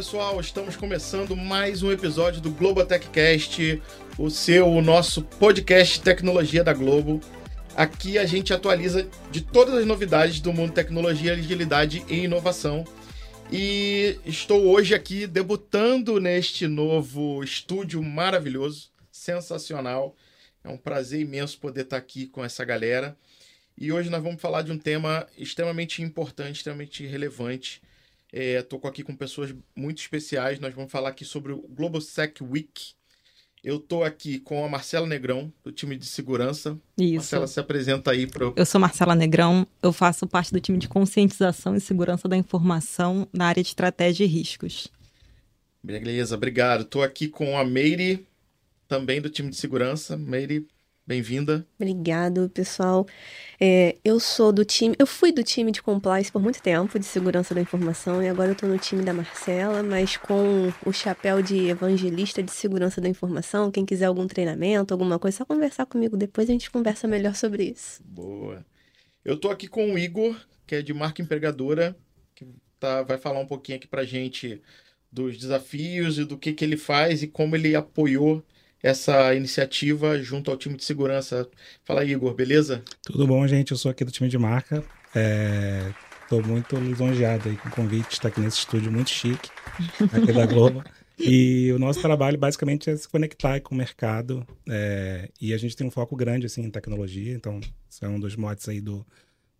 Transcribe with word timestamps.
pessoal, 0.00 0.40
estamos 0.40 0.76
começando 0.76 1.36
mais 1.36 1.82
um 1.82 1.92
episódio 1.92 2.40
do 2.40 2.50
Globo 2.50 2.82
TechCast, 2.82 3.82
o 4.16 4.30
seu, 4.30 4.66
o 4.66 4.80
nosso 4.80 5.20
podcast 5.20 6.00
tecnologia 6.00 6.64
da 6.64 6.72
Globo. 6.72 7.20
Aqui 7.76 8.16
a 8.16 8.24
gente 8.24 8.50
atualiza 8.50 9.06
de 9.30 9.42
todas 9.42 9.74
as 9.74 9.84
novidades 9.84 10.40
do 10.40 10.54
mundo 10.54 10.72
tecnologia, 10.72 11.34
agilidade 11.34 12.02
e 12.08 12.20
inovação. 12.20 12.82
E 13.52 14.18
estou 14.24 14.68
hoje 14.68 14.94
aqui 14.94 15.26
debutando 15.26 16.18
neste 16.18 16.66
novo 16.66 17.44
estúdio 17.44 18.02
maravilhoso, 18.02 18.90
sensacional. 19.12 20.16
É 20.64 20.70
um 20.70 20.78
prazer 20.78 21.20
imenso 21.20 21.58
poder 21.58 21.82
estar 21.82 21.98
aqui 21.98 22.26
com 22.26 22.42
essa 22.42 22.64
galera. 22.64 23.14
E 23.76 23.92
hoje 23.92 24.08
nós 24.08 24.22
vamos 24.22 24.40
falar 24.40 24.62
de 24.62 24.72
um 24.72 24.78
tema 24.78 25.26
extremamente 25.36 26.00
importante, 26.00 26.56
extremamente 26.56 27.06
relevante, 27.06 27.82
Estou 28.32 28.80
é, 28.84 28.88
aqui 28.88 29.02
com 29.02 29.14
pessoas 29.14 29.54
muito 29.74 29.98
especiais. 29.98 30.60
Nós 30.60 30.74
vamos 30.74 30.90
falar 30.90 31.10
aqui 31.10 31.24
sobre 31.24 31.52
o 31.52 31.62
GlobalSec 31.68 32.42
Week. 32.42 32.92
Eu 33.62 33.76
estou 33.76 34.02
aqui 34.04 34.38
com 34.38 34.64
a 34.64 34.68
Marcela 34.68 35.06
Negrão, 35.06 35.52
do 35.62 35.70
time 35.70 35.94
de 35.94 36.06
segurança. 36.06 36.78
Isso. 36.96 37.16
Marcela, 37.16 37.46
se 37.46 37.60
apresenta 37.60 38.10
aí 38.10 38.26
para 38.26 38.52
Eu 38.56 38.64
sou 38.64 38.80
Marcela 38.80 39.14
Negrão, 39.14 39.66
eu 39.82 39.92
faço 39.92 40.26
parte 40.26 40.50
do 40.50 40.60
time 40.60 40.78
de 40.78 40.88
conscientização 40.88 41.76
e 41.76 41.80
segurança 41.80 42.26
da 42.26 42.36
informação 42.36 43.28
na 43.32 43.46
área 43.46 43.62
de 43.62 43.68
estratégia 43.68 44.24
e 44.24 44.28
riscos. 44.28 44.88
Beleza, 45.82 46.34
obrigado. 46.34 46.82
Estou 46.82 47.02
aqui 47.02 47.28
com 47.28 47.58
a 47.58 47.64
Meire, 47.64 48.26
também 48.88 49.20
do 49.20 49.28
time 49.28 49.50
de 49.50 49.56
segurança. 49.56 50.16
Meire, 50.16 50.66
Bem-vinda. 51.10 51.66
Obrigado, 51.74 52.48
pessoal. 52.50 53.04
É, 53.60 53.96
eu 54.04 54.20
sou 54.20 54.52
do 54.52 54.64
time, 54.64 54.94
eu 54.96 55.08
fui 55.08 55.32
do 55.32 55.42
time 55.42 55.72
de 55.72 55.82
compliance 55.82 56.30
por 56.30 56.40
muito 56.40 56.62
tempo, 56.62 57.00
de 57.00 57.04
segurança 57.04 57.52
da 57.52 57.60
informação, 57.60 58.22
e 58.22 58.28
agora 58.28 58.50
eu 58.50 58.52
estou 58.52 58.68
no 58.68 58.78
time 58.78 59.02
da 59.02 59.12
Marcela, 59.12 59.82
mas 59.82 60.16
com 60.16 60.72
o 60.86 60.92
chapéu 60.92 61.42
de 61.42 61.66
evangelista 61.66 62.40
de 62.40 62.52
segurança 62.52 63.00
da 63.00 63.08
informação. 63.08 63.72
Quem 63.72 63.84
quiser 63.84 64.04
algum 64.04 64.24
treinamento, 64.28 64.94
alguma 64.94 65.18
coisa, 65.18 65.38
é 65.38 65.38
só 65.38 65.44
conversar 65.44 65.84
comigo 65.84 66.16
depois 66.16 66.48
a 66.48 66.52
gente 66.52 66.70
conversa 66.70 67.08
melhor 67.08 67.34
sobre 67.34 67.64
isso. 67.64 68.00
Boa. 68.04 68.64
Eu 69.24 69.34
estou 69.34 69.50
aqui 69.50 69.66
com 69.66 69.92
o 69.92 69.98
Igor, 69.98 70.40
que 70.64 70.76
é 70.76 70.80
de 70.80 70.94
marca 70.94 71.20
empregadora, 71.20 71.96
que 72.36 72.46
tá, 72.78 73.02
vai 73.02 73.18
falar 73.18 73.40
um 73.40 73.46
pouquinho 73.48 73.78
aqui 73.78 73.88
pra 73.88 74.04
gente 74.04 74.62
dos 75.10 75.36
desafios 75.36 76.20
e 76.20 76.24
do 76.24 76.38
que, 76.38 76.52
que 76.52 76.64
ele 76.64 76.76
faz 76.76 77.20
e 77.20 77.26
como 77.26 77.56
ele 77.56 77.74
apoiou 77.74 78.44
essa 78.82 79.34
iniciativa 79.34 80.18
junto 80.22 80.50
ao 80.50 80.56
time 80.56 80.76
de 80.76 80.84
segurança. 80.84 81.48
Fala 81.84 82.00
aí, 82.00 82.12
Igor, 82.12 82.34
beleza? 82.34 82.82
Tudo 83.02 83.26
bom, 83.26 83.46
gente? 83.46 83.72
Eu 83.72 83.76
sou 83.76 83.90
aqui 83.90 84.04
do 84.04 84.10
time 84.10 84.28
de 84.28 84.38
marca. 84.38 84.82
Estou 86.22 86.40
é... 86.40 86.42
muito 86.42 86.76
lisonjeado 86.76 87.48
aí 87.48 87.56
com 87.56 87.68
o 87.68 87.72
convite 87.72 88.08
de 88.08 88.14
estar 88.14 88.28
aqui 88.28 88.40
nesse 88.40 88.58
estúdio 88.58 88.90
muito 88.90 89.10
chique, 89.10 89.50
aqui 90.12 90.32
da 90.32 90.46
Globo. 90.46 90.82
E 91.22 91.70
o 91.72 91.78
nosso 91.78 92.00
trabalho 92.00 92.38
basicamente 92.38 92.88
é 92.88 92.96
se 92.96 93.06
conectar 93.06 93.60
com 93.60 93.74
o 93.74 93.78
mercado. 93.78 94.42
É... 94.66 95.28
e 95.38 95.52
a 95.52 95.58
gente 95.58 95.76
tem 95.76 95.86
um 95.86 95.90
foco 95.90 96.16
grande 96.16 96.46
assim, 96.46 96.62
em 96.62 96.70
tecnologia, 96.70 97.34
então 97.34 97.60
isso 97.90 98.02
é 98.02 98.08
um 98.08 98.18
dos 98.18 98.36
motes 98.36 98.66
aí 98.70 98.80
do, 98.80 99.06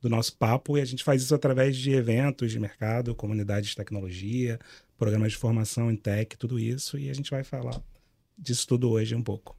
do 0.01 0.09
nosso 0.09 0.35
papo. 0.39 0.79
E 0.79 0.81
a 0.81 0.87
gente 0.87 1.05
faz 1.05 1.21
isso 1.21 1.35
através 1.35 1.77
de 1.77 1.93
eventos 1.93 2.51
de 2.51 2.59
mercado, 2.59 3.15
comunidades 3.15 3.69
de 3.69 3.77
tecnologia, 3.77 4.59
programas 4.97 5.33
de 5.33 5.39
formação 5.39 5.91
em 5.91 5.97
tech, 5.97 6.35
tudo 6.39 6.59
isso. 6.59 6.99
E 6.99 7.11
a 7.11 7.13
gente 7.13 7.31
vai 7.31 7.45
falar 7.45 7.79
disso 8.41 8.67
tudo 8.67 8.91
hoje 8.91 9.15
um 9.15 9.23
pouco. 9.23 9.57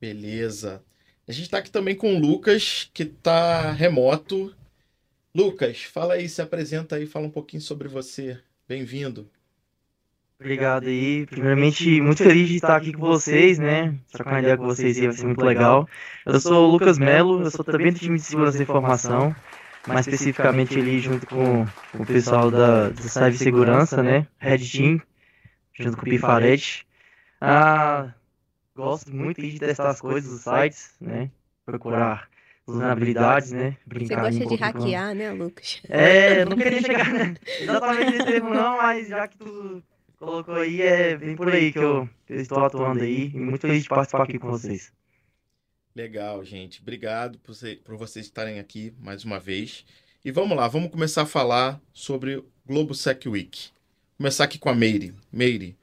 Beleza. 0.00 0.82
A 1.26 1.32
gente 1.32 1.44
está 1.44 1.58
aqui 1.58 1.70
também 1.70 1.94
com 1.94 2.14
o 2.14 2.18
Lucas, 2.18 2.90
que 2.92 3.04
está 3.04 3.72
remoto. 3.72 4.54
Lucas, 5.34 5.82
fala 5.82 6.14
aí, 6.14 6.28
se 6.28 6.42
apresenta 6.42 6.96
aí, 6.96 7.06
fala 7.06 7.26
um 7.26 7.30
pouquinho 7.30 7.62
sobre 7.62 7.88
você. 7.88 8.38
Bem-vindo. 8.68 9.28
Obrigado 10.38 10.88
aí. 10.88 11.24
Primeiramente, 11.26 12.00
muito 12.00 12.22
feliz 12.22 12.48
de 12.48 12.56
estar 12.56 12.76
aqui 12.76 12.92
com 12.92 13.06
vocês, 13.06 13.60
né? 13.60 13.94
Trocar 14.10 14.32
uma 14.32 14.40
ideia 14.40 14.56
com 14.56 14.64
vocês 14.64 14.98
ia 14.98 15.12
ser 15.12 15.24
muito 15.24 15.44
legal. 15.44 15.88
Eu 16.26 16.40
sou 16.40 16.68
o 16.68 16.70
Lucas 16.70 16.98
Melo, 16.98 17.42
eu 17.42 17.50
sou 17.50 17.64
também 17.64 17.92
do 17.92 17.98
time 17.98 18.18
de 18.18 18.24
segurança 18.24 18.58
da 18.58 18.64
informação, 18.64 19.34
mais 19.86 20.06
especificamente 20.06 20.76
ali 20.76 20.98
junto 20.98 21.26
com, 21.26 21.64
com 21.92 22.02
o 22.02 22.06
pessoal 22.06 22.50
da, 22.50 22.88
da 22.88 23.02
Cibersegurança, 23.02 24.02
né? 24.02 24.26
Red 24.38 24.58
Team, 24.58 25.00
junto 25.74 25.96
com 25.96 26.02
o 26.02 26.10
Pifaret. 26.10 26.84
Ah, 27.44 28.14
gosto 28.72 29.12
muito 29.12 29.42
de 29.42 29.58
testar 29.58 29.90
as 29.90 30.00
coisas 30.00 30.30
dos 30.30 30.42
sites, 30.42 30.94
né? 31.00 31.28
Procurar 31.66 32.28
vulnerabilidades, 32.64 33.50
né? 33.50 33.76
Brincar 33.84 34.30
Você 34.30 34.38
gosta 34.38 34.44
um 34.44 34.56
de 34.56 34.62
hackear, 34.62 35.08
com... 35.08 35.14
né, 35.16 35.32
Lucas? 35.32 35.82
É, 35.88 36.44
não 36.44 36.56
queria 36.56 36.80
chegar 36.80 37.12
né? 37.12 37.34
exatamente 37.58 38.12
nesse 38.12 38.26
termo 38.26 38.54
não, 38.54 38.76
mas 38.76 39.08
já 39.08 39.26
que 39.26 39.36
tu 39.38 39.82
colocou 40.16 40.54
aí, 40.54 40.82
é 40.82 41.16
bem 41.16 41.34
por 41.34 41.52
aí 41.52 41.72
que 41.72 41.80
eu, 41.80 42.08
que 42.24 42.34
eu 42.34 42.40
estou 42.40 42.64
atuando 42.64 43.02
aí. 43.02 43.32
E 43.34 43.40
muito 43.40 43.62
feliz 43.62 43.82
de 43.82 43.88
participar 43.88 44.22
aqui 44.22 44.38
com 44.38 44.48
vocês. 44.48 44.92
Legal, 45.96 46.44
gente. 46.44 46.80
Obrigado 46.80 47.40
por, 47.40 47.54
ser, 47.54 47.82
por 47.82 47.96
vocês 47.96 48.26
estarem 48.26 48.60
aqui 48.60 48.94
mais 49.00 49.24
uma 49.24 49.40
vez. 49.40 49.84
E 50.24 50.30
vamos 50.30 50.56
lá, 50.56 50.68
vamos 50.68 50.92
começar 50.92 51.22
a 51.22 51.26
falar 51.26 51.80
sobre 51.92 52.36
o 52.36 52.46
Globo 52.64 52.94
Sec 52.94 53.26
Week. 53.26 53.70
Começar 54.16 54.44
aqui 54.44 54.60
com 54.60 54.68
a 54.68 54.74
Meire. 54.76 55.12
Meire, 55.32 55.76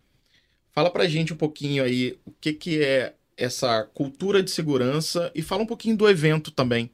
Fala 0.72 0.90
pra 0.90 1.08
gente 1.08 1.34
um 1.34 1.38
pouquinho 1.38 1.84
aí 1.84 2.18
o 2.26 2.32
que, 2.40 2.54
que 2.54 2.84
é 2.84 3.14
essa 3.36 3.84
cultura 3.94 4.44
de 4.44 4.52
segurança 4.52 5.32
e 5.34 5.42
fala 5.42 5.64
um 5.64 5.66
pouquinho 5.66 5.96
do 5.98 6.10
evento 6.10 6.52
também. 6.52 6.92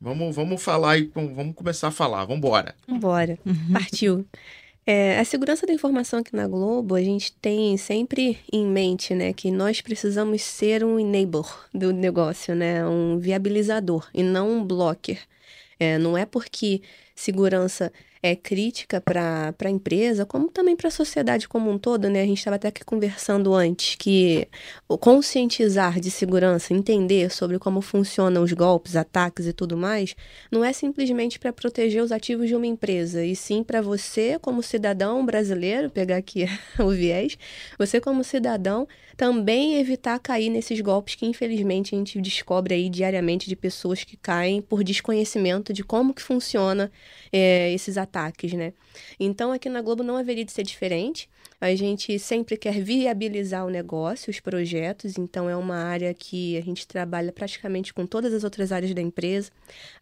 Vamos, 0.00 0.34
vamos 0.34 0.62
falar 0.62 0.98
e 0.98 1.10
vamos 1.14 1.54
começar 1.54 1.88
a 1.88 1.92
falar. 1.92 2.24
Vamos 2.24 2.38
embora. 2.38 2.74
Vambora. 2.86 3.38
Uhum. 3.46 3.72
Partiu. 3.72 4.26
É, 4.88 5.18
a 5.18 5.24
segurança 5.24 5.66
da 5.66 5.72
informação 5.72 6.20
aqui 6.20 6.36
na 6.36 6.46
Globo, 6.46 6.94
a 6.94 7.02
gente 7.02 7.32
tem 7.32 7.76
sempre 7.76 8.38
em 8.52 8.64
mente, 8.64 9.14
né, 9.16 9.32
que 9.32 9.50
nós 9.50 9.80
precisamos 9.80 10.42
ser 10.42 10.84
um 10.84 11.00
enabler 11.00 11.50
do 11.74 11.92
negócio, 11.92 12.54
né, 12.54 12.86
um 12.86 13.18
viabilizador 13.18 14.08
e 14.14 14.22
não 14.22 14.48
um 14.48 14.64
blocker. 14.64 15.18
É, 15.80 15.98
não 15.98 16.16
é 16.16 16.24
porque 16.24 16.82
segurança 17.16 17.92
é, 18.22 18.34
crítica 18.34 19.00
para 19.00 19.54
a 19.64 19.70
empresa, 19.70 20.24
como 20.24 20.50
também 20.50 20.76
para 20.76 20.88
a 20.88 20.90
sociedade 20.90 21.48
como 21.48 21.70
um 21.70 21.78
todo, 21.78 22.08
né? 22.08 22.22
A 22.22 22.26
gente 22.26 22.38
estava 22.38 22.56
até 22.56 22.68
aqui 22.68 22.84
conversando 22.84 23.54
antes 23.54 23.94
que 23.96 24.48
conscientizar 25.00 26.00
de 26.00 26.10
segurança, 26.10 26.72
entender 26.72 27.30
sobre 27.30 27.58
como 27.58 27.80
funcionam 27.80 28.42
os 28.42 28.52
golpes, 28.52 28.96
ataques 28.96 29.46
e 29.46 29.52
tudo 29.52 29.76
mais, 29.76 30.14
não 30.50 30.64
é 30.64 30.72
simplesmente 30.72 31.38
para 31.38 31.52
proteger 31.52 32.02
os 32.02 32.12
ativos 32.12 32.48
de 32.48 32.54
uma 32.54 32.66
empresa, 32.66 33.24
e 33.24 33.34
sim 33.36 33.62
para 33.62 33.80
você, 33.80 34.38
como 34.40 34.62
cidadão 34.62 35.24
brasileiro, 35.24 35.90
pegar 35.90 36.16
aqui 36.16 36.46
o 36.78 36.90
viés, 36.90 37.36
você 37.78 38.00
como 38.00 38.24
cidadão 38.24 38.86
também 39.16 39.78
evitar 39.78 40.18
cair 40.18 40.50
nesses 40.50 40.80
golpes 40.80 41.14
que 41.14 41.24
infelizmente 41.24 41.94
a 41.94 41.98
gente 41.98 42.20
descobre 42.20 42.74
aí 42.74 42.88
diariamente 42.90 43.48
de 43.48 43.56
pessoas 43.56 44.04
que 44.04 44.16
caem 44.16 44.60
por 44.60 44.84
desconhecimento 44.84 45.72
de 45.72 45.82
como 45.82 46.12
que 46.12 46.22
funciona 46.22 46.92
é, 47.32 47.72
esses 47.72 47.96
ataques, 47.96 48.05
né? 48.56 48.72
Então 49.18 49.52
aqui 49.52 49.68
na 49.68 49.82
Globo 49.82 50.02
não 50.02 50.16
haveria 50.16 50.44
de 50.44 50.52
ser 50.52 50.62
diferente. 50.62 51.28
A 51.58 51.74
gente 51.74 52.18
sempre 52.18 52.56
quer 52.56 52.82
viabilizar 52.82 53.64
o 53.64 53.70
negócio, 53.70 54.30
os 54.30 54.40
projetos, 54.40 55.16
então 55.16 55.48
é 55.48 55.56
uma 55.56 55.76
área 55.76 56.12
que 56.12 56.56
a 56.58 56.60
gente 56.60 56.86
trabalha 56.86 57.32
praticamente 57.32 57.94
com 57.94 58.06
todas 58.06 58.34
as 58.34 58.44
outras 58.44 58.72
áreas 58.72 58.92
da 58.92 59.00
empresa. 59.00 59.50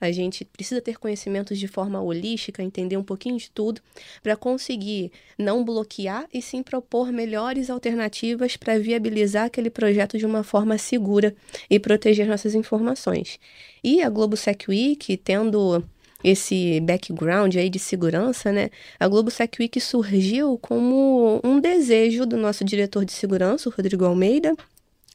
A 0.01 0.11
gente 0.11 0.45
precisa 0.45 0.81
ter 0.81 0.99
conhecimentos 0.99 1.59
de 1.59 1.69
forma 1.69 2.01
holística, 2.01 2.61
entender 2.61 2.97
um 2.97 3.05
pouquinho 3.05 3.39
de 3.39 3.51
tudo, 3.51 3.81
para 4.21 4.37
conseguir 4.37 5.13
não 5.39 5.65
bloquear 5.65 6.27
e 6.33 6.43
sim 6.43 6.61
propor 6.61 7.13
melhores 7.13 7.71
alternativas 7.71 8.57
para 8.57 8.79
viabilizar 8.79 9.45
aquele 9.45 9.71
projeto 9.71 10.19
de 10.19 10.27
uma 10.27 10.43
forma 10.43 10.77
segura 10.77 11.37
e 11.71 11.79
proteger 11.79 12.27
nossas 12.27 12.57
informações. 12.57 13.39
E 13.83 14.03
a 14.03 14.11
Globo 14.11 14.37
Sec 14.37 14.65
Week, 14.69 15.17
tendo 15.19 15.85
esse 16.25 16.81
background 16.81 17.55
aí 17.55 17.69
de 17.69 17.79
segurança, 17.79 18.51
né? 18.51 18.71
A 18.99 19.07
Globo 19.07 19.31
Sec 19.31 19.57
Week 19.61 19.79
surgiu 19.79 20.59
como 20.59 21.39
um 21.45 21.61
desejo 21.61 22.25
do 22.25 22.39
nosso 22.39 22.65
diretor 22.65 23.05
de 23.05 23.13
segurança, 23.13 23.69
o 23.69 23.73
Rodrigo 23.73 24.07
Almeida, 24.07 24.57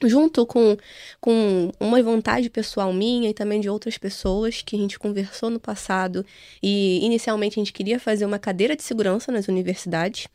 junto 0.04 0.46
com, 0.46 0.78
com 1.20 1.72
uma 1.80 2.02
vontade 2.04 2.48
pessoal 2.48 2.94
minha 2.94 3.28
e 3.30 3.34
também 3.34 3.60
de 3.60 3.68
outras 3.68 3.98
pessoas 3.98 4.62
que 4.62 4.76
a 4.76 4.80
gente 4.80 5.00
conversou 5.00 5.50
no 5.50 5.60
passado. 5.60 6.24
E 6.62 7.04
inicialmente 7.04 7.60
a 7.60 7.62
gente 7.62 7.74
queria 7.74 8.00
fazer 8.00 8.26
uma 8.26 8.38
cadeira 8.38 8.76
de 8.76 8.84
segurança 8.84 9.32
nas 9.32 9.48
universidades, 9.48 10.28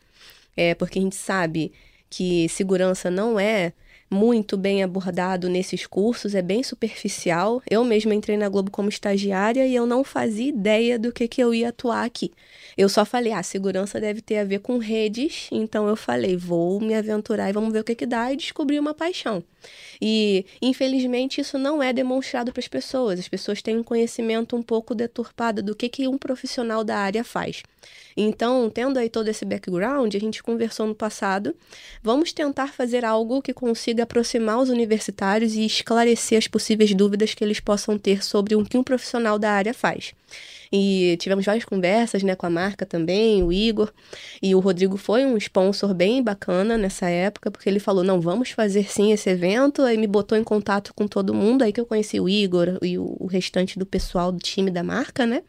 é, 0.57 0.75
porque 0.75 0.99
a 0.99 1.01
gente 1.01 1.15
sabe 1.15 1.71
que 2.09 2.49
segurança 2.49 3.09
não 3.09 3.39
é 3.39 3.71
muito 4.09 4.57
bem 4.57 4.83
abordado 4.83 5.49
nesses 5.49 5.85
cursos, 5.85 6.35
é 6.35 6.41
bem 6.41 6.63
superficial. 6.63 7.61
Eu 7.69 7.83
mesma 7.83 8.13
entrei 8.13 8.37
na 8.37 8.49
Globo 8.49 8.71
como 8.71 8.89
estagiária 8.89 9.65
e 9.65 9.75
eu 9.75 9.85
não 9.85 10.03
fazia 10.03 10.49
ideia 10.49 10.97
do 10.99 11.11
que, 11.11 11.27
que 11.27 11.41
eu 11.41 11.53
ia 11.53 11.69
atuar 11.69 12.05
aqui. 12.05 12.31
Eu 12.77 12.89
só 12.89 13.05
falei, 13.05 13.31
ah, 13.31 13.43
segurança 13.43 13.99
deve 13.99 14.21
ter 14.21 14.37
a 14.37 14.43
ver 14.43 14.59
com 14.59 14.77
redes, 14.77 15.47
então 15.51 15.87
eu 15.87 15.95
falei, 15.95 16.35
vou 16.37 16.79
me 16.79 16.93
aventurar 16.93 17.49
e 17.49 17.53
vamos 17.53 17.71
ver 17.71 17.79
o 17.79 17.83
que, 17.83 17.95
que 17.95 18.05
dá 18.05 18.31
e 18.31 18.37
descobri 18.37 18.79
uma 18.79 18.93
paixão. 18.93 19.43
E, 20.01 20.45
infelizmente, 20.61 21.41
isso 21.41 21.57
não 21.57 21.81
é 21.81 21.93
demonstrado 21.93 22.51
para 22.51 22.59
as 22.59 22.67
pessoas. 22.67 23.19
As 23.19 23.27
pessoas 23.27 23.61
têm 23.61 23.77
um 23.77 23.83
conhecimento 23.83 24.55
um 24.55 24.61
pouco 24.61 24.93
deturpado 24.93 25.61
do 25.61 25.75
que, 25.75 25.89
que 25.89 26.07
um 26.07 26.17
profissional 26.17 26.83
da 26.83 26.97
área 26.97 27.23
faz. 27.23 27.63
Então, 28.17 28.69
tendo 28.69 28.97
aí 28.97 29.09
todo 29.09 29.27
esse 29.27 29.43
background, 29.43 30.15
a 30.15 30.19
gente 30.19 30.41
conversou 30.41 30.87
no 30.87 30.95
passado. 30.95 31.55
Vamos 32.01 32.31
tentar 32.31 32.73
fazer 32.73 33.03
algo 33.03 33.41
que 33.41 33.53
consiga 33.53 34.03
aproximar 34.03 34.59
os 34.59 34.69
universitários 34.69 35.53
e 35.55 35.65
esclarecer 35.65 36.37
as 36.37 36.47
possíveis 36.47 36.93
dúvidas 36.93 37.33
que 37.33 37.43
eles 37.43 37.59
possam 37.59 37.97
ter 37.97 38.23
sobre 38.23 38.55
o 38.55 38.63
que 38.63 38.77
um 38.77 38.83
profissional 38.83 39.37
da 39.37 39.51
área 39.51 39.73
faz. 39.73 40.13
E 40.77 41.15
tivemos 41.15 41.45
várias 41.45 41.63
conversas 41.63 42.21
né, 42.21 42.35
com 42.35 42.45
a 42.45 42.49
marca 42.49 42.85
também, 42.85 43.41
o 43.41 43.53
Igor. 43.53 43.93
E 44.41 44.53
o 44.53 44.59
Rodrigo 44.59 44.97
foi 44.97 45.25
um 45.25 45.37
sponsor 45.37 45.93
bem 45.93 46.21
bacana 46.21 46.77
nessa 46.77 47.09
época, 47.09 47.49
porque 47.49 47.69
ele 47.69 47.79
falou: 47.79 48.03
não, 48.03 48.19
vamos 48.19 48.49
fazer 48.49 48.83
sim 48.91 49.13
esse 49.13 49.29
evento. 49.29 49.83
Aí 49.83 49.97
me 49.97 50.05
botou 50.05 50.37
em 50.37 50.43
contato 50.43 50.93
com 50.93 51.07
todo 51.07 51.33
mundo. 51.33 51.61
Aí 51.61 51.71
que 51.71 51.79
eu 51.79 51.85
conheci 51.85 52.19
o 52.19 52.27
Igor 52.27 52.77
e 52.81 52.97
o 52.97 53.25
restante 53.25 53.79
do 53.79 53.85
pessoal 53.85 54.33
do 54.33 54.39
time 54.39 54.69
da 54.69 54.83
marca, 54.83 55.25
né? 55.25 55.43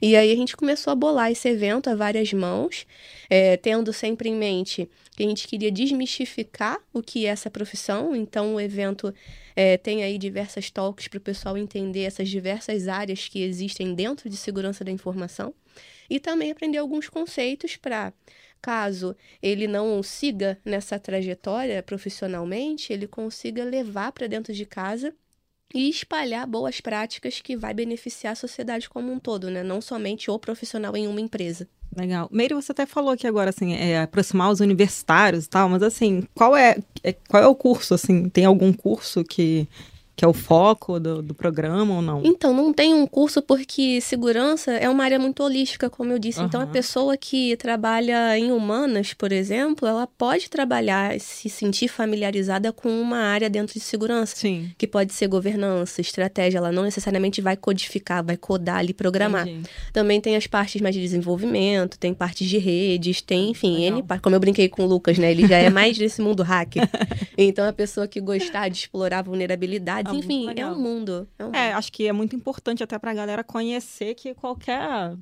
E 0.00 0.14
aí 0.14 0.30
a 0.30 0.36
gente 0.36 0.56
começou 0.56 0.92
a 0.92 0.94
bolar 0.94 1.32
esse 1.32 1.48
evento 1.48 1.90
a 1.90 1.96
várias 1.96 2.32
mãos, 2.32 2.86
é, 3.28 3.56
tendo 3.56 3.92
sempre 3.92 4.28
em 4.28 4.36
mente 4.36 4.88
que 5.18 5.24
a 5.24 5.28
gente 5.28 5.48
queria 5.48 5.72
desmistificar 5.72 6.78
o 6.92 7.02
que 7.02 7.26
é 7.26 7.30
essa 7.30 7.50
profissão. 7.50 8.14
Então 8.14 8.54
o 8.54 8.60
evento 8.60 9.12
é, 9.56 9.76
tem 9.76 10.04
aí 10.04 10.16
diversas 10.16 10.70
talks 10.70 11.08
para 11.08 11.18
o 11.18 11.20
pessoal 11.20 11.58
entender 11.58 12.02
essas 12.02 12.28
diversas 12.28 12.86
áreas 12.86 13.26
que 13.26 13.42
existem 13.42 13.96
dentro 13.96 14.30
de 14.30 14.36
segurança 14.36 14.84
da 14.84 14.92
informação 14.92 15.52
e 16.08 16.20
também 16.20 16.52
aprender 16.52 16.78
alguns 16.78 17.08
conceitos 17.08 17.74
para 17.74 18.12
caso 18.62 19.16
ele 19.42 19.66
não 19.66 20.00
siga 20.04 20.56
nessa 20.64 21.00
trajetória 21.00 21.82
profissionalmente, 21.82 22.92
ele 22.92 23.08
consiga 23.08 23.64
levar 23.64 24.12
para 24.12 24.28
dentro 24.28 24.52
de 24.52 24.64
casa 24.64 25.12
e 25.74 25.90
espalhar 25.90 26.46
boas 26.46 26.80
práticas 26.80 27.40
que 27.40 27.56
vai 27.56 27.74
beneficiar 27.74 28.34
a 28.34 28.36
sociedade 28.36 28.88
como 28.88 29.10
um 29.10 29.18
todo, 29.18 29.50
né? 29.50 29.64
Não 29.64 29.80
somente 29.80 30.30
o 30.30 30.38
profissional 30.38 30.96
em 30.96 31.08
uma 31.08 31.20
empresa. 31.20 31.68
Legal. 31.98 32.28
Meire, 32.30 32.54
você 32.54 32.70
até 32.70 32.86
falou 32.86 33.10
aqui 33.10 33.26
agora, 33.26 33.50
assim, 33.50 33.74
é 33.74 34.02
aproximar 34.02 34.52
os 34.52 34.60
universitários 34.60 35.46
e 35.46 35.48
tal, 35.48 35.68
mas 35.68 35.82
assim, 35.82 36.22
qual 36.32 36.56
é, 36.56 36.76
é, 37.02 37.12
qual 37.12 37.42
é 37.42 37.46
o 37.48 37.56
curso, 37.56 37.92
assim? 37.92 38.28
Tem 38.28 38.44
algum 38.44 38.72
curso 38.72 39.24
que 39.24 39.68
que 40.18 40.24
é 40.24 40.28
o 40.28 40.32
foco 40.32 40.98
do, 40.98 41.22
do 41.22 41.32
programa 41.32 41.94
ou 41.94 42.02
não? 42.02 42.20
Então, 42.24 42.52
não 42.52 42.72
tem 42.72 42.92
um 42.92 43.06
curso 43.06 43.40
porque 43.40 44.00
segurança 44.00 44.72
é 44.72 44.88
uma 44.88 45.04
área 45.04 45.16
muito 45.16 45.44
holística, 45.44 45.88
como 45.88 46.10
eu 46.10 46.18
disse. 46.18 46.40
Uhum. 46.40 46.46
Então, 46.46 46.60
a 46.60 46.66
pessoa 46.66 47.16
que 47.16 47.56
trabalha 47.56 48.36
em 48.36 48.50
humanas, 48.50 49.14
por 49.14 49.30
exemplo, 49.30 49.86
ela 49.86 50.08
pode 50.08 50.50
trabalhar, 50.50 51.20
se 51.20 51.48
sentir 51.48 51.86
familiarizada 51.86 52.72
com 52.72 52.88
uma 53.00 53.18
área 53.18 53.48
dentro 53.48 53.74
de 53.74 53.78
segurança. 53.78 54.34
Sim. 54.34 54.72
Que 54.76 54.88
pode 54.88 55.12
ser 55.12 55.28
governança, 55.28 56.00
estratégia. 56.00 56.58
Ela 56.58 56.72
não 56.72 56.82
necessariamente 56.82 57.40
vai 57.40 57.56
codificar, 57.56 58.24
vai 58.24 58.36
codar 58.36 58.78
ali, 58.78 58.92
programar. 58.92 59.46
Entendi. 59.46 59.70
Também 59.92 60.20
tem 60.20 60.34
as 60.34 60.48
partes 60.48 60.80
mais 60.80 60.96
de 60.96 61.00
desenvolvimento, 61.00 61.96
tem 61.96 62.12
partes 62.12 62.48
de 62.48 62.58
redes, 62.58 63.20
tem, 63.22 63.50
enfim, 63.50 63.84
N, 63.84 64.02
como 64.20 64.34
eu 64.34 64.40
brinquei 64.40 64.68
com 64.68 64.82
o 64.82 64.86
Lucas, 64.86 65.16
né? 65.16 65.30
Ele 65.30 65.46
já 65.46 65.58
é 65.58 65.70
mais 65.70 65.96
desse 65.96 66.20
mundo 66.20 66.42
hacker. 66.42 66.88
então, 67.38 67.68
a 67.68 67.72
pessoa 67.72 68.08
que 68.08 68.20
gostar 68.20 68.68
de 68.68 68.78
explorar 68.78 69.22
vulnerabilidades 69.22 70.07
ah, 70.10 70.14
enfim, 70.14 70.46
é 70.56 70.66
um 70.66 70.78
mundo. 70.78 71.28
É, 71.38 71.44
um 71.44 71.54
é, 71.54 71.72
acho 71.72 71.92
que 71.92 72.06
é 72.06 72.12
muito 72.12 72.34
importante 72.34 72.82
até 72.82 72.98
para 72.98 73.10
a 73.10 73.14
galera 73.14 73.44
conhecer 73.44 74.14
que 74.14 74.34
qualquer 74.34 75.16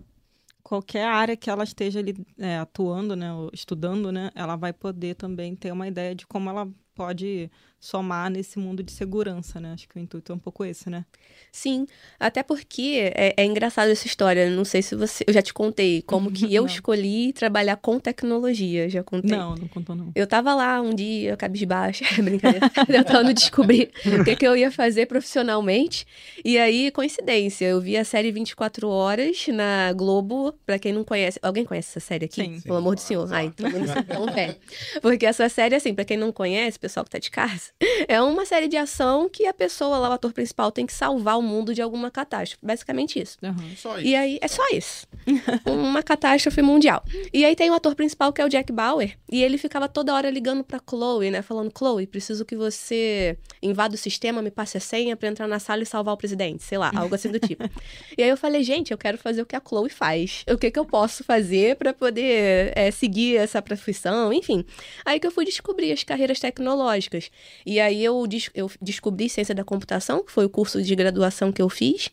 qualquer 0.62 1.05
área 1.05 1.37
que 1.37 1.49
ela 1.49 1.62
esteja 1.62 2.00
ali 2.00 2.17
é, 2.37 2.59
atuando, 2.59 3.15
né, 3.15 3.29
estudando, 3.53 4.11
né, 4.11 4.33
ela 4.35 4.56
vai 4.56 4.73
poder 4.73 5.15
também 5.15 5.55
ter 5.55 5.71
uma 5.71 5.87
ideia 5.87 6.12
de 6.12 6.27
como 6.27 6.50
ela 6.50 6.69
pode 6.93 7.49
somar 7.78 8.31
nesse 8.31 8.58
mundo 8.58 8.82
de 8.82 8.90
segurança, 8.90 9.61
né? 9.61 9.73
Acho 9.73 9.88
que 9.88 9.96
o 9.96 10.00
intuito 10.00 10.32
é 10.32 10.34
um 10.34 10.38
pouco 10.38 10.64
esse, 10.64 10.90
né? 10.90 11.05
Sim, 11.52 11.87
até 12.19 12.43
porque 12.43 13.12
é, 13.14 13.34
é 13.37 13.44
engraçado 13.44 13.90
essa 13.90 14.06
história. 14.06 14.50
Não 14.50 14.64
sei 14.64 14.82
se 14.82 14.94
você. 14.94 15.25
Eu 15.26 15.32
já 15.32 15.40
te 15.40 15.55
contei 15.55 16.02
como 16.02 16.31
que 16.31 16.52
eu 16.55 16.67
escolhi 16.67 17.32
trabalhar 17.32 17.76
com 17.76 17.99
tecnologia. 17.99 18.88
Já 18.88 19.02
contei. 19.02 19.37
Não, 19.37 19.55
não 19.55 19.69
contou, 19.69 19.94
não. 19.94 20.12
Eu 20.14 20.26
tava 20.26 20.55
lá 20.55 20.81
um 20.81 20.94
dia, 20.94 21.37
cabisbaixa, 21.37 22.05
brincadeira, 22.23 22.69
tentando 22.87 23.32
descobrir 23.32 23.90
o 24.20 24.25
que, 24.25 24.37
que 24.37 24.46
eu 24.46 24.56
ia 24.56 24.70
fazer 24.70 25.06
profissionalmente. 25.06 26.06
E 26.44 26.58
aí, 26.58 26.90
coincidência, 26.90 27.67
eu 27.67 27.81
vi 27.81 27.96
a 27.96 28.05
série 28.05 28.32
24 28.32 28.88
Horas 28.88 29.46
na 29.49 29.93
Globo. 29.93 30.52
Pra 30.64 30.78
quem 30.78 30.93
não 30.93 31.05
conhece. 31.05 31.38
Alguém 31.40 31.64
conhece 31.64 31.90
essa 31.90 32.00
série 32.00 32.26
aqui? 32.26 32.43
Sim. 32.43 32.61
Pelo 32.61 32.76
amor 32.76 32.94
do 32.94 33.00
Senhor. 33.00 33.32
Ai, 33.32 33.50
todo 33.50 33.70
mundo 33.70 33.93
então 33.99 34.28
é. 34.31 34.56
Porque 35.00 35.25
essa 35.25 35.49
série, 35.49 35.75
assim, 35.75 35.94
pra 35.94 36.05
quem 36.05 36.17
não 36.17 36.32
conhece, 36.32 36.78
pessoal 36.78 37.05
que 37.05 37.11
tá 37.11 37.19
de 37.19 37.31
casa, 37.31 37.65
é 38.08 38.20
uma 38.20 38.44
série 38.44 38.68
de 38.68 38.76
ação 38.76 39.28
que 39.28 39.46
a 39.46 39.54
pessoa 39.54 39.98
lá, 39.98 40.10
o 40.10 40.12
ator 40.12 40.32
principal, 40.32 40.70
tem 40.72 40.86
que 40.86 40.92
salvar 40.92 41.38
o 41.38 41.42
mundo 41.42 41.74
de 41.74 41.82
alguma 41.82 42.10
catástrofe. 42.10 42.64
Basicamente 42.64 43.20
isso. 43.20 43.38
Uhum. 43.42 43.76
Só 43.76 43.98
isso. 43.98 44.06
E 44.06 44.14
aí, 44.14 44.38
é 44.40 44.48
só 44.48 44.62
isso. 44.72 45.06
uma 45.66 46.02
catástrofe 46.02 46.62
mundial. 46.62 47.04
E 47.32 47.44
aí 47.44 47.54
tem 47.54 47.70
o 47.70 47.74
ator 47.74 47.94
principal, 47.94 48.32
que 48.32 48.40
é 48.40 48.44
o 48.44 48.48
Jack 48.48 48.72
Bauer, 48.72 49.16
e 49.30 49.42
ele 49.42 49.58
ficava 49.58 49.88
toda 49.88 50.14
hora 50.14 50.30
ligando 50.30 50.62
pra 50.62 50.80
Chloe, 50.88 51.30
né? 51.30 51.42
Falando, 51.42 51.72
Chloe, 51.76 52.06
preciso 52.06 52.44
que 52.44 52.56
você 52.56 53.36
invada 53.62 53.94
o 53.94 53.98
sistema, 53.98 54.42
me 54.42 54.50
passe 54.50 54.76
a 54.76 54.80
senha 54.80 55.16
pra 55.16 55.28
entrar 55.28 55.48
na 55.48 55.58
sala 55.58 55.82
e 55.82 55.86
salvar 55.86 56.14
o 56.14 56.16
presidente. 56.16 56.62
Sei 56.62 56.78
lá, 56.78 56.90
algo 56.94 57.14
assim 57.14 57.30
do 57.30 57.40
tipo. 57.40 57.64
e 58.16 58.22
aí 58.22 58.28
eu 58.28 58.36
falei, 58.36 58.62
gente, 58.62 58.90
eu 58.92 58.98
quero 58.98 59.18
fazer 59.18 59.42
o 59.42 59.46
que 59.46 59.56
a 59.56 59.62
Chloe 59.66 59.88
faz. 59.88 60.44
O 60.48 60.56
que, 60.56 60.70
que 60.70 60.78
eu 60.78 60.84
posso 60.84 61.24
fazer 61.24 61.76
para 61.76 61.92
poder 61.92 62.72
é, 62.76 62.90
seguir 62.90 63.36
essa 63.36 63.60
profissão, 63.60 64.32
enfim. 64.32 64.64
Aí 65.04 65.18
que 65.18 65.26
eu 65.26 65.30
fui 65.30 65.44
descobrir 65.44 65.92
as 65.92 66.02
carreiras 66.02 66.40
tecnológicas. 66.40 67.30
E 67.64 67.81
aí 67.81 68.05
eu, 68.05 68.25
eu 68.55 68.70
descobri 68.81 69.29
ciência 69.29 69.55
da 69.55 69.64
computação, 69.64 70.23
que 70.23 70.32
foi 70.32 70.44
o 70.44 70.50
curso 70.50 70.82
de 70.82 70.94
graduação 70.94 71.53
que 71.53 71.62
eu 71.62 71.69
fiz. 71.69 72.11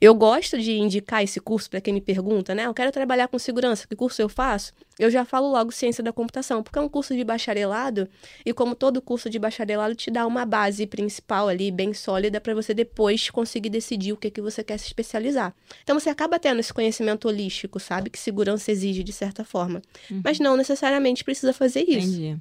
Eu 0.00 0.14
gosto 0.14 0.58
de 0.58 0.72
indicar 0.72 1.22
esse 1.22 1.40
curso 1.40 1.68
para 1.70 1.80
quem 1.80 1.94
me 1.94 2.00
pergunta, 2.00 2.54
né? 2.54 2.66
Eu 2.66 2.74
quero 2.74 2.92
trabalhar 2.92 3.28
com 3.28 3.38
segurança, 3.38 3.86
que 3.86 3.96
curso 3.96 4.20
eu 4.22 4.28
faço? 4.28 4.72
Eu 4.98 5.10
já 5.10 5.24
falo 5.24 5.50
logo 5.50 5.72
ciência 5.72 6.04
da 6.04 6.12
computação, 6.12 6.62
porque 6.62 6.78
é 6.78 6.82
um 6.82 6.88
curso 6.88 7.16
de 7.16 7.24
bacharelado 7.24 8.08
e 8.46 8.52
como 8.52 8.74
todo 8.74 9.02
curso 9.02 9.28
de 9.28 9.38
bacharelado 9.38 9.94
te 9.94 10.10
dá 10.10 10.26
uma 10.26 10.44
base 10.44 10.86
principal 10.86 11.48
ali 11.48 11.70
bem 11.70 11.92
sólida 11.92 12.40
para 12.40 12.54
você 12.54 12.72
depois 12.72 13.28
conseguir 13.28 13.70
decidir 13.70 14.12
o 14.12 14.16
que 14.16 14.30
que 14.30 14.40
você 14.40 14.62
quer 14.62 14.78
se 14.78 14.86
especializar. 14.86 15.54
Então 15.82 15.98
você 15.98 16.10
acaba 16.10 16.38
tendo 16.38 16.60
esse 16.60 16.72
conhecimento 16.72 17.26
holístico, 17.26 17.80
sabe, 17.80 18.08
que 18.08 18.18
segurança 18.18 18.70
exige 18.70 19.02
de 19.02 19.12
certa 19.12 19.44
forma, 19.44 19.82
uhum. 20.10 20.20
mas 20.24 20.38
não 20.38 20.56
necessariamente 20.56 21.24
precisa 21.24 21.52
fazer 21.52 21.82
isso. 21.88 22.08
Entendi 22.08 22.40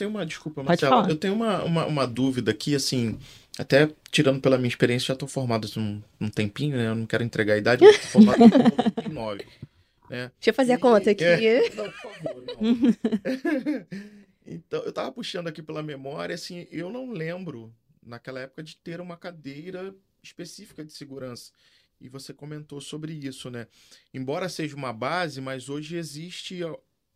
tenho 0.00 0.10
uma, 0.10 0.24
desculpa, 0.24 0.62
Marcelo, 0.62 1.10
eu 1.10 1.16
tenho 1.16 1.34
uma, 1.34 1.62
uma, 1.62 1.86
uma, 1.86 2.06
dúvida 2.06 2.50
aqui, 2.50 2.74
assim, 2.74 3.18
até 3.58 3.90
tirando 4.10 4.40
pela 4.40 4.56
minha 4.56 4.68
experiência, 4.68 5.08
já 5.08 5.12
estou 5.12 5.28
formado 5.28 5.68
um, 5.76 6.02
um 6.18 6.30
tempinho, 6.30 6.74
né? 6.76 6.88
Eu 6.88 6.94
não 6.94 7.04
quero 7.04 7.22
entregar 7.22 7.54
a 7.54 7.58
idade, 7.58 7.84
mas 7.84 7.96
estou 7.96 8.22
formado 8.22 8.42
em 8.42 8.48
2009. 8.48 9.44
Né? 10.08 10.32
Deixa 10.40 10.50
eu 10.50 10.54
fazer 10.54 10.72
a 10.72 10.78
conta 10.78 11.10
aqui. 11.10 11.22
É, 11.22 11.68
não, 11.74 11.84
por 11.84 12.12
favor, 12.14 12.44
não. 12.46 12.56
então, 14.46 14.82
eu 14.82 14.88
estava 14.88 15.12
puxando 15.12 15.48
aqui 15.48 15.62
pela 15.62 15.82
memória, 15.82 16.34
assim, 16.34 16.66
eu 16.70 16.90
não 16.90 17.12
lembro, 17.12 17.70
naquela 18.02 18.40
época, 18.40 18.62
de 18.62 18.76
ter 18.78 19.02
uma 19.02 19.18
cadeira 19.18 19.94
específica 20.22 20.82
de 20.82 20.94
segurança. 20.94 21.52
E 22.00 22.08
você 22.08 22.32
comentou 22.32 22.80
sobre 22.80 23.12
isso, 23.12 23.50
né? 23.50 23.66
Embora 24.14 24.48
seja 24.48 24.74
uma 24.74 24.94
base, 24.94 25.42
mas 25.42 25.68
hoje 25.68 25.96
existe 25.96 26.62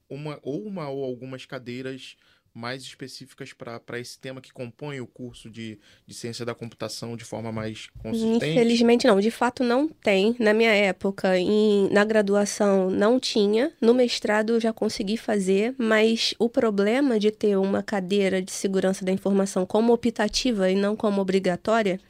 uma 0.07 0.39
ou 0.43 0.67
uma 0.67 0.91
ou 0.91 1.03
algumas 1.03 1.47
cadeiras 1.47 2.17
mais 2.55 2.83
específicas 2.83 3.53
para 3.53 3.99
esse 3.99 4.19
tema 4.19 4.41
que 4.41 4.53
compõe 4.53 5.01
o 5.01 5.07
curso 5.07 5.51
de, 5.51 5.79
de 6.07 6.15
ciência 6.15 6.47
da 6.47 6.55
computação 6.55 7.17
de 7.17 7.25
forma 7.25 7.51
mais 7.51 7.89
consistente? 7.99 8.47
Infelizmente 8.47 9.07
não, 9.07 9.21
de 9.21 9.31
fato 9.31 9.65
não 9.65 9.89
tem. 9.89 10.37
Na 10.39 10.55
minha 10.55 10.73
época, 10.73 11.37
em, 11.37 11.89
na 11.91 12.05
graduação 12.05 12.89
não 12.89 13.19
tinha, 13.19 13.73
no 13.81 13.93
mestrado 13.93 14.55
eu 14.55 14.61
já 14.61 14.73
consegui 14.73 15.17
fazer, 15.17 15.75
mas 15.77 16.35
o 16.39 16.49
problema 16.49 17.19
de 17.19 17.31
ter 17.31 17.57
uma 17.57 17.83
cadeira 17.83 18.41
de 18.41 18.53
segurança 18.53 19.05
da 19.05 19.11
informação 19.11 19.67
como 19.67 19.93
optativa 19.93 20.71
e 20.71 20.77
não 20.77 20.95
como 20.95 21.21
obrigatória 21.21 22.01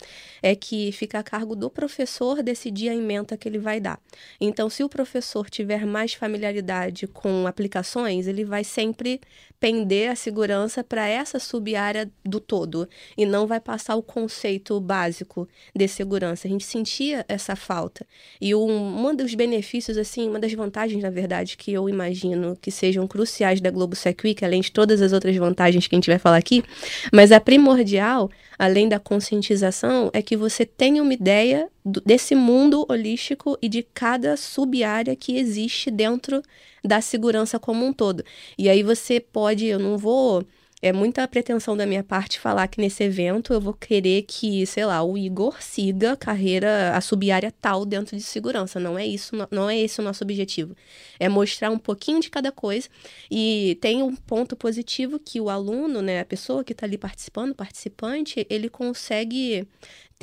é 0.45 0.55
que 0.55 0.93
fica 0.93 1.21
a 1.21 1.23
cargo 1.23 1.57
do 1.57 1.71
professor 1.71 2.43
decidir 2.43 2.91
a 2.91 2.95
ementa 2.95 3.35
que 3.35 3.49
ele 3.49 3.59
vai 3.59 3.81
dar. 3.81 3.99
Então, 4.39 4.69
se 4.69 4.85
o 4.85 4.91
professor 4.91 5.49
tiver 5.49 5.87
mais 5.87 6.13
familiaridade 6.13 7.07
com 7.07 7.47
aplicações, 7.47 8.27
ele 8.27 8.45
vai 8.45 8.63
sempre 8.63 9.23
pender 9.59 10.11
a 10.11 10.15
segurança 10.15 10.85
para 10.85 11.09
essa 11.09 11.39
sub-área 11.39 12.13
do 12.23 12.39
todo 12.39 12.87
e 13.17 13.25
não 13.25 13.47
vai 13.47 13.59
passar 13.59 13.97
o 13.97 14.03
conceito 14.03 14.79
básico 14.79 15.49
de 15.75 15.89
segurança. 15.89 16.47
A 16.47 16.51
gente 16.51 16.67
sentia 16.67 17.25
essa 17.27 17.57
falta. 17.57 18.07
E 18.39 18.55
um, 18.55 19.09
um 19.09 19.17
dos 19.17 19.35
benefícios, 19.35 19.97
assim, 19.97 20.29
uma 20.29 20.39
das 20.39 20.53
vantagens, 20.53 21.03
na 21.03 21.09
verdade, 21.09 21.57
que 21.57 21.73
eu 21.73 21.89
imagino 21.89 22.55
que 22.61 22.71
sejam 22.71 23.07
cruciais 23.07 23.63
da 23.63 23.71
Globo 23.71 23.97
Sec 23.97 24.23
Week, 24.23 24.45
além 24.45 24.61
de 24.61 24.71
todas 24.71 25.01
as 25.01 25.15
outras 25.15 25.35
vantagens 25.35 25.87
que 25.87 25.95
a 25.95 25.97
gente 25.97 26.11
vai 26.11 26.19
falar 26.19 26.37
aqui, 26.37 26.63
mas 27.11 27.33
a 27.33 27.41
primordial, 27.41 28.31
além 28.59 28.89
da 28.89 28.99
conscientização, 28.99 30.11
é 30.13 30.23
que 30.23 30.37
você 30.37 30.65
tenha 30.65 31.03
uma 31.03 31.13
ideia 31.13 31.69
do, 31.85 32.01
desse 32.01 32.35
mundo 32.35 32.87
holístico 32.89 33.59
e 33.61 33.69
de 33.69 33.83
cada 33.83 34.37
sub-área 34.37 35.15
que 35.17 35.37
existe 35.37 35.91
dentro 35.91 36.43
da 36.85 37.01
segurança 37.01 37.59
como 37.59 37.85
um 37.85 37.93
todo. 37.93 38.25
E 38.59 38.69
aí 38.69 38.83
você 38.83 39.19
pode, 39.21 39.67
eu 39.67 39.79
não 39.79 39.97
vou 39.97 40.45
é 40.85 40.93
muita 40.93 41.27
pretensão 41.27 41.75
da 41.75 41.87
minha 41.87 42.05
parte 42.05 42.39
falar 42.39 42.69
que 42.69 42.79
nesse 42.79 43.03
evento 43.03 43.55
eu 43.55 43.61
vou 43.61 43.73
querer 43.73 44.21
que, 44.29 44.67
sei 44.67 44.85
lá, 44.85 45.03
o 45.03 45.17
Igor 45.17 45.57
siga 45.63 46.15
carreira, 46.15 46.95
a 46.95 47.01
sub-área 47.01 47.51
tal 47.51 47.87
dentro 47.87 48.15
de 48.15 48.23
segurança. 48.23 48.79
Não 48.79 48.99
é 48.99 49.07
isso, 49.07 49.35
não 49.51 49.71
é 49.71 49.79
esse 49.79 50.01
o 50.01 50.05
nosso 50.05 50.23
objetivo. 50.23 50.77
É 51.19 51.27
mostrar 51.27 51.71
um 51.71 51.79
pouquinho 51.79 52.21
de 52.21 52.29
cada 52.29 52.53
coisa 52.53 52.87
e 53.31 53.79
tem 53.81 54.03
um 54.03 54.15
ponto 54.15 54.55
positivo 54.55 55.19
que 55.19 55.41
o 55.41 55.49
aluno, 55.49 56.03
né, 56.03 56.21
a 56.21 56.25
pessoa 56.27 56.63
que 56.63 56.75
está 56.75 56.85
ali 56.85 56.99
participando, 56.99 57.55
participante, 57.55 58.47
ele 58.51 58.69
consegue 58.69 59.67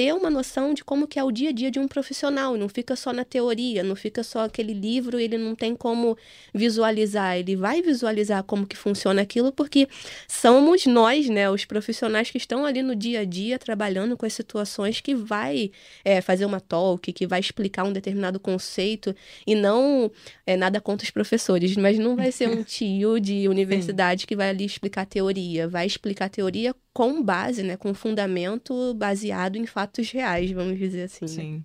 ter 0.01 0.15
uma 0.15 0.31
noção 0.31 0.74
de 0.74 0.84
como 0.84 1.08
que 1.08 1.20
é 1.20 1.24
o 1.24 1.29
dia 1.29 1.50
a 1.50 1.51
dia 1.51 1.70
de 1.70 1.77
um 1.77 1.88
profissional, 1.88 2.58
não 2.58 2.67
fica 2.67 2.96
só 2.96 3.13
na 3.13 3.24
teoria, 3.24 3.84
não 3.84 3.96
fica 3.96 4.24
só 4.24 4.46
aquele 4.46 4.74
livro, 4.74 5.20
ele 5.20 5.38
não 5.38 5.53
tem 5.53 5.75
como 5.75 6.17
visualizar, 6.51 7.38
ele 7.38 7.55
vai 7.55 7.84
visualizar 7.84 8.43
como 8.43 8.65
que 8.65 8.75
funciona 8.75 9.22
aquilo, 9.22 9.51
porque 9.51 9.88
somos 10.27 10.88
nós, 10.88 11.29
né, 11.29 11.51
os 11.51 11.65
profissionais 11.65 12.31
que 12.31 12.39
estão 12.39 12.65
ali 12.65 12.81
no 12.81 12.96
dia 12.96 13.20
a 13.20 13.24
dia 13.24 13.60
trabalhando 13.60 14.17
com 14.17 14.25
as 14.25 14.34
situações 14.34 15.00
que 15.01 15.13
vai 15.13 15.70
é, 16.03 16.20
fazer 16.20 16.46
uma 16.46 16.60
talk, 16.60 17.13
que 17.13 17.27
vai 17.27 17.39
explicar 17.39 17.84
um 17.84 17.93
determinado 17.93 18.39
conceito 18.39 19.15
e 19.46 19.53
não 19.53 20.10
é 20.48 20.58
nada 20.58 20.81
contra 20.81 21.05
os 21.05 21.12
professores, 21.12 21.77
mas 21.77 22.00
não 22.00 22.15
vai 22.15 22.31
ser 22.31 22.50
um 22.50 22.63
tio 22.65 23.20
de 23.20 23.48
universidade 23.48 24.22
Sim. 24.22 24.27
que 24.27 24.36
vai 24.36 24.50
ali 24.50 24.65
explicar 24.65 25.05
teoria, 25.05 25.67
vai 25.67 25.86
explicar 25.86 26.27
teoria 26.27 26.74
com 26.94 27.24
base, 27.24 27.64
né, 27.64 27.78
com 27.78 27.94
fundamento 27.94 28.94
baseado 28.94 29.56
em 29.56 29.66
fatos 29.66 30.12
reais, 30.12 30.52
vamos 30.52 30.78
dizer 30.78 31.04
assim. 31.04 31.26
Né? 31.26 31.28
Sim. 31.28 31.54
Né? 31.54 31.64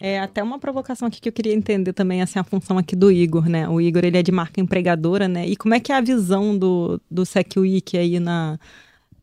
É 0.00 0.18
até 0.18 0.42
uma 0.42 0.58
provocação 0.58 1.06
aqui 1.06 1.20
que 1.20 1.28
eu 1.28 1.32
queria 1.32 1.54
entender 1.54 1.92
também, 1.92 2.20
assim, 2.20 2.38
a 2.38 2.44
função 2.44 2.76
aqui 2.76 2.96
do 2.96 3.10
Igor, 3.10 3.48
né? 3.48 3.68
O 3.68 3.80
Igor, 3.80 4.04
ele 4.04 4.18
é 4.18 4.22
de 4.22 4.32
marca 4.32 4.60
empregadora, 4.60 5.28
né? 5.28 5.46
E 5.46 5.56
como 5.56 5.72
é 5.72 5.80
que 5.80 5.92
é 5.92 5.96
a 5.96 6.00
visão 6.00 6.58
do, 6.58 7.00
do 7.08 7.24
SecWeek 7.24 7.96
aí 7.96 8.18
na, 8.18 8.58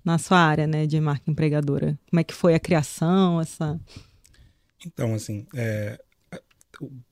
na 0.04 0.18
sua 0.18 0.40
área, 0.40 0.66
né, 0.66 0.88
de 0.88 1.00
marca 1.00 1.30
empregadora? 1.30 2.00
Como 2.10 2.20
é 2.20 2.24
que 2.24 2.34
foi 2.34 2.56
a 2.56 2.60
criação, 2.60 3.40
essa... 3.42 3.80
Então, 4.86 5.14
assim, 5.14 5.46
é, 5.54 6.02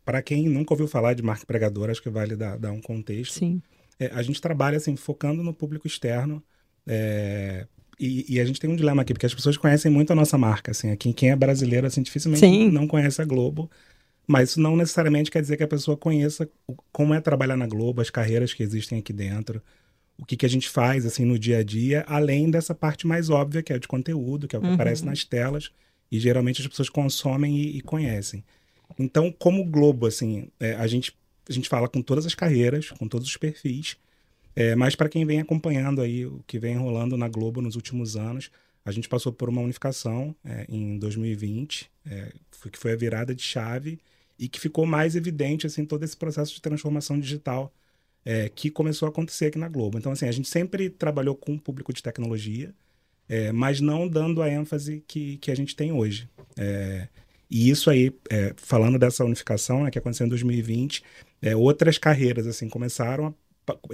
para 0.04 0.22
quem 0.22 0.48
nunca 0.48 0.74
ouviu 0.74 0.88
falar 0.88 1.14
de 1.14 1.22
marca 1.22 1.44
empregadora, 1.44 1.92
acho 1.92 2.02
que 2.02 2.10
vale 2.10 2.36
dar, 2.36 2.58
dar 2.58 2.72
um 2.72 2.82
contexto. 2.82 3.40
Sim. 3.40 3.62
É, 4.00 4.08
a 4.08 4.22
gente 4.24 4.42
trabalha, 4.42 4.78
assim, 4.78 4.96
focando 4.96 5.44
no 5.44 5.54
público 5.54 5.86
externo, 5.86 6.42
é, 6.88 7.68
e, 8.00 8.36
e, 8.36 8.40
a 8.40 8.46
gente 8.46 8.60
tem 8.60 8.70
um 8.70 8.76
dilema 8.76 9.02
aqui, 9.02 9.14
porque 9.14 9.26
as 9.26 9.34
pessoas 9.34 9.58
conhecem 9.58 9.92
muito 9.92 10.12
a 10.12 10.16
nossa 10.16 10.38
marca, 10.38 10.72
assim. 10.72 10.90
Aqui, 10.90 11.14
quem 11.14 11.32
é 11.32 11.36
brasileiro, 11.36 11.86
assim, 11.86 12.02
dificilmente 12.02 12.40
Sim. 12.40 12.72
não 12.72 12.88
conhece 12.88 13.22
a 13.22 13.26
Globo. 13.26 13.70
Mas 14.26 14.52
isso 14.52 14.62
não 14.62 14.78
necessariamente 14.78 15.32
quer 15.32 15.42
dizer 15.42 15.58
que 15.58 15.64
a 15.64 15.68
pessoa 15.68 15.98
conheça 15.98 16.48
como 16.92 17.16
é 17.16 17.20
trabalhar 17.20 17.58
na 17.58 17.66
Globo, 17.66 18.00
as 18.00 18.12
carreiras 18.12 18.54
que 18.54 18.62
existem 18.62 19.00
aqui 19.00 19.12
dentro, 19.12 19.60
o 20.20 20.26
que, 20.26 20.38
que 20.38 20.46
a 20.46 20.50
gente 20.50 20.70
faz, 20.70 21.06
assim, 21.06 21.26
no 21.26 21.40
dia 21.40 21.58
a 21.58 21.64
dia, 21.64 22.06
além 22.08 22.52
dessa 22.52 22.76
parte 22.76 23.08
mais 23.08 23.30
óbvia, 23.30 23.64
que 23.64 23.74
é 23.74 23.80
de 23.80 23.88
conteúdo, 23.88 24.48
que 24.48 24.56
é 24.56 24.60
o 24.60 24.62
que 24.62 24.68
uhum. 24.68 24.76
aparece 24.76 25.04
nas 25.04 25.24
telas, 25.24 25.72
e 26.12 26.20
geralmente 26.20 26.62
as 26.62 26.68
pessoas 26.68 26.90
consomem 26.90 27.58
e, 27.58 27.78
e 27.78 27.82
conhecem. 27.82 28.44
Então, 29.00 29.32
como 29.32 29.66
Globo, 29.66 30.06
assim, 30.06 30.50
é, 30.60 30.76
a, 30.76 30.86
gente, 30.86 31.16
a 31.50 31.54
gente 31.54 31.68
fala 31.68 31.88
com 31.88 32.02
todas 32.02 32.26
as 32.26 32.36
carreiras, 32.36 32.92
com 32.92 33.08
todos 33.08 33.28
os 33.28 33.36
perfis, 33.36 33.98
é, 34.60 34.76
mas 34.76 34.94
para 34.94 35.08
quem 35.08 35.26
vem 35.26 35.40
acompanhando 35.40 36.02
aí 36.02 36.26
o 36.26 36.44
que 36.46 36.60
vem 36.60 36.76
rolando 36.76 37.16
na 37.16 37.30
Globo 37.30 37.62
nos 37.62 37.78
últimos 37.78 38.18
anos, 38.18 38.52
a 38.84 38.92
gente 38.92 39.08
passou 39.08 39.32
por 39.32 39.48
uma 39.48 39.62
unificação 39.62 40.36
é, 40.44 40.66
em 40.68 41.00
2020, 41.00 41.90
é, 42.06 42.34
que 42.70 42.78
foi 42.78 42.92
a 42.92 42.96
virada 42.98 43.34
de 43.34 43.42
chave 43.42 44.00
e 44.38 44.50
que 44.50 44.60
ficou 44.60 44.86
mais 44.86 45.16
evidente 45.16 45.66
assim 45.66 45.86
todo 45.86 46.04
esse 46.04 46.18
processo 46.18 46.54
de 46.54 46.62
transformação 46.62 47.18
digital 47.18 47.74
é, 48.26 48.50
que 48.50 48.70
começou 48.70 49.06
a 49.06 49.10
acontecer 49.10 49.46
aqui 49.46 49.58
na 49.58 49.70
Globo. 49.70 49.98
Então 49.98 50.12
assim 50.12 50.28
a 50.28 50.32
gente 50.34 50.50
sempre 50.50 50.90
trabalhou 50.90 51.36
com 51.36 51.54
o 51.54 51.60
público 51.60 51.94
de 51.94 52.04
tecnologia, 52.04 52.76
é, 53.30 53.54
mas 53.54 53.80
não 53.80 54.10
dando 54.10 54.42
a 54.42 54.50
ênfase 54.52 55.02
que, 55.08 55.38
que 55.38 55.52
a 55.52 55.56
gente 55.56 55.74
tem 55.74 55.94
hoje. 55.94 56.28
É, 56.58 57.08
e 57.50 57.70
isso 57.70 57.90
aí, 57.90 58.14
é, 58.30 58.54
falando 58.58 59.00
dessa 59.00 59.24
unificação 59.24 59.86
né, 59.86 59.90
que 59.90 59.98
aconteceu 59.98 60.26
em 60.26 60.30
2020, 60.30 61.02
outras 61.56 61.98
carreiras 61.98 62.46
assim 62.46 62.68
começaram 62.68 63.28
a 63.28 63.34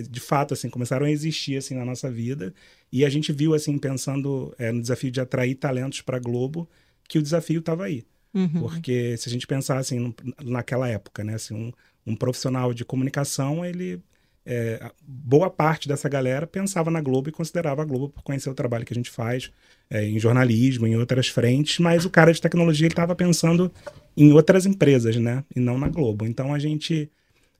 de 0.09 0.19
fato 0.19 0.53
assim 0.53 0.69
começaram 0.69 1.05
a 1.05 1.11
existir 1.11 1.57
assim 1.57 1.75
na 1.75 1.85
nossa 1.85 2.09
vida 2.09 2.53
e 2.91 3.05
a 3.05 3.09
gente 3.09 3.31
viu 3.31 3.53
assim 3.53 3.77
pensando 3.77 4.53
é, 4.57 4.71
no 4.71 4.81
desafio 4.81 5.11
de 5.11 5.21
atrair 5.21 5.55
talentos 5.55 6.01
para 6.01 6.19
Globo 6.19 6.69
que 7.07 7.17
o 7.17 7.21
desafio 7.21 7.59
estava 7.59 7.85
aí 7.85 8.03
uhum. 8.33 8.61
porque 8.61 9.15
se 9.17 9.29
a 9.29 9.31
gente 9.31 9.47
pensar 9.47 9.77
assim 9.77 10.13
naquela 10.43 10.87
época 10.87 11.23
né 11.23 11.35
assim 11.35 11.53
um, 11.53 11.71
um 12.05 12.15
profissional 12.15 12.73
de 12.73 12.85
comunicação 12.85 13.65
ele 13.65 14.01
é, 14.45 14.91
boa 15.01 15.49
parte 15.49 15.87
dessa 15.87 16.07
galera 16.07 16.45
pensava 16.45 16.91
na 16.91 17.01
Globo 17.01 17.29
e 17.29 17.31
considerava 17.31 17.81
a 17.81 17.85
Globo 17.85 18.09
por 18.09 18.21
conhecer 18.21 18.49
o 18.49 18.53
trabalho 18.53 18.85
que 18.85 18.93
a 18.93 18.95
gente 18.95 19.09
faz 19.09 19.51
é, 19.89 20.05
em 20.05 20.19
jornalismo, 20.19 20.85
em 20.85 20.95
outras 20.95 21.27
frentes, 21.27 21.79
mas 21.79 22.05
o 22.05 22.09
cara 22.11 22.31
de 22.31 22.39
tecnologia 22.39 22.87
estava 22.87 23.15
pensando 23.15 23.71
em 24.15 24.31
outras 24.31 24.67
empresas, 24.67 25.15
né, 25.15 25.43
e 25.55 25.59
não 25.59 25.79
na 25.79 25.89
Globo. 25.89 26.25
Então 26.25 26.53
a 26.53 26.59
gente 26.59 27.09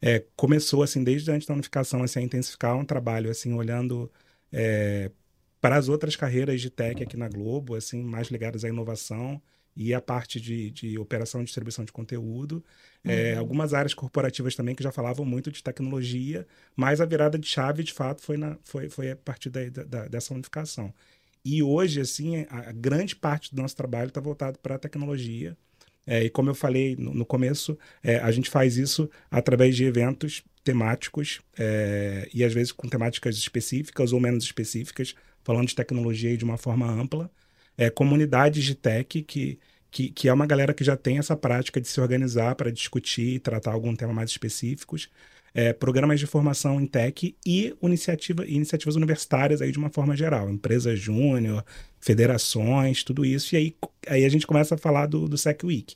é, 0.02 0.24
começou 0.36 0.84
assim 0.84 1.04
desde 1.04 1.32
antes 1.32 1.48
da 1.48 1.54
unificação 1.54 2.04
assim, 2.04 2.20
a 2.20 2.24
intensificar 2.24 2.75
um 2.75 2.86
trabalho 2.86 3.30
assim 3.30 3.54
olhando 3.54 4.12
é, 4.52 5.12
para 5.62 5.78
as 5.78 5.90
outras 5.90 6.16
carreiras 6.16 6.62
de 6.62 6.70
tech 6.70 7.02
aqui 7.02 7.18
na 7.18 7.28
Globo, 7.28 7.75
assim 7.75 8.04
mais 8.04 8.28
ligadas 8.28 8.64
à 8.64 8.70
inovação 8.70 9.42
e 9.75 9.94
a 9.94 10.02
parte 10.02 10.40
de, 10.40 10.72
de 10.72 10.98
operação 10.98 11.42
e 11.42 11.44
distribuição 11.44 11.84
de 11.84 11.92
conteúdo. 11.92 12.64
É, 13.04 13.34
uhum. 13.34 13.40
algumas 13.40 13.74
áreas 13.74 13.94
corporativas 13.94 14.56
também 14.56 14.74
que 14.74 14.84
já 14.84 14.92
falavam 14.92 15.25
muito 15.25 15.52
de 15.52 15.62
tecnologia, 15.62 16.48
mas 16.75 17.02
a 17.02 17.06
virada 17.06 17.38
de 17.38 17.48
chave, 17.48 17.84
de 17.84 17.94
fato, 17.94 18.22
foi, 18.22 18.38
na, 18.38 18.58
foi, 18.64 18.90
foi 18.90 19.12
a 19.12 19.16
partir 19.16 19.50
da, 19.50 19.68
da, 19.70 20.08
dessa 20.08 20.34
unificação. 20.34 20.94
E 21.44 21.62
hoje, 21.62 22.02
assim, 22.02 22.46
a, 22.50 22.70
a 22.70 22.72
grande 22.72 23.16
parte 23.16 23.54
do 23.54 23.62
nosso 23.62 23.75
trabalho 23.75 24.08
está 24.08 24.20
voltado 24.20 24.58
para 24.60 24.75
a 24.75 24.80
tecnologia. 24.80 25.56
É, 26.06 26.24
e 26.24 26.30
como 26.30 26.50
eu 26.50 26.56
falei 26.56 26.96
no, 26.96 27.14
no 27.14 27.26
começo, 27.26 27.78
é, 28.04 28.18
a 28.18 28.32
gente 28.32 28.50
faz 28.50 28.78
isso 28.78 29.10
através 29.30 29.76
de 29.76 29.86
eventos 29.86 30.44
temáticos 30.64 31.42
é, 31.58 32.28
e 32.34 32.44
às 32.44 32.54
vezes 32.54 32.72
com 32.72 32.88
temáticas 32.88 33.38
específicas 33.38 34.12
ou 34.14 34.20
menos 34.20 34.44
específicas, 34.44 35.16
falando 35.44 35.68
de 35.68 35.76
tecnologia 35.76 36.36
de 36.36 36.44
uma 36.44 36.58
forma 36.58 36.90
ampla. 36.90 37.30
É, 37.78 37.90
comunidades 37.90 38.64
de 38.64 38.74
tech 38.76 39.22
que, 39.24 39.60
que, 39.92 40.10
que, 40.10 40.28
é 40.28 40.34
uma 40.34 40.46
galera 40.46 40.74
que 40.74 40.84
já 40.84 40.96
tem 40.98 41.18
essa 41.18 41.36
prática 41.36 41.80
de 41.80 41.88
se 41.88 42.00
organizar 42.02 42.56
para 42.56 42.72
discutir 42.72 43.36
e 43.36 43.40
tratar 43.40 43.74
algum 43.74 43.96
tema 43.96 44.14
mais 44.14 44.30
específicos. 44.30 45.10
É, 45.58 45.72
programas 45.72 46.20
de 46.20 46.28
formação 46.28 46.82
em 46.82 46.86
tech 46.86 47.34
e 47.46 47.74
iniciativa, 47.82 48.46
iniciativas 48.46 48.98
universitárias 48.98 49.62
aí 49.62 49.72
de 49.72 49.78
uma 49.78 49.90
forma 49.90 50.14
geral, 50.14 50.50
empresas 50.50 51.00
júnior, 51.00 51.64
federações, 51.98 53.06
tudo 53.06 53.24
isso. 53.24 53.56
E 53.56 53.58
aí, 53.58 53.76
aí 54.06 54.26
a 54.26 54.30
gente 54.30 54.46
começa 54.46 54.76
a 54.76 54.78
falar 54.78 55.06
do, 55.06 55.30
do 55.30 55.38
Sec 55.38 55.64
Week. 55.64 55.96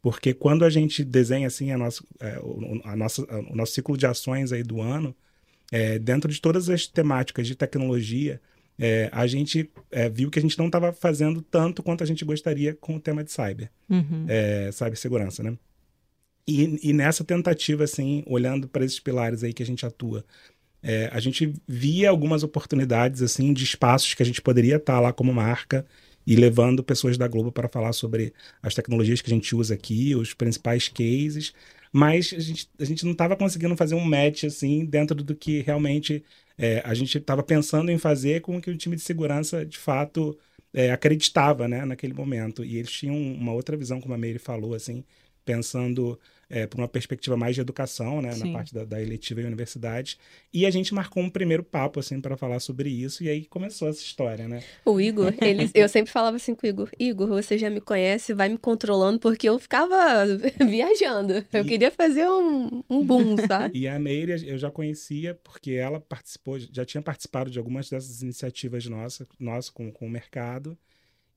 Porque 0.00 0.32
quando 0.32 0.64
a 0.64 0.70
gente 0.70 1.04
desenha 1.04 1.48
assim 1.48 1.72
a 1.72 1.78
nossa, 1.78 2.04
é, 2.20 2.40
a 2.84 2.94
nossa, 2.94 3.22
o 3.50 3.56
nosso 3.56 3.72
ciclo 3.72 3.96
de 3.96 4.06
ações 4.06 4.52
aí 4.52 4.62
do 4.62 4.80
ano, 4.80 5.14
é, 5.72 5.98
dentro 5.98 6.30
de 6.30 6.40
todas 6.40 6.68
as 6.68 6.86
temáticas 6.86 7.46
de 7.46 7.56
tecnologia, 7.56 8.40
é, 8.78 9.08
a 9.12 9.26
gente 9.26 9.70
é, 9.90 10.08
viu 10.08 10.30
que 10.30 10.38
a 10.38 10.42
gente 10.42 10.58
não 10.58 10.66
estava 10.66 10.92
fazendo 10.92 11.42
tanto 11.42 11.82
quanto 11.82 12.02
a 12.02 12.06
gente 12.06 12.24
gostaria 12.24 12.74
com 12.74 12.96
o 12.96 13.00
tema 13.00 13.22
de 13.22 13.30
cyber, 13.30 13.70
uhum. 13.88 14.26
é, 14.28 14.70
cibersegurança, 14.72 15.42
né? 15.42 15.56
E, 16.46 16.90
e, 16.90 16.92
nessa 16.92 17.24
tentativa, 17.24 17.84
assim, 17.84 18.24
olhando 18.26 18.68
para 18.68 18.84
esses 18.84 18.98
pilares 18.98 19.44
aí 19.44 19.52
que 19.52 19.62
a 19.62 19.66
gente 19.66 19.86
atua, 19.86 20.24
é, 20.82 21.08
a 21.12 21.20
gente 21.20 21.54
via 21.66 22.10
algumas 22.10 22.42
oportunidades 22.42 23.22
assim 23.22 23.52
de 23.52 23.62
espaços 23.62 24.14
que 24.14 24.22
a 24.22 24.26
gente 24.26 24.42
poderia 24.42 24.76
estar 24.76 24.98
lá 25.00 25.12
como 25.12 25.32
marca 25.32 25.86
e 26.26 26.34
levando 26.34 26.82
pessoas 26.82 27.16
da 27.16 27.28
Globo 27.28 27.52
para 27.52 27.68
falar 27.68 27.92
sobre 27.92 28.32
as 28.62 28.74
tecnologias 28.74 29.20
que 29.20 29.30
a 29.30 29.34
gente 29.34 29.54
usa 29.54 29.74
aqui, 29.74 30.14
os 30.16 30.34
principais 30.34 30.88
cases, 30.88 31.52
mas 31.92 32.32
a 32.36 32.40
gente, 32.40 32.70
a 32.78 32.84
gente 32.84 33.04
não 33.04 33.12
estava 33.12 33.36
conseguindo 33.36 33.76
fazer 33.76 33.94
um 33.94 34.04
match 34.04 34.44
assim 34.44 34.84
dentro 34.84 35.22
do 35.22 35.34
que 35.36 35.60
realmente 35.62 36.24
é, 36.58 36.82
a 36.84 36.94
gente 36.94 37.18
estava 37.18 37.42
pensando 37.42 37.90
em 37.90 37.98
fazer 37.98 38.40
com 38.40 38.60
que 38.60 38.70
o 38.70 38.76
time 38.76 38.96
de 38.96 39.02
segurança 39.02 39.64
de 39.64 39.78
fato 39.78 40.36
é, 40.72 40.90
acreditava 40.90 41.68
né, 41.68 41.84
naquele 41.84 42.14
momento. 42.14 42.64
E 42.64 42.76
eles 42.76 42.90
tinham 42.90 43.16
uma 43.16 43.52
outra 43.52 43.76
visão, 43.76 44.00
como 44.00 44.14
a 44.14 44.18
Meire 44.18 44.38
falou, 44.38 44.74
assim, 44.74 45.04
pensando 45.44 46.18
é, 46.48 46.66
por 46.66 46.78
uma 46.78 46.88
perspectiva 46.88 47.36
mais 47.36 47.54
de 47.54 47.60
educação, 47.60 48.20
né, 48.20 48.32
Sim. 48.32 48.46
na 48.46 48.52
parte 48.52 48.74
da, 48.74 48.84
da 48.84 49.00
eletiva 49.00 49.40
e 49.40 49.44
universidade. 49.44 50.18
E 50.52 50.66
a 50.66 50.70
gente 50.70 50.92
marcou 50.94 51.22
um 51.22 51.30
primeiro 51.30 51.62
papo, 51.64 51.98
assim, 52.00 52.20
para 52.20 52.36
falar 52.36 52.60
sobre 52.60 52.90
isso, 52.90 53.24
e 53.24 53.28
aí 53.28 53.46
começou 53.46 53.88
essa 53.88 54.00
história, 54.00 54.46
né? 54.46 54.60
O 54.84 55.00
Igor, 55.00 55.32
ele, 55.40 55.70
eu 55.74 55.88
sempre 55.88 56.12
falava 56.12 56.36
assim 56.36 56.54
com 56.54 56.66
o 56.66 56.68
Igor: 56.68 56.90
Igor, 56.98 57.28
você 57.28 57.56
já 57.56 57.70
me 57.70 57.80
conhece, 57.80 58.34
vai 58.34 58.48
me 58.48 58.58
controlando, 58.58 59.18
porque 59.18 59.48
eu 59.48 59.58
ficava 59.58 59.96
viajando. 60.68 61.44
Eu 61.52 61.62
E- 61.62 61.64
queria 61.64 61.90
fazer 61.90 62.28
um, 62.28 62.82
um 62.90 63.04
boom, 63.04 63.36
sabe? 63.48 63.78
E 63.78 63.88
a 63.88 63.98
Meire 63.98 64.46
eu 64.46 64.58
já 64.58 64.70
conhecia 64.70 65.34
porque 65.42 65.72
ela 65.72 66.00
participou, 66.00 66.58
já 66.58 66.84
tinha 66.84 67.00
participado 67.02 67.50
de 67.50 67.58
algumas 67.58 67.88
dessas 67.88 68.22
iniciativas 68.22 68.84
nossas, 68.86 69.26
nossa 69.38 69.72
com, 69.72 69.90
com 69.90 70.06
o 70.06 70.10
mercado. 70.10 70.76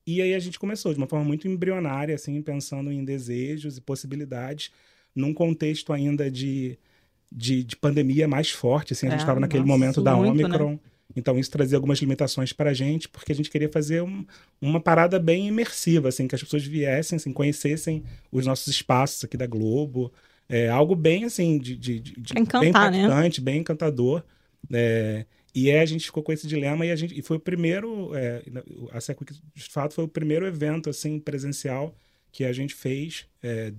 E 0.05 0.21
aí 0.21 0.33
a 0.35 0.39
gente 0.39 0.59
começou 0.59 0.93
de 0.93 0.99
uma 0.99 1.07
forma 1.07 1.25
muito 1.25 1.47
embrionária, 1.47 2.13
assim, 2.15 2.41
pensando 2.41 2.91
em 2.91 3.03
desejos 3.03 3.77
e 3.77 3.81
possibilidades, 3.81 4.71
num 5.15 5.33
contexto 5.33 5.91
ainda 5.93 6.29
de, 6.29 6.77
de, 7.31 7.63
de 7.63 7.75
pandemia 7.75 8.27
mais 8.27 8.51
forte, 8.51 8.93
assim, 8.93 9.07
a 9.07 9.09
gente 9.11 9.21
É, 9.21 9.23
estava 9.23 9.39
naquele 9.39 9.65
nossa, 9.65 9.77
momento 9.79 10.01
da 10.01 10.15
muito, 10.15 10.47
né? 10.47 10.59
Omicron. 10.59 10.79
Então 11.15 11.39
isso 11.39 11.51
trazia 11.51 11.77
algumas 11.77 11.99
limitações 11.99 12.53
para 12.53 12.71
a 12.71 12.73
gente, 12.73 13.07
porque 13.09 13.31
a 13.31 13.35
gente 13.35 13.49
queria 13.49 13.69
fazer 13.69 14.01
um- 14.03 14.25
uma 14.61 14.79
parada 14.81 15.19
bem 15.19 15.47
imersiva, 15.47 16.09
assim, 16.09 16.27
que 16.27 16.35
as 16.35 16.43
pessoas 16.43 16.65
viessem, 16.65 17.15
assim, 17.17 17.31
conhecessem 17.33 18.03
os 18.31 18.45
nossos 18.45 18.67
espaços 18.67 19.23
aqui 19.23 19.37
da 19.37 19.47
Globo, 19.47 20.11
é 20.49 20.69
algo 20.69 20.95
bem 20.95 21.23
assim 21.25 21.57
de, 21.57 21.75
de, 21.77 21.99
de- 21.99 22.13
de- 22.21 22.33
encantar, 22.39 22.59
bem 22.59 22.71
né? 22.91 23.07
impactante, 23.07 23.41
bem 23.41 23.59
encantador. 23.61 24.23
É, 24.73 25.25
e 25.55 25.71
aí 25.71 25.79
a 25.79 25.85
gente 25.85 26.05
ficou 26.05 26.21
com 26.21 26.33
esse 26.33 26.45
dilema 26.47 26.85
e 26.85 26.91
a 26.91 26.95
gente 26.95 27.17
e 27.17 27.21
foi 27.21 27.37
o 27.37 27.39
primeiro, 27.39 28.13
é, 28.15 28.43
a 28.91 28.99
Sequick, 28.99 29.33
de 29.53 29.63
fato 29.69 29.93
foi 29.93 30.03
o 30.03 30.07
primeiro 30.07 30.45
evento 30.45 30.89
assim 30.89 31.17
presencial 31.19 31.95
que 32.31 32.43
a 32.43 32.51
gente 32.51 32.75
fez 32.75 33.25
é, 33.41 33.71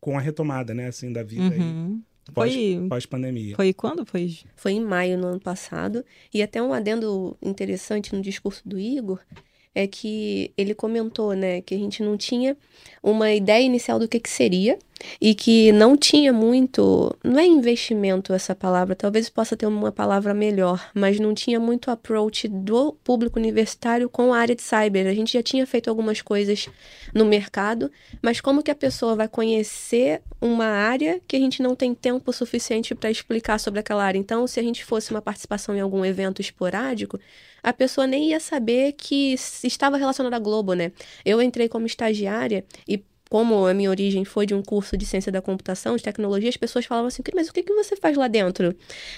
com 0.00 0.18
a 0.18 0.20
retomada, 0.20 0.74
né, 0.74 0.88
assim 0.88 1.12
da 1.12 1.22
vida 1.22 1.54
aí, 1.54 1.60
Uhum. 1.60 2.02
pós, 2.34 2.52
Foi, 2.52 2.86
pós 2.88 3.06
pandemia. 3.06 3.54
foi 3.54 3.72
quando? 3.72 4.04
Foi 4.04 4.38
Foi 4.56 4.72
em 4.72 4.80
maio 4.84 5.16
no 5.16 5.28
ano 5.28 5.40
passado. 5.40 6.04
E 6.34 6.42
até 6.42 6.60
um 6.60 6.72
adendo 6.72 7.36
interessante 7.40 8.14
no 8.14 8.20
discurso 8.20 8.68
do 8.68 8.78
Igor 8.78 9.20
é 9.74 9.86
que 9.86 10.52
ele 10.56 10.74
comentou, 10.74 11.32
né, 11.34 11.60
que 11.60 11.74
a 11.74 11.78
gente 11.78 12.02
não 12.02 12.16
tinha 12.16 12.56
uma 13.02 13.32
ideia 13.32 13.64
inicial 13.64 13.98
do 13.98 14.08
que, 14.08 14.18
que 14.18 14.28
seria 14.28 14.78
e 15.20 15.34
que 15.34 15.72
não 15.72 15.96
tinha 15.96 16.32
muito, 16.32 17.16
não 17.24 17.38
é 17.38 17.46
investimento 17.46 18.32
essa 18.32 18.54
palavra, 18.54 18.94
talvez 18.94 19.30
possa 19.30 19.56
ter 19.56 19.66
uma 19.66 19.90
palavra 19.90 20.34
melhor, 20.34 20.90
mas 20.94 21.18
não 21.18 21.34
tinha 21.34 21.58
muito 21.58 21.90
approach 21.90 22.48
do 22.48 22.92
público 23.04 23.38
universitário 23.38 24.08
com 24.08 24.34
a 24.34 24.38
área 24.38 24.54
de 24.54 24.62
cyber. 24.62 25.06
A 25.06 25.14
gente 25.14 25.32
já 25.32 25.42
tinha 25.42 25.66
feito 25.66 25.88
algumas 25.88 26.20
coisas 26.20 26.68
no 27.14 27.24
mercado, 27.24 27.90
mas 28.22 28.40
como 28.40 28.62
que 28.62 28.70
a 28.70 28.74
pessoa 28.74 29.16
vai 29.16 29.28
conhecer 29.28 30.20
uma 30.40 30.66
área 30.66 31.20
que 31.26 31.36
a 31.36 31.40
gente 31.40 31.62
não 31.62 31.74
tem 31.74 31.94
tempo 31.94 32.32
suficiente 32.32 32.94
para 32.94 33.10
explicar 33.10 33.58
sobre 33.58 33.80
aquela 33.80 34.04
área? 34.04 34.18
Então, 34.18 34.46
se 34.46 34.60
a 34.60 34.62
gente 34.62 34.84
fosse 34.84 35.10
uma 35.10 35.22
participação 35.22 35.74
em 35.74 35.80
algum 35.80 36.04
evento 36.04 36.40
esporádico, 36.42 37.18
a 37.62 37.72
pessoa 37.72 38.06
nem 38.06 38.30
ia 38.30 38.40
saber 38.40 38.92
que 38.92 39.34
estava 39.64 39.96
relacionado 39.96 40.34
à 40.34 40.38
Globo, 40.38 40.74
né? 40.74 40.92
Eu 41.24 41.40
entrei 41.42 41.68
como 41.68 41.86
estagiária 41.86 42.64
e 42.86 43.02
como 43.30 43.64
a 43.64 43.72
minha 43.72 43.88
origem 43.88 44.24
foi 44.24 44.44
de 44.44 44.54
um 44.54 44.60
curso 44.60 44.96
de 44.96 45.06
ciência 45.06 45.30
da 45.30 45.40
computação, 45.40 45.96
de 45.96 46.02
tecnologia, 46.02 46.48
as 46.48 46.56
pessoas 46.56 46.84
falavam 46.84 47.06
assim, 47.06 47.22
mas 47.32 47.48
o 47.48 47.52
que, 47.52 47.62
que 47.62 47.72
você 47.72 47.94
faz 47.94 48.16
lá 48.16 48.26
dentro? 48.26 48.74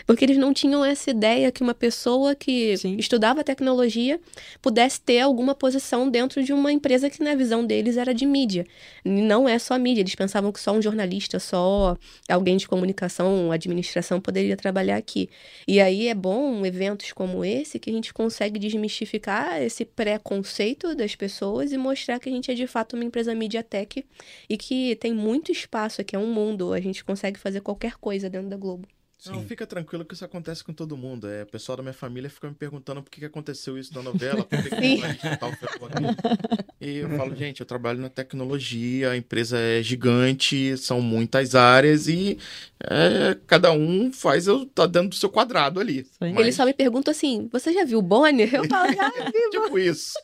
Porque 0.07 0.23
eles 0.23 0.37
não 0.37 0.52
tinham 0.52 0.85
essa 0.85 1.11
ideia 1.11 1.50
que 1.50 1.62
uma 1.62 1.73
pessoa 1.73 2.35
que 2.35 2.76
Sim. 2.76 2.97
estudava 2.99 3.42
tecnologia 3.42 4.21
pudesse 4.61 5.00
ter 5.00 5.21
alguma 5.21 5.54
posição 5.54 6.11
dentro 6.11 6.45
de 6.45 6.52
uma 6.52 6.71
empresa 6.71 7.09
que 7.09 7.23
na 7.23 7.35
visão 7.35 7.64
deles 7.64 7.97
era 7.97 8.12
de 8.12 8.26
mídia. 8.26 8.66
Não 9.02 9.49
é 9.49 9.59
só 9.59 9.78
mídia, 9.78 10.02
eles 10.02 10.14
pensavam 10.14 10.52
que 10.52 10.61
só 10.61 10.73
um 10.73 10.83
jornalista, 10.83 11.38
só 11.38 11.97
alguém 12.28 12.59
de 12.59 12.69
comunicação, 12.69 13.50
administração 13.50 14.21
poderia 14.21 14.59
trabalhar 14.59 14.99
aqui. 14.99 15.31
E 15.66 15.81
aí 15.81 16.09
é 16.09 16.14
bom 16.14 16.66
eventos 16.66 17.12
como 17.12 17.42
esse 17.42 17.78
que 17.78 17.88
a 17.88 17.92
gente 17.95 18.12
consegue 18.12 18.59
desmistificar 18.59 19.62
esse 19.62 19.87
preconceito 19.87 20.95
das 20.95 21.16
pessoas 21.16 21.73
e 21.73 21.78
mostrar 21.78 22.19
que 22.19 22.28
a 22.28 22.33
gente 22.33 22.50
é 22.50 22.54
de 22.54 22.66
fato 22.66 22.95
uma 22.95 23.04
empresa 23.04 23.35
E 24.49 24.56
que 24.56 24.97
tem 24.97 25.12
muito 25.12 25.50
espaço 25.52 26.00
aqui, 26.00 26.14
é 26.16 26.18
um 26.18 26.32
mundo, 26.32 26.73
a 26.73 26.80
gente 26.80 27.04
consegue 27.04 27.38
fazer 27.38 27.61
qualquer 27.61 27.94
coisa 27.97 28.28
dentro 28.30 28.49
da 28.49 28.56
Globo. 28.56 28.87
Não, 29.25 29.40
Sim. 29.40 29.47
fica 29.47 29.64
tranquilo 29.64 30.04
que 30.04 30.14
isso 30.14 30.25
acontece 30.25 30.64
com 30.64 30.73
todo 30.73 30.97
mundo. 30.97 31.28
É, 31.28 31.44
o 31.44 31.47
pessoal 31.47 31.76
da 31.76 31.82
minha 31.82 31.92
família 31.92 32.28
fica 32.28 32.49
me 32.49 32.54
perguntando 32.54 33.00
por 33.02 33.09
que, 33.09 33.21
que 33.21 33.26
aconteceu 33.26 33.78
isso 33.78 33.94
na 33.94 34.02
novela, 34.02 34.42
por 34.44 34.61
que, 34.61 34.71
que 34.71 35.37
tal. 35.38 35.52
E 36.80 36.97
eu 36.97 37.09
falo, 37.11 37.32
gente, 37.37 37.61
eu 37.61 37.66
trabalho 37.66 38.00
na 38.00 38.09
tecnologia, 38.09 39.11
a 39.11 39.16
empresa 39.16 39.56
é 39.56 39.80
gigante, 39.80 40.77
são 40.77 41.00
muitas 41.00 41.55
áreas 41.55 42.09
e 42.09 42.37
é, 42.83 43.37
cada 43.46 43.70
um 43.70 44.12
faz 44.12 44.48
o 44.48 44.66
tá 44.66 44.87
dentro 44.87 45.11
do 45.11 45.14
seu 45.14 45.29
quadrado 45.29 45.79
ali. 45.79 46.05
Mas- 46.20 46.37
Ele 46.37 46.53
só 46.53 46.64
me 46.64 46.74
pergunta 46.74 47.12
assim: 47.12 47.48
você 47.53 47.72
já 47.72 47.85
viu 47.85 48.00
o 48.00 48.03
Bonner? 48.03 48.53
Eu 48.53 48.66
falo, 48.66 48.92
já 48.92 49.09
vi, 49.31 49.50
Tipo 49.53 49.79
isso. 49.79 50.14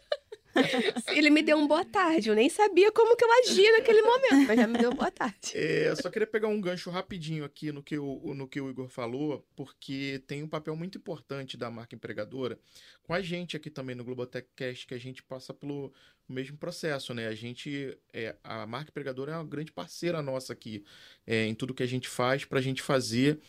Ele 1.09 1.31
me 1.31 1.43
deu 1.43 1.59
um 1.59 1.67
boa 1.67 1.85
tarde. 1.85 2.29
Eu 2.29 2.35
nem 2.35 2.49
sabia 2.49 2.91
como 2.93 3.17
que 3.17 3.25
eu 3.25 3.29
agia 3.41 3.73
naquele 3.73 4.03
momento, 4.03 4.47
mas 4.47 4.57
já 4.57 4.67
me 4.67 4.79
deu 4.79 4.93
boa 4.93 5.11
tarde. 5.11 5.53
É, 5.55 5.89
eu 5.89 5.97
só 5.97 6.11
queria 6.11 6.27
pegar 6.27 6.49
um 6.49 6.61
gancho 6.61 6.91
rapidinho 6.91 7.45
aqui 7.45 7.73
no 7.73 7.83
que, 7.83 7.99
o, 7.99 8.35
no 8.35 8.49
que 8.49 8.61
o 8.61 8.71
Igor 8.71 8.89
falou, 8.89 9.47
porque 9.57 10.23
tem 10.27 10.43
um 10.43 10.49
papel 10.49 10.77
muito 10.77 10.99
importante 10.99 11.57
da 11.57 11.71
marca 11.71 11.95
empregadora 11.95 12.59
com 13.03 13.15
a 13.15 13.23
gente 13.23 13.57
aqui 13.57 13.71
também 13.71 13.97
no 13.97 14.05
Globotech 14.05 14.49
Cast, 14.55 14.87
que 14.87 14.95
a 14.95 14.99
gente 14.99 15.23
passa 15.23 15.55
pelo 15.55 15.93
mesmo 16.29 16.59
processo, 16.59 17.15
né? 17.15 17.27
A 17.27 17.35
gente, 17.35 17.97
é, 18.13 18.37
a 18.45 18.67
marca 18.67 18.91
empregadora 18.91 19.33
é 19.33 19.35
uma 19.37 19.45
grande 19.45 19.73
parceira 19.73 20.21
nossa 20.21 20.53
aqui 20.53 20.85
é, 21.27 21.47
em 21.47 21.55
tudo 21.55 21.73
que 21.73 21.83
a 21.83 21.87
gente 21.87 22.07
faz 22.07 22.45
para 22.45 22.59
a 22.59 22.63
gente 22.63 22.83
fazer 22.83 23.41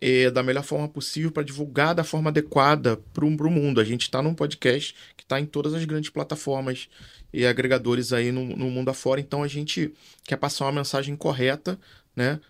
é, 0.00 0.30
da 0.30 0.42
melhor 0.42 0.62
forma 0.64 0.88
possível 0.88 1.30
para 1.30 1.42
divulgar 1.42 1.94
da 1.94 2.04
forma 2.04 2.30
adequada 2.30 2.96
para 3.12 3.24
o 3.24 3.50
mundo. 3.50 3.80
A 3.80 3.84
gente 3.84 4.02
está 4.02 4.22
num 4.22 4.34
podcast 4.34 4.94
que 5.16 5.24
está 5.24 5.40
em 5.40 5.46
todas 5.46 5.74
as 5.74 5.84
grandes 5.84 6.10
plataformas 6.10 6.88
e 7.32 7.44
agregadores 7.46 8.12
aí 8.12 8.32
no, 8.32 8.44
no 8.56 8.70
mundo 8.70 8.88
afora, 8.88 9.20
então 9.20 9.42
a 9.42 9.48
gente 9.48 9.92
quer 10.24 10.36
passar 10.36 10.64
uma 10.66 10.72
mensagem 10.72 11.14
correta, 11.14 11.78
né, 12.16 12.40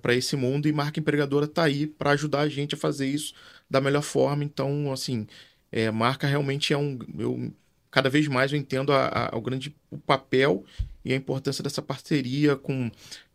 para 0.00 0.14
esse 0.14 0.34
mundo 0.36 0.66
e 0.66 0.72
marca 0.72 0.98
empregadora 0.98 1.46
tá 1.46 1.64
aí 1.64 1.86
para 1.86 2.10
ajudar 2.12 2.40
a 2.40 2.48
gente 2.48 2.74
a 2.74 2.78
fazer 2.78 3.06
isso 3.06 3.34
da 3.68 3.80
melhor 3.80 4.02
forma. 4.02 4.42
Então, 4.44 4.92
assim, 4.92 5.26
é, 5.70 5.90
marca 5.90 6.26
realmente 6.26 6.72
é 6.72 6.78
um. 6.78 6.98
Eu, 7.18 7.52
cada 7.90 8.08
vez 8.08 8.26
mais 8.28 8.52
eu 8.52 8.58
entendo 8.58 8.92
a, 8.92 9.30
a- 9.32 9.36
o 9.36 9.40
grande 9.40 9.74
o 9.90 9.98
papel 9.98 10.64
e 11.04 11.12
a 11.12 11.16
importância 11.16 11.62
dessa 11.62 11.82
parceria 11.82 12.56
com 12.56 12.90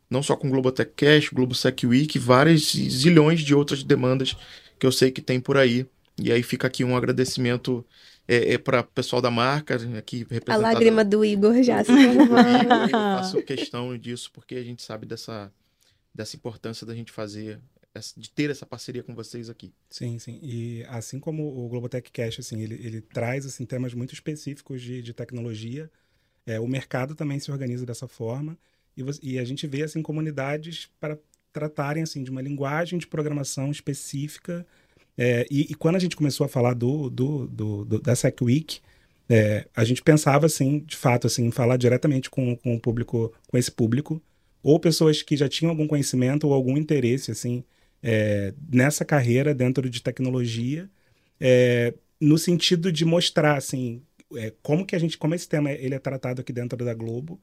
não 0.10 0.24
só 0.24 0.36
com 0.36 0.48
o 0.48 0.52
Globotech 0.52 0.92
Cash, 0.96 1.30
Globosec 1.30 1.86
Week, 1.86 2.18
várias 2.18 2.72
zilhões 2.72 3.42
de 3.42 3.54
outras 3.54 3.84
demandas 3.84 4.36
que 4.80 4.86
eu 4.86 4.92
sei 4.92 5.12
que 5.12 5.22
tem 5.22 5.40
por 5.40 5.58
aí. 5.58 5.86
E 6.18 6.32
aí 6.32 6.44
fica 6.44 6.68
aqui 6.68 6.84
um 6.84 6.96
agradecimento 6.98 7.86
é, 8.28 8.58
para 8.58 8.82
o 8.82 8.84
pessoal 8.84 9.22
da 9.22 9.32
marca, 9.32 9.76
aqui 9.98 10.26
A 10.30 10.34
representado 10.34 10.74
lágrima 10.74 11.06
do 11.06 11.24
Igor 11.24 11.62
já 11.64 11.84
se 11.84 11.92
eu 11.92 12.90
faço 12.90 13.42
questão 13.42 13.98
disso 13.98 14.32
porque 14.34 14.56
a 14.56 14.64
gente 14.64 14.82
sabe 14.84 15.06
dessa, 15.06 15.52
dessa 16.14 16.36
importância 16.36 16.86
da 16.86 16.96
gente 16.96 17.12
fazer, 17.12 17.60
essa- 17.94 18.20
de 18.20 18.30
ter 18.30 18.50
essa 18.50 18.66
parceria 18.66 19.04
com 19.04 19.16
vocês 19.16 19.50
aqui. 19.50 19.74
Sim, 19.90 20.20
sim. 20.20 20.40
E 20.44 20.84
assim 20.90 21.20
como 21.20 21.44
o 21.44 21.68
Globotech 21.70 22.12
Cash, 22.12 22.40
assim, 22.40 22.62
ele, 22.62 22.76
ele 22.76 23.02
traz 23.02 23.46
assim, 23.46 23.66
temas 23.66 23.94
muito 23.94 24.14
específicos 24.14 24.82
de, 24.82 25.02
de 25.02 25.14
tecnologia, 25.14 25.90
é, 26.46 26.60
o 26.60 26.68
mercado 26.68 27.16
também 27.16 27.40
se 27.40 27.52
organiza 27.52 27.86
dessa 27.86 28.08
forma 28.08 28.58
e, 29.00 29.04
você- 29.04 29.20
e 29.24 29.40
a 29.40 29.46
gente 29.46 29.66
vê 29.68 29.84
assim, 29.84 30.02
comunidades 30.02 30.90
para 31.00 31.18
tratarem 31.54 32.04
assim, 32.04 32.24
de 32.24 32.32
uma 32.32 32.42
linguagem 32.42 33.00
de 33.00 33.08
programação 33.08 33.72
específica. 33.72 34.66
É, 35.18 35.46
e, 35.52 35.62
e 35.72 35.76
quando 35.76 35.96
a 35.98 36.00
gente 36.00 36.16
começou 36.16 36.46
a 36.46 36.50
falar 36.50 36.74
do, 36.74 37.10
do, 37.10 37.48
do, 37.48 37.86
do- 37.86 38.02
da 38.02 38.16
Sec 38.16 38.42
Week, 38.42 38.80
é, 39.30 39.68
a 39.76 39.84
gente 39.84 40.02
pensava 40.02 40.46
assim, 40.46 40.80
de 40.80 40.96
fato, 40.98 41.28
assim, 41.28 41.46
em 41.46 41.52
falar 41.52 41.78
diretamente 41.78 42.30
com, 42.30 42.56
com 42.56 42.76
o 42.76 42.80
público, 42.80 43.34
com 43.48 43.58
esse 43.58 43.72
público, 43.72 44.22
ou 44.64 44.80
pessoas 44.80 45.22
que 45.22 45.38
já 45.38 45.48
tinham 45.50 45.70
algum 45.72 45.88
conhecimento 45.88 46.48
ou 46.48 46.54
algum 46.54 46.78
interesse 46.78 47.32
assim 47.32 47.64
é, 48.04 48.54
nessa 48.72 49.06
carreira 49.06 49.54
dentro 49.54 49.90
de 49.90 50.02
tecnologia, 50.02 50.90
é, 51.40 51.94
no 52.20 52.38
sentido 52.38 52.92
de 52.92 53.06
mostrar 53.06 53.58
assim 53.58 54.02
é, 54.36 54.54
como 54.62 54.86
que 54.86 54.96
a 54.96 55.00
gente, 55.00 55.18
como 55.18 55.34
esse 55.36 55.48
tema 55.48 55.72
ele 55.72 55.96
é 55.96 56.00
tratado 56.00 56.42
aqui 56.42 56.52
dentro 56.54 56.84
da 56.86 56.94
Globo, 56.94 57.42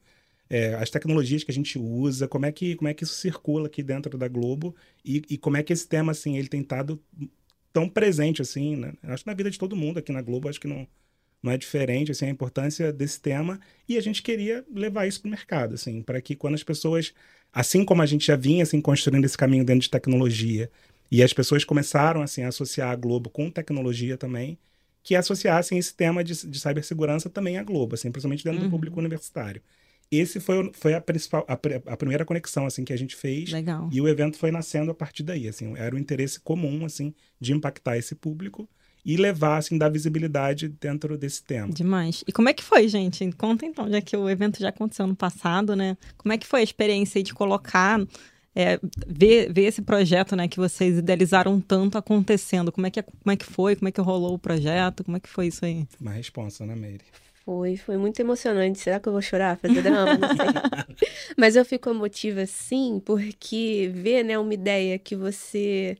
é, 0.49 0.73
as 0.75 0.89
tecnologias 0.89 1.43
que 1.43 1.51
a 1.51 1.53
gente 1.53 1.77
usa, 1.79 2.27
como 2.27 2.45
é 2.45 2.51
que 2.51 2.75
como 2.75 2.87
é 2.87 2.93
que 2.93 3.03
isso 3.03 3.15
circula 3.15 3.67
aqui 3.67 3.83
dentro 3.83 4.17
da 4.17 4.27
Globo 4.27 4.75
e, 5.03 5.21
e 5.29 5.37
como 5.37 5.57
é 5.57 5.63
que 5.63 5.73
esse 5.73 5.87
tema 5.87 6.11
assim 6.11 6.37
ele 6.37 6.47
tem 6.47 6.61
estado 6.61 7.01
tão 7.73 7.87
presente 7.89 8.41
assim, 8.41 8.75
né? 8.75 8.93
acho 9.03 9.23
que 9.23 9.29
na 9.29 9.35
vida 9.35 9.51
de 9.51 9.57
todo 9.59 9.75
mundo 9.75 9.99
aqui 9.99 10.11
na 10.11 10.21
Globo, 10.21 10.49
acho 10.49 10.59
que 10.59 10.67
não 10.67 10.87
não 11.41 11.51
é 11.51 11.57
diferente 11.57 12.11
assim 12.11 12.25
a 12.25 12.29
importância 12.29 12.91
desse 12.91 13.21
tema 13.21 13.59
e 13.87 13.97
a 13.97 14.01
gente 14.01 14.23
queria 14.23 14.65
levar 14.73 15.07
isso 15.07 15.21
para 15.21 15.27
o 15.27 15.31
mercado 15.31 15.75
assim 15.75 16.01
para 16.01 16.19
que 16.21 16.35
quando 16.35 16.55
as 16.55 16.63
pessoas 16.63 17.13
assim 17.53 17.85
como 17.85 18.01
a 18.01 18.05
gente 18.05 18.25
já 18.27 18.35
vinha 18.35 18.63
assim 18.63 18.81
construindo 18.81 19.25
esse 19.25 19.37
caminho 19.37 19.63
dentro 19.63 19.81
de 19.83 19.89
tecnologia 19.89 20.69
e 21.11 21.21
as 21.23 21.33
pessoas 21.33 21.63
começaram 21.63 22.21
assim 22.21 22.41
a 22.43 22.47
associar 22.49 22.89
a 22.91 22.95
Globo 22.95 23.29
com 23.29 23.49
tecnologia 23.51 24.17
também 24.17 24.57
que 25.03 25.15
associassem 25.15 25.77
esse 25.77 25.93
tema 25.95 26.23
de, 26.23 26.33
de 26.47 26.59
cibersegurança 26.59 27.29
também 27.29 27.57
à 27.57 27.63
Globo 27.63 27.95
assim 27.95 28.11
principalmente 28.11 28.43
dentro 28.43 28.59
do 28.59 28.65
Uhum. 28.65 28.69
público 28.69 28.99
universitário 28.99 29.61
esse 30.11 30.39
foi, 30.39 30.71
foi 30.73 30.93
a 30.93 31.01
principal, 31.01 31.45
a, 31.47 31.53
a, 31.53 31.97
primeira 31.97 32.23
conexão, 32.23 32.65
assim, 32.65 32.85
que 32.85 32.93
a 32.93 32.97
gente 32.97 33.15
fez. 33.15 33.51
Legal. 33.51 33.89
E 33.91 33.99
o 33.99 34.07
evento 34.07 34.37
foi 34.37 34.51
nascendo 34.51 34.91
a 34.91 34.95
partir 34.95 35.23
daí, 35.23 35.47
assim, 35.47 35.75
era 35.77 35.95
o 35.95 35.99
interesse 35.99 36.39
comum, 36.39 36.85
assim, 36.85 37.13
de 37.39 37.53
impactar 37.53 37.97
esse 37.97 38.15
público 38.15 38.69
e 39.05 39.15
levar, 39.15 39.57
assim, 39.57 39.77
dar 39.77 39.89
visibilidade 39.89 40.67
dentro 40.67 41.17
desse 41.17 41.43
tema. 41.43 41.73
Demais. 41.73 42.23
E 42.27 42.31
como 42.31 42.49
é 42.49 42.53
que 42.53 42.63
foi, 42.63 42.87
gente? 42.87 43.29
Conta 43.33 43.65
então, 43.65 43.89
já 43.89 44.01
que 44.01 44.15
o 44.15 44.29
evento 44.29 44.59
já 44.59 44.69
aconteceu 44.69 45.07
no 45.07 45.15
passado, 45.15 45.75
né? 45.75 45.97
Como 46.17 46.33
é 46.33 46.37
que 46.37 46.47
foi 46.47 46.61
a 46.61 46.63
experiência 46.63 47.21
de 47.21 47.33
colocar, 47.33 47.99
é, 48.55 48.79
ver, 49.07 49.51
ver 49.51 49.63
esse 49.63 49.81
projeto, 49.81 50.35
né, 50.35 50.47
que 50.47 50.57
vocês 50.57 50.97
idealizaram 50.97 51.59
tanto 51.61 51.97
acontecendo? 51.97 52.71
Como 52.71 52.87
é 52.87 52.91
que, 52.91 53.01
como 53.01 53.31
é 53.31 53.35
que 53.35 53.45
foi? 53.45 53.75
Como 53.75 53.87
é 53.87 53.91
que 53.91 54.01
rolou 54.01 54.33
o 54.33 54.39
projeto? 54.39 55.03
Como 55.03 55.17
é 55.17 55.19
que 55.19 55.29
foi 55.29 55.47
isso 55.47 55.63
aí? 55.63 55.87
Uma 56.01 56.11
resposta, 56.11 56.65
né, 56.65 56.75
Meire? 56.75 57.03
Foi, 57.47 57.77
foi 57.77 57.95
muito 57.95 58.19
emocionante. 58.19 58.77
Será 58.77 58.99
que 58.99 59.07
eu 59.07 59.13
vou 59.13 59.21
chorar, 59.21 59.55
fazer 59.57 59.81
drama? 59.81 60.15
Não 60.17 60.27
sei. 60.27 60.97
Mas 61.37 61.55
eu 61.55 61.63
fico 61.63 61.89
emotiva 61.89 62.45
sim, 62.45 63.01
porque 63.05 63.89
ver, 63.93 64.21
né, 64.23 64.37
uma 64.37 64.53
ideia 64.53 64.99
que 64.99 65.15
você 65.15 65.95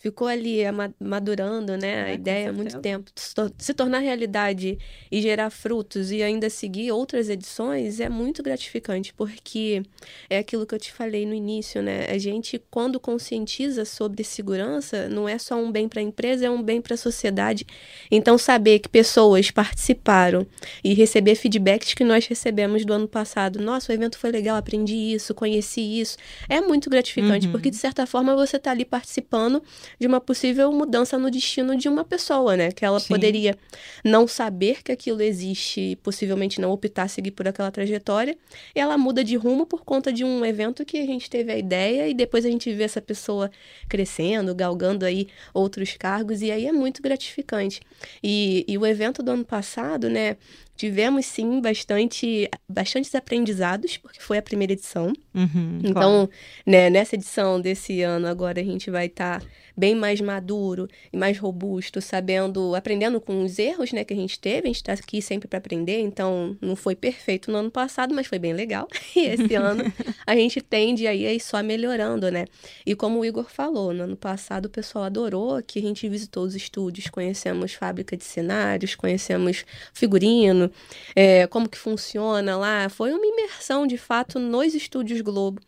ficou 0.00 0.26
ali 0.26 0.60
madurando, 0.98 1.76
né? 1.76 1.90
É, 1.90 2.02
a 2.04 2.14
ideia 2.14 2.48
há 2.48 2.52
muito 2.52 2.80
tempo. 2.80 3.10
Se 3.58 3.74
tornar 3.74 3.98
realidade 3.98 4.78
e 5.12 5.20
gerar 5.20 5.50
frutos 5.50 6.10
e 6.10 6.22
ainda 6.22 6.48
seguir 6.48 6.90
outras 6.90 7.28
edições 7.28 8.00
é 8.00 8.08
muito 8.08 8.42
gratificante, 8.42 9.12
porque 9.12 9.82
é 10.30 10.38
aquilo 10.38 10.66
que 10.66 10.74
eu 10.74 10.78
te 10.78 10.90
falei 10.90 11.26
no 11.26 11.34
início, 11.34 11.82
né? 11.82 12.06
A 12.06 12.16
gente, 12.16 12.60
quando 12.70 12.98
conscientiza 12.98 13.84
sobre 13.84 14.24
segurança, 14.24 15.06
não 15.08 15.28
é 15.28 15.36
só 15.38 15.56
um 15.56 15.70
bem 15.70 15.86
para 15.86 16.00
a 16.00 16.02
empresa, 16.02 16.46
é 16.46 16.50
um 16.50 16.62
bem 16.62 16.80
para 16.80 16.94
a 16.94 16.98
sociedade. 16.98 17.66
Então, 18.10 18.38
saber 18.38 18.78
que 18.78 18.88
pessoas 18.88 19.50
participaram 19.50 20.46
e 20.82 20.94
receber 20.94 21.34
feedbacks 21.34 21.92
que 21.92 22.04
nós 22.04 22.26
recebemos 22.26 22.86
do 22.86 22.94
ano 22.94 23.06
passado. 23.06 23.60
Nossa, 23.60 23.92
o 23.92 23.94
evento 23.94 24.18
foi 24.18 24.32
legal, 24.32 24.56
aprendi 24.56 24.96
isso, 24.96 25.34
conheci 25.34 26.00
isso. 26.00 26.16
É 26.48 26.58
muito 26.62 26.88
gratificante, 26.88 27.46
uhum. 27.46 27.52
porque 27.52 27.70
de 27.70 27.76
certa 27.76 28.06
forma 28.06 28.34
você 28.34 28.56
está 28.56 28.70
ali 28.70 28.86
participando 28.86 29.62
de 29.98 30.06
uma 30.06 30.20
possível 30.20 30.72
mudança 30.72 31.18
no 31.18 31.30
destino 31.30 31.76
de 31.76 31.88
uma 31.88 32.04
pessoa, 32.04 32.56
né? 32.56 32.70
Que 32.70 32.84
ela 32.84 33.00
Sim. 33.00 33.08
poderia 33.08 33.56
não 34.04 34.26
saber 34.26 34.82
que 34.82 34.92
aquilo 34.92 35.22
existe 35.22 35.80
e 35.80 35.96
possivelmente 35.96 36.60
não 36.60 36.70
optar 36.70 37.04
a 37.04 37.08
seguir 37.08 37.30
por 37.32 37.48
aquela 37.48 37.70
trajetória. 37.70 38.36
E 38.74 38.80
ela 38.80 38.96
muda 38.96 39.24
de 39.24 39.36
rumo 39.36 39.66
por 39.66 39.84
conta 39.84 40.12
de 40.12 40.24
um 40.24 40.44
evento 40.44 40.84
que 40.84 40.98
a 40.98 41.06
gente 41.06 41.28
teve 41.28 41.52
a 41.52 41.58
ideia 41.58 42.08
e 42.08 42.14
depois 42.14 42.44
a 42.44 42.50
gente 42.50 42.72
vê 42.72 42.84
essa 42.84 43.00
pessoa 43.00 43.50
crescendo, 43.88 44.54
galgando 44.54 45.04
aí 45.04 45.28
outros 45.52 45.96
cargos. 45.96 46.42
E 46.42 46.50
aí 46.50 46.66
é 46.66 46.72
muito 46.72 47.02
gratificante. 47.02 47.80
E, 48.22 48.64
e 48.68 48.78
o 48.78 48.86
evento 48.86 49.22
do 49.22 49.30
ano 49.30 49.44
passado, 49.44 50.08
né? 50.08 50.36
Tivemos 50.80 51.26
sim 51.26 51.60
bastante, 51.60 52.48
bastantes 52.66 53.14
aprendizados, 53.14 53.98
porque 53.98 54.18
foi 54.18 54.38
a 54.38 54.42
primeira 54.42 54.72
edição. 54.72 55.12
Uhum, 55.34 55.78
então, 55.84 55.92
claro. 55.92 56.30
né, 56.66 56.88
nessa 56.88 57.16
edição 57.16 57.60
desse 57.60 58.00
ano, 58.00 58.26
agora 58.26 58.62
a 58.62 58.64
gente 58.64 58.90
vai 58.90 59.04
estar 59.04 59.40
tá 59.40 59.46
bem 59.76 59.94
mais 59.94 60.20
maduro 60.20 60.88
e 61.12 61.16
mais 61.16 61.38
robusto, 61.38 62.00
sabendo, 62.00 62.74
aprendendo 62.74 63.20
com 63.20 63.42
os 63.44 63.58
erros 63.58 63.92
né, 63.92 64.04
que 64.04 64.12
a 64.12 64.16
gente 64.16 64.38
teve. 64.38 64.64
A 64.64 64.66
gente 64.66 64.76
está 64.76 64.92
aqui 64.94 65.20
sempre 65.22 65.48
para 65.48 65.58
aprender, 65.58 66.00
então 66.00 66.56
não 66.60 66.74
foi 66.74 66.94
perfeito 66.94 67.50
no 67.50 67.58
ano 67.58 67.70
passado, 67.70 68.14
mas 68.14 68.26
foi 68.26 68.38
bem 68.38 68.52
legal. 68.52 68.88
E 69.16 69.26
esse 69.26 69.54
ano 69.56 69.84
a 70.24 70.36
gente 70.36 70.60
tende 70.60 71.06
aí 71.06 71.26
a 71.26 71.32
ir 71.32 71.40
só 71.40 71.62
melhorando, 71.62 72.30
né? 72.30 72.44
E 72.86 72.94
como 72.94 73.18
o 73.18 73.24
Igor 73.24 73.50
falou, 73.50 73.92
no 73.92 74.04
ano 74.04 74.16
passado 74.16 74.66
o 74.66 74.70
pessoal 74.70 75.04
adorou 75.04 75.60
que 75.62 75.78
a 75.78 75.82
gente 75.82 76.08
visitou 76.08 76.44
os 76.44 76.54
estúdios, 76.54 77.08
conhecemos 77.08 77.74
fábrica 77.74 78.16
de 78.16 78.22
cenários, 78.22 78.94
conhecemos 78.94 79.64
figurino, 79.92 80.69
é, 81.14 81.46
como 81.46 81.68
que 81.68 81.78
funciona 81.78 82.56
lá. 82.56 82.88
Foi 82.88 83.12
uma 83.12 83.26
imersão, 83.26 83.86
de 83.86 83.98
fato, 83.98 84.38
nos 84.38 84.74
estúdios 84.74 85.20
Globo. 85.20 85.60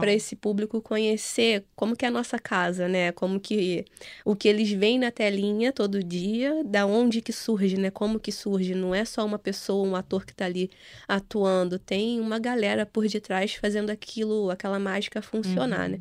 Para 0.00 0.12
esse 0.12 0.34
público 0.34 0.80
conhecer 0.80 1.64
como 1.76 1.94
que 1.94 2.04
é 2.04 2.08
a 2.08 2.10
nossa 2.10 2.38
casa, 2.38 2.88
né? 2.88 3.12
Como 3.12 3.38
que 3.38 3.84
o 4.24 4.34
que 4.34 4.48
eles 4.48 4.70
veem 4.70 4.98
na 4.98 5.10
telinha 5.10 5.72
todo 5.72 6.02
dia, 6.02 6.62
da 6.64 6.86
onde 6.86 7.20
que 7.20 7.32
surge, 7.32 7.76
né? 7.76 7.90
Como 7.90 8.18
que 8.18 8.32
surge. 8.32 8.74
Não 8.74 8.94
é 8.94 9.04
só 9.04 9.24
uma 9.24 9.38
pessoa, 9.38 9.86
um 9.86 9.94
ator 9.94 10.24
que 10.24 10.32
está 10.32 10.46
ali 10.46 10.70
atuando. 11.06 11.78
Tem 11.78 12.20
uma 12.20 12.38
galera 12.38 12.86
por 12.86 13.06
detrás 13.06 13.54
fazendo 13.54 13.90
aquilo, 13.90 14.50
aquela 14.50 14.78
mágica 14.78 15.20
funcionar, 15.20 15.84
uhum. 15.84 15.96
né? 15.96 15.98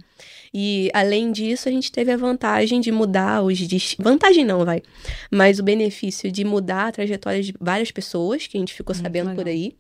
E 0.54 0.90
além 0.94 1.32
disso, 1.32 1.68
a 1.68 1.72
gente 1.72 1.92
teve 1.92 2.12
a 2.12 2.18
vantagem 2.18 2.80
de 2.80 2.92
mudar 2.92 3.44
os 3.44 3.58
vantagem 4.00 4.46
não, 4.46 4.64
vai, 4.64 4.82
mas 5.32 5.60
o 5.60 5.64
benefício 5.64 6.32
de 6.32 6.44
mudar 6.44 6.88
a 6.88 6.92
trajetória 6.92 7.42
de 7.42 7.54
várias 7.60 7.92
pessoas 7.92 8.48
que 8.48 8.58
a 8.58 8.60
gente 8.60 8.74
ficou 8.74 8.94
muito 8.94 9.04
sabendo 9.04 9.30
legal. 9.30 9.44
por 9.44 9.48
aí. 9.50 9.76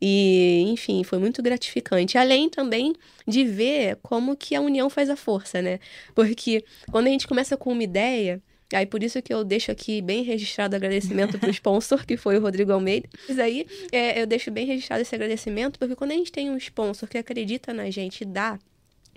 E, 0.00 0.64
enfim, 0.68 1.04
foi 1.04 1.18
muito 1.18 1.42
gratificante. 1.42 2.18
Além 2.18 2.48
também 2.48 2.92
de 3.26 3.44
ver 3.44 3.96
como 4.02 4.36
que 4.36 4.54
a 4.54 4.60
união 4.60 4.88
faz 4.90 5.10
a 5.10 5.16
força, 5.16 5.60
né? 5.60 5.78
Porque 6.14 6.64
quando 6.90 7.06
a 7.06 7.10
gente 7.10 7.26
começa 7.26 7.56
com 7.56 7.72
uma 7.72 7.82
ideia, 7.82 8.42
Aí 8.74 8.86
por 8.86 9.02
isso 9.02 9.20
que 9.20 9.32
eu 9.32 9.44
deixo 9.44 9.70
aqui 9.70 10.00
bem 10.00 10.22
registrado 10.22 10.74
o 10.74 10.76
agradecimento 10.76 11.38
para 11.38 11.48
o 11.48 11.50
sponsor, 11.52 12.06
que 12.06 12.16
foi 12.16 12.38
o 12.38 12.40
Rodrigo 12.40 12.72
Almeida. 12.72 13.08
Mas 13.28 13.38
aí 13.38 13.66
é, 13.92 14.20
eu 14.20 14.26
deixo 14.26 14.50
bem 14.50 14.66
registrado 14.66 15.02
esse 15.02 15.14
agradecimento, 15.14 15.78
porque 15.78 15.94
quando 15.94 16.12
a 16.12 16.14
gente 16.14 16.32
tem 16.32 16.50
um 16.50 16.56
sponsor 16.56 17.08
que 17.08 17.18
acredita 17.18 17.72
na 17.72 17.90
gente 17.90 18.22
e 18.22 18.24
dá 18.24 18.58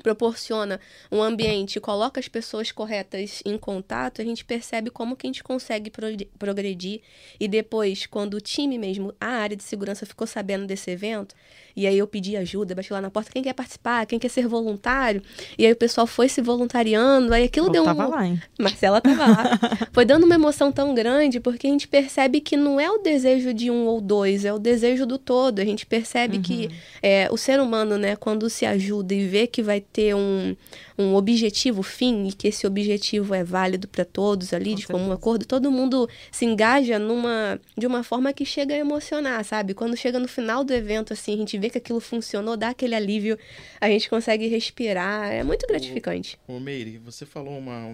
proporciona 0.01 0.79
um 1.11 1.21
ambiente, 1.21 1.79
coloca 1.79 2.19
as 2.19 2.27
pessoas 2.27 2.71
corretas 2.71 3.41
em 3.45 3.57
contato, 3.57 4.21
a 4.21 4.25
gente 4.25 4.43
percebe 4.45 4.89
como 4.89 5.15
que 5.15 5.25
a 5.25 5.29
gente 5.29 5.43
consegue 5.43 5.91
progredir. 6.37 7.01
E 7.39 7.47
depois, 7.47 8.05
quando 8.05 8.35
o 8.35 8.41
time 8.41 8.77
mesmo, 8.77 9.13
a 9.19 9.27
área 9.27 9.55
de 9.55 9.63
segurança 9.63 10.05
ficou 10.05 10.27
sabendo 10.27 10.65
desse 10.65 10.91
evento, 10.91 11.35
e 11.75 11.85
aí 11.87 11.97
eu 11.97 12.07
pedi 12.07 12.37
ajuda, 12.37 12.75
bati 12.75 12.91
lá 12.91 13.01
na 13.01 13.09
porta, 13.09 13.31
quem 13.31 13.43
quer 13.43 13.53
participar, 13.53 14.05
quem 14.05 14.19
quer 14.19 14.29
ser 14.29 14.47
voluntário, 14.47 15.21
e 15.57 15.65
aí 15.65 15.71
o 15.71 15.75
pessoal 15.75 16.07
foi 16.07 16.29
se 16.29 16.41
voluntariando, 16.41 17.33
aí 17.33 17.43
aquilo 17.45 17.67
eu 17.67 17.71
deu 17.71 17.83
tava 17.83 18.07
um... 18.07 18.11
lá, 18.11 18.27
hein? 18.27 18.41
Marcela 18.59 19.01
tava 19.01 19.25
lá. 19.25 19.59
foi 19.91 20.05
dando 20.05 20.25
uma 20.25 20.35
emoção 20.35 20.71
tão 20.71 20.93
grande, 20.93 21.39
porque 21.39 21.67
a 21.67 21.69
gente 21.69 21.87
percebe 21.87 22.41
que 22.41 22.55
não 22.55 22.79
é 22.79 22.89
o 22.89 22.99
desejo 22.99 23.53
de 23.53 23.71
um 23.71 23.85
ou 23.87 23.99
dois, 23.99 24.45
é 24.45 24.53
o 24.53 24.59
desejo 24.59 25.05
do 25.05 25.17
todo. 25.17 25.59
A 25.59 25.65
gente 25.65 25.85
percebe 25.85 26.37
uhum. 26.37 26.43
que 26.43 26.69
é, 27.01 27.27
o 27.31 27.37
ser 27.37 27.59
humano, 27.59 27.97
né, 27.97 28.15
quando 28.15 28.49
se 28.49 28.65
ajuda 28.65 29.13
e 29.13 29.27
vê 29.27 29.47
que 29.47 29.61
vai 29.61 29.84
ter 29.91 30.15
um, 30.15 30.55
um 30.97 31.15
objetivo 31.15 31.81
fim 31.83 32.27
e 32.27 32.33
que 32.33 32.47
esse 32.47 32.65
objetivo 32.65 33.33
é 33.33 33.43
válido 33.43 33.87
para 33.87 34.05
todos 34.05 34.53
ali, 34.53 34.71
Com 34.71 34.75
de 34.75 34.87
comum 34.87 35.11
acordo, 35.11 35.45
todo 35.45 35.71
mundo 35.71 36.09
se 36.31 36.45
engaja 36.45 36.99
numa 36.99 37.59
de 37.77 37.85
uma 37.85 38.03
forma 38.03 38.33
que 38.33 38.45
chega 38.45 38.73
a 38.73 38.77
emocionar, 38.77 39.43
sabe? 39.43 39.73
Quando 39.73 39.95
chega 39.95 40.19
no 40.19 40.27
final 40.27 40.63
do 40.63 40.73
evento, 40.73 41.13
assim, 41.13 41.33
a 41.33 41.37
gente 41.37 41.57
vê 41.57 41.69
que 41.69 41.77
aquilo 41.77 41.99
funcionou, 41.99 42.57
dá 42.57 42.69
aquele 42.69 42.95
alívio, 42.95 43.37
a 43.79 43.87
gente 43.87 44.09
consegue 44.09 44.47
respirar, 44.47 45.31
é 45.31 45.43
muito 45.43 45.65
gratificante. 45.67 46.37
Ô, 46.47 46.53
ô 46.53 46.59
Meire, 46.59 46.97
você 46.97 47.25
falou 47.25 47.57
uma, 47.57 47.85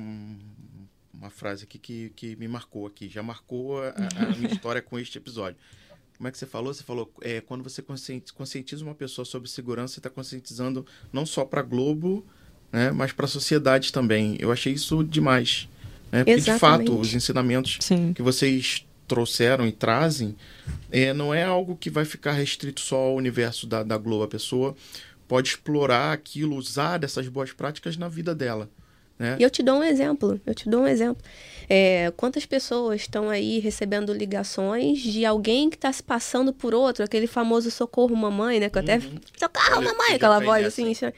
uma 1.13 1.29
frase 1.29 1.63
aqui 1.63 1.77
que, 1.77 2.11
que 2.15 2.35
me 2.35 2.47
marcou 2.47 2.87
aqui, 2.87 3.07
já 3.07 3.21
marcou 3.21 3.81
a, 3.81 3.89
a 3.89 4.35
minha 4.37 4.49
história 4.53 4.81
com 4.81 4.97
este 4.97 5.17
episódio 5.17 5.57
como 6.21 6.27
é 6.27 6.31
que 6.31 6.37
você 6.37 6.45
falou? 6.45 6.71
Você 6.71 6.83
falou, 6.83 7.11
é, 7.21 7.41
quando 7.41 7.63
você 7.63 7.83
conscientiza 8.35 8.85
uma 8.85 8.93
pessoa 8.93 9.25
sobre 9.25 9.49
segurança, 9.49 9.95
você 9.95 9.99
está 9.99 10.09
conscientizando 10.09 10.85
não 11.11 11.25
só 11.25 11.43
para 11.43 11.63
Globo, 11.63 12.23
né, 12.71 12.91
mas 12.91 13.11
para 13.11 13.25
a 13.25 13.27
sociedade 13.27 13.91
também. 13.91 14.37
Eu 14.39 14.51
achei 14.51 14.71
isso 14.71 15.03
demais. 15.03 15.67
Né? 16.11 16.19
Porque, 16.19 16.37
Exatamente. 16.37 16.53
de 16.53 16.59
fato, 16.91 16.99
os 16.99 17.15
ensinamentos 17.15 17.79
Sim. 17.81 18.13
que 18.13 18.21
vocês 18.21 18.85
trouxeram 19.07 19.65
e 19.65 19.71
trazem 19.71 20.35
é, 20.91 21.11
não 21.11 21.33
é 21.33 21.43
algo 21.43 21.75
que 21.75 21.89
vai 21.89 22.05
ficar 22.05 22.33
restrito 22.33 22.81
só 22.81 22.97
ao 22.97 23.15
universo 23.15 23.65
da, 23.65 23.81
da 23.81 23.97
Globo. 23.97 24.23
A 24.23 24.27
pessoa 24.27 24.75
pode 25.27 25.49
explorar 25.49 26.13
aquilo, 26.13 26.55
usar 26.55 26.99
dessas 26.99 27.27
boas 27.27 27.51
práticas 27.51 27.97
na 27.97 28.07
vida 28.07 28.35
dela. 28.35 28.69
Né? 29.21 29.37
E 29.39 29.43
eu 29.43 29.51
te 29.51 29.61
dou 29.61 29.77
um 29.77 29.83
exemplo. 29.83 30.41
Eu 30.43 30.55
te 30.55 30.67
dou 30.67 30.81
um 30.81 30.87
exemplo. 30.87 31.23
É, 31.69 32.11
quantas 32.17 32.43
pessoas 32.43 33.01
estão 33.01 33.29
aí 33.29 33.59
recebendo 33.59 34.11
ligações 34.11 34.99
de 34.99 35.23
alguém 35.23 35.69
que 35.69 35.75
está 35.75 35.93
se 35.93 36.01
passando 36.01 36.51
por 36.51 36.73
outro, 36.73 37.03
aquele 37.03 37.27
famoso 37.27 37.69
socorro 37.69 38.15
mamãe, 38.15 38.59
né? 38.59 38.67
Que 38.67 38.79
eu 38.79 38.81
até. 38.81 38.95
Uhum. 38.95 39.19
Socorro, 39.37 39.81
mamãe! 39.83 40.15
Aquela 40.15 40.39
voz 40.39 40.65
assim. 40.65 40.91
assim. 40.91 41.11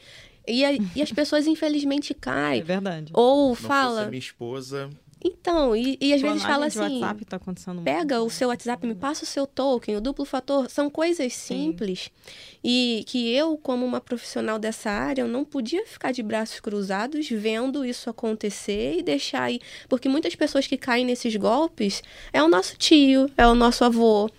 E, 0.46 0.66
a, 0.66 0.74
e 0.94 1.02
as 1.02 1.14
pessoas 1.14 1.48
infelizmente 1.48 2.14
caem. 2.14 2.60
É 2.60 2.64
verdade. 2.64 3.12
Ou 3.14 3.50
Não 3.50 3.56
fala. 3.56 4.06
minha 4.08 4.20
esposa. 4.20 4.90
Então, 5.24 5.74
e, 5.74 5.98
e 6.02 6.14
às 6.14 6.22
vezes 6.22 6.44
fala 6.44 6.66
assim. 6.66 6.80
WhatsApp 6.80 7.26
tá 7.26 7.38
acontecendo 7.38 7.82
pega 7.82 8.22
o 8.22 8.30
seu 8.30 8.50
WhatsApp, 8.50 8.86
me 8.86 8.94
passa 8.94 9.24
o 9.24 9.28
seu 9.28 9.48
token, 9.48 9.96
o 9.96 10.02
duplo 10.02 10.26
fator. 10.26 10.70
São 10.70 10.90
coisas 10.90 11.34
simples 11.34 12.12
Sim. 12.12 12.60
e 12.64 13.04
que 13.08 13.34
eu, 13.34 13.58
como 13.58 13.86
uma 13.86 14.02
profissional 14.02 14.60
dessa 14.60 14.90
área, 14.90 15.22
eu 15.22 15.28
não 15.28 15.46
podia 15.46 15.86
ficar 15.86 16.12
de 16.12 16.22
braços 16.22 16.60
cruzados 16.60 17.30
vendo 17.30 17.86
isso 17.86 18.10
acontecer 18.10 18.98
e 18.98 19.02
deixar 19.02 19.44
aí. 19.44 19.62
Porque 19.88 20.10
muitas 20.10 20.36
pessoas 20.36 20.68
que 20.68 20.78
caem 20.78 21.06
nesses 21.06 21.36
golpes 21.38 22.04
é 22.34 22.44
o 22.44 22.50
nosso 22.50 22.76
tio, 22.78 23.30
é 23.38 23.48
o 23.48 23.56
nosso 23.56 23.86
avô, 23.86 24.30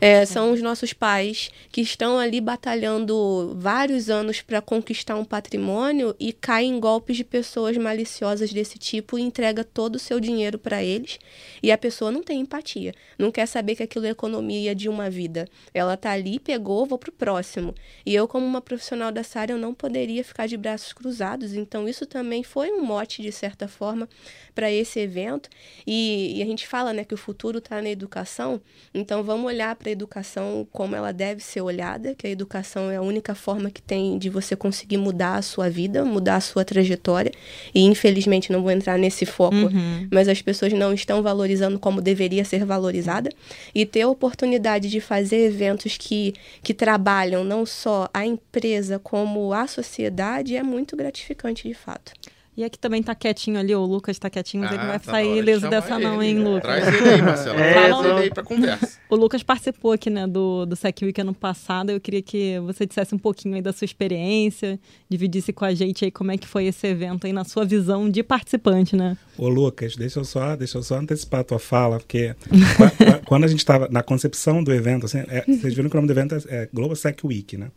é, 0.00 0.26
são 0.26 0.52
os 0.52 0.60
nossos 0.60 0.92
pais 0.92 1.50
que 1.70 1.80
estão 1.80 2.18
ali 2.18 2.40
batalhando 2.40 3.54
vários 3.56 4.10
anos 4.10 4.40
para 4.40 4.60
conquistar 4.60 5.14
um 5.14 5.24
patrimônio 5.24 6.16
e 6.18 6.32
caem 6.32 6.72
em 6.72 6.80
golpes 6.80 7.16
de 7.16 7.24
pessoas 7.24 7.76
maliciosas 7.76 8.52
desse 8.52 8.78
tipo 8.78 9.18
e 9.18 9.22
entrega 9.22 9.62
todo 9.62 9.96
o 9.96 9.98
seu 9.98 10.18
dinheiro 10.18 10.31
dinheiro 10.32 10.58
para 10.58 10.82
eles 10.82 11.18
e 11.62 11.70
a 11.70 11.78
pessoa 11.78 12.10
não 12.10 12.22
tem 12.22 12.40
empatia, 12.40 12.94
não 13.18 13.30
quer 13.30 13.46
saber 13.46 13.76
que 13.76 13.82
aquilo 13.82 14.06
é 14.06 14.10
economia 14.10 14.74
de 14.74 14.88
uma 14.88 15.10
vida. 15.10 15.46
Ela 15.74 15.96
tá 15.96 16.10
ali, 16.10 16.38
pegou, 16.38 16.86
vou 16.86 16.98
pro 16.98 17.12
próximo. 17.12 17.74
E 18.04 18.14
eu, 18.14 18.26
como 18.26 18.44
uma 18.46 18.60
profissional 18.60 19.12
dessa 19.12 19.40
área, 19.40 19.52
eu 19.52 19.58
não 19.58 19.74
poderia 19.74 20.24
ficar 20.24 20.46
de 20.46 20.56
braços 20.56 20.92
cruzados. 20.92 21.54
Então, 21.54 21.88
isso 21.88 22.06
também 22.06 22.42
foi 22.42 22.70
um 22.72 22.82
mote, 22.82 23.22
de 23.22 23.30
certa 23.30 23.68
forma, 23.68 24.08
para 24.54 24.70
esse 24.70 25.00
evento. 25.00 25.48
E, 25.86 26.38
e, 26.38 26.42
a 26.42 26.46
gente 26.46 26.66
fala 26.66 26.92
né, 26.92 27.04
que 27.04 27.14
o 27.14 27.16
futuro 27.16 27.58
está 27.58 27.80
na 27.80 27.90
educação, 27.90 28.60
então 28.92 29.22
vamos 29.22 29.46
olhar 29.46 29.74
para 29.76 29.88
a 29.88 29.92
educação 29.92 30.66
como 30.70 30.94
ela 30.94 31.12
deve 31.12 31.42
ser 31.42 31.60
olhada, 31.60 32.14
que 32.14 32.26
a 32.26 32.30
educação 32.30 32.90
é 32.90 32.96
a 32.96 33.02
única 33.02 33.34
forma 33.34 33.70
que 33.70 33.82
tem 33.82 34.18
de 34.18 34.28
você 34.28 34.54
conseguir 34.56 34.96
mudar 34.96 35.36
a 35.36 35.42
sua 35.42 35.68
vida, 35.68 36.04
mudar 36.04 36.36
a 36.36 36.40
sua 36.40 36.64
trajetória. 36.64 37.32
E 37.74 37.80
infelizmente 37.80 38.52
não 38.52 38.62
vou 38.62 38.70
entrar 38.70 38.98
nesse 38.98 39.26
foco, 39.26 39.56
uhum. 39.56 40.08
mas 40.10 40.21
as 40.28 40.42
pessoas 40.42 40.72
não 40.72 40.92
estão 40.92 41.22
valorizando 41.22 41.78
como 41.78 42.00
deveria 42.00 42.44
ser 42.44 42.64
valorizada. 42.64 43.30
E 43.74 43.86
ter 43.86 44.02
a 44.02 44.08
oportunidade 44.08 44.88
de 44.88 45.00
fazer 45.00 45.46
eventos 45.46 45.96
que, 45.96 46.34
que 46.62 46.74
trabalham 46.74 47.44
não 47.44 47.64
só 47.64 48.08
a 48.12 48.26
empresa 48.26 48.98
como 48.98 49.52
a 49.52 49.66
sociedade 49.66 50.56
é 50.56 50.62
muito 50.62 50.96
gratificante 50.96 51.66
de 51.68 51.74
fato. 51.74 52.12
E 52.54 52.62
aqui 52.62 52.78
também 52.78 53.02
tá 53.02 53.14
quietinho 53.14 53.58
ali, 53.58 53.74
o 53.74 53.82
Lucas 53.82 54.18
tá 54.18 54.28
quietinho, 54.28 54.62
mas 54.62 54.72
ah, 54.72 54.74
ele 54.74 54.82
não 54.82 54.90
vai 54.90 55.00
tá 55.00 55.10
sair 55.10 55.38
ileso 55.38 55.70
dessa 55.70 55.94
ele, 55.94 56.04
não, 56.04 56.22
hein, 56.22 56.34
né? 56.34 56.44
Lucas? 56.44 56.62
Traz 56.62 56.94
ele 56.94 57.08
aí, 57.08 57.22
Marcelo. 57.22 57.56
é, 57.58 57.72
Traz 57.72 58.04
ele 58.04 58.12
aí 58.12 58.30
pra 58.30 58.42
conversa. 58.42 58.98
O 59.08 59.16
Lucas 59.16 59.42
participou 59.42 59.92
aqui, 59.92 60.10
né, 60.10 60.26
do, 60.26 60.66
do 60.66 60.76
Sec 60.76 61.00
Week 61.00 61.18
ano 61.18 61.32
passado. 61.32 61.88
Eu 61.88 61.98
queria 61.98 62.20
que 62.20 62.60
você 62.60 62.84
dissesse 62.84 63.14
um 63.14 63.18
pouquinho 63.18 63.54
aí 63.54 63.62
da 63.62 63.72
sua 63.72 63.86
experiência, 63.86 64.78
dividisse 65.08 65.50
com 65.50 65.64
a 65.64 65.72
gente 65.72 66.04
aí 66.04 66.10
como 66.10 66.30
é 66.30 66.36
que 66.36 66.46
foi 66.46 66.66
esse 66.66 66.86
evento 66.86 67.26
aí 67.26 67.32
na 67.32 67.44
sua 67.44 67.64
visão 67.64 68.10
de 68.10 68.22
participante, 68.22 68.94
né? 68.94 69.16
Ô, 69.38 69.48
Lucas, 69.48 69.96
deixa 69.96 70.20
eu 70.20 70.24
só, 70.24 70.54
deixa 70.54 70.76
eu 70.76 70.82
só 70.82 70.96
antecipar 70.96 71.40
a 71.40 71.44
tua 71.44 71.58
fala, 71.58 71.98
porque 72.00 72.36
quando 73.24 73.44
a 73.44 73.48
gente 73.48 73.60
estava 73.60 73.88
na 73.90 74.02
concepção 74.02 74.62
do 74.62 74.74
evento, 74.74 75.06
assim, 75.06 75.20
é, 75.20 75.42
vocês 75.46 75.72
viram 75.72 75.88
que 75.88 75.96
o 75.96 75.98
nome 75.98 76.06
do 76.06 76.12
evento 76.12 76.34
é, 76.34 76.54
é 76.54 76.68
Global 76.70 76.96
Sec 76.96 77.24
Week, 77.24 77.56
né? 77.56 77.70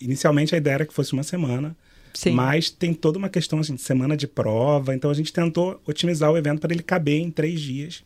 Inicialmente 0.00 0.54
a 0.54 0.58
ideia 0.58 0.74
era 0.76 0.86
que 0.86 0.94
fosse 0.94 1.12
uma 1.12 1.22
semana, 1.22 1.76
Sim. 2.14 2.32
Mas 2.32 2.70
tem 2.70 2.92
toda 2.92 3.18
uma 3.18 3.28
questão 3.28 3.58
assim, 3.58 3.74
de 3.74 3.82
semana 3.82 4.16
de 4.16 4.26
prova, 4.26 4.94
então 4.94 5.10
a 5.10 5.14
gente 5.14 5.32
tentou 5.32 5.80
otimizar 5.86 6.30
o 6.30 6.36
evento 6.36 6.60
para 6.60 6.72
ele 6.72 6.82
caber 6.82 7.20
em 7.20 7.30
três 7.30 7.60
dias. 7.60 8.04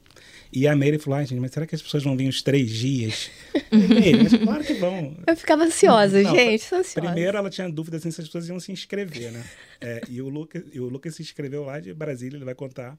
E 0.53 0.67
a 0.67 0.77
Meire 0.77 0.99
falou, 0.99 1.19
ah, 1.19 1.25
gente, 1.25 1.41
mas 1.41 1.51
será 1.51 1.67
que 1.67 1.75
as 1.75 1.83
pessoas 1.83 2.05
vão 2.05 2.17
vir 2.17 2.29
os 2.29 2.41
três 2.41 2.71
dias? 2.71 3.31
Meire, 3.73 4.23
mas 4.23 4.35
claro 4.35 4.65
que 4.65 4.75
vão. 4.75 5.17
Eu 5.27 5.37
ficava 5.37 5.65
ansiosa, 5.65 6.23
Não, 6.23 6.35
gente, 6.35 6.63
ansiosa. 6.75 7.01
Primeiro 7.01 7.37
ela 7.37 7.51
tinha 7.51 7.69
dúvida 7.69 7.97
assim, 7.97 8.11
se 8.11 8.21
as 8.21 8.29
pessoas 8.29 8.49
iam 8.49 8.61
se 8.61 8.71
inscrever, 8.71 9.33
né? 9.33 9.45
É, 9.81 10.01
e, 10.09 10.23
o 10.23 10.29
Lucas, 10.29 10.63
e 10.73 10.81
o 10.81 10.89
Lucas 10.89 11.17
se 11.17 11.23
inscreveu 11.23 11.65
lá 11.65 11.81
de 11.81 11.93
Brasília, 11.93 12.37
ele 12.37 12.45
vai 12.45 12.55
contar. 12.55 12.97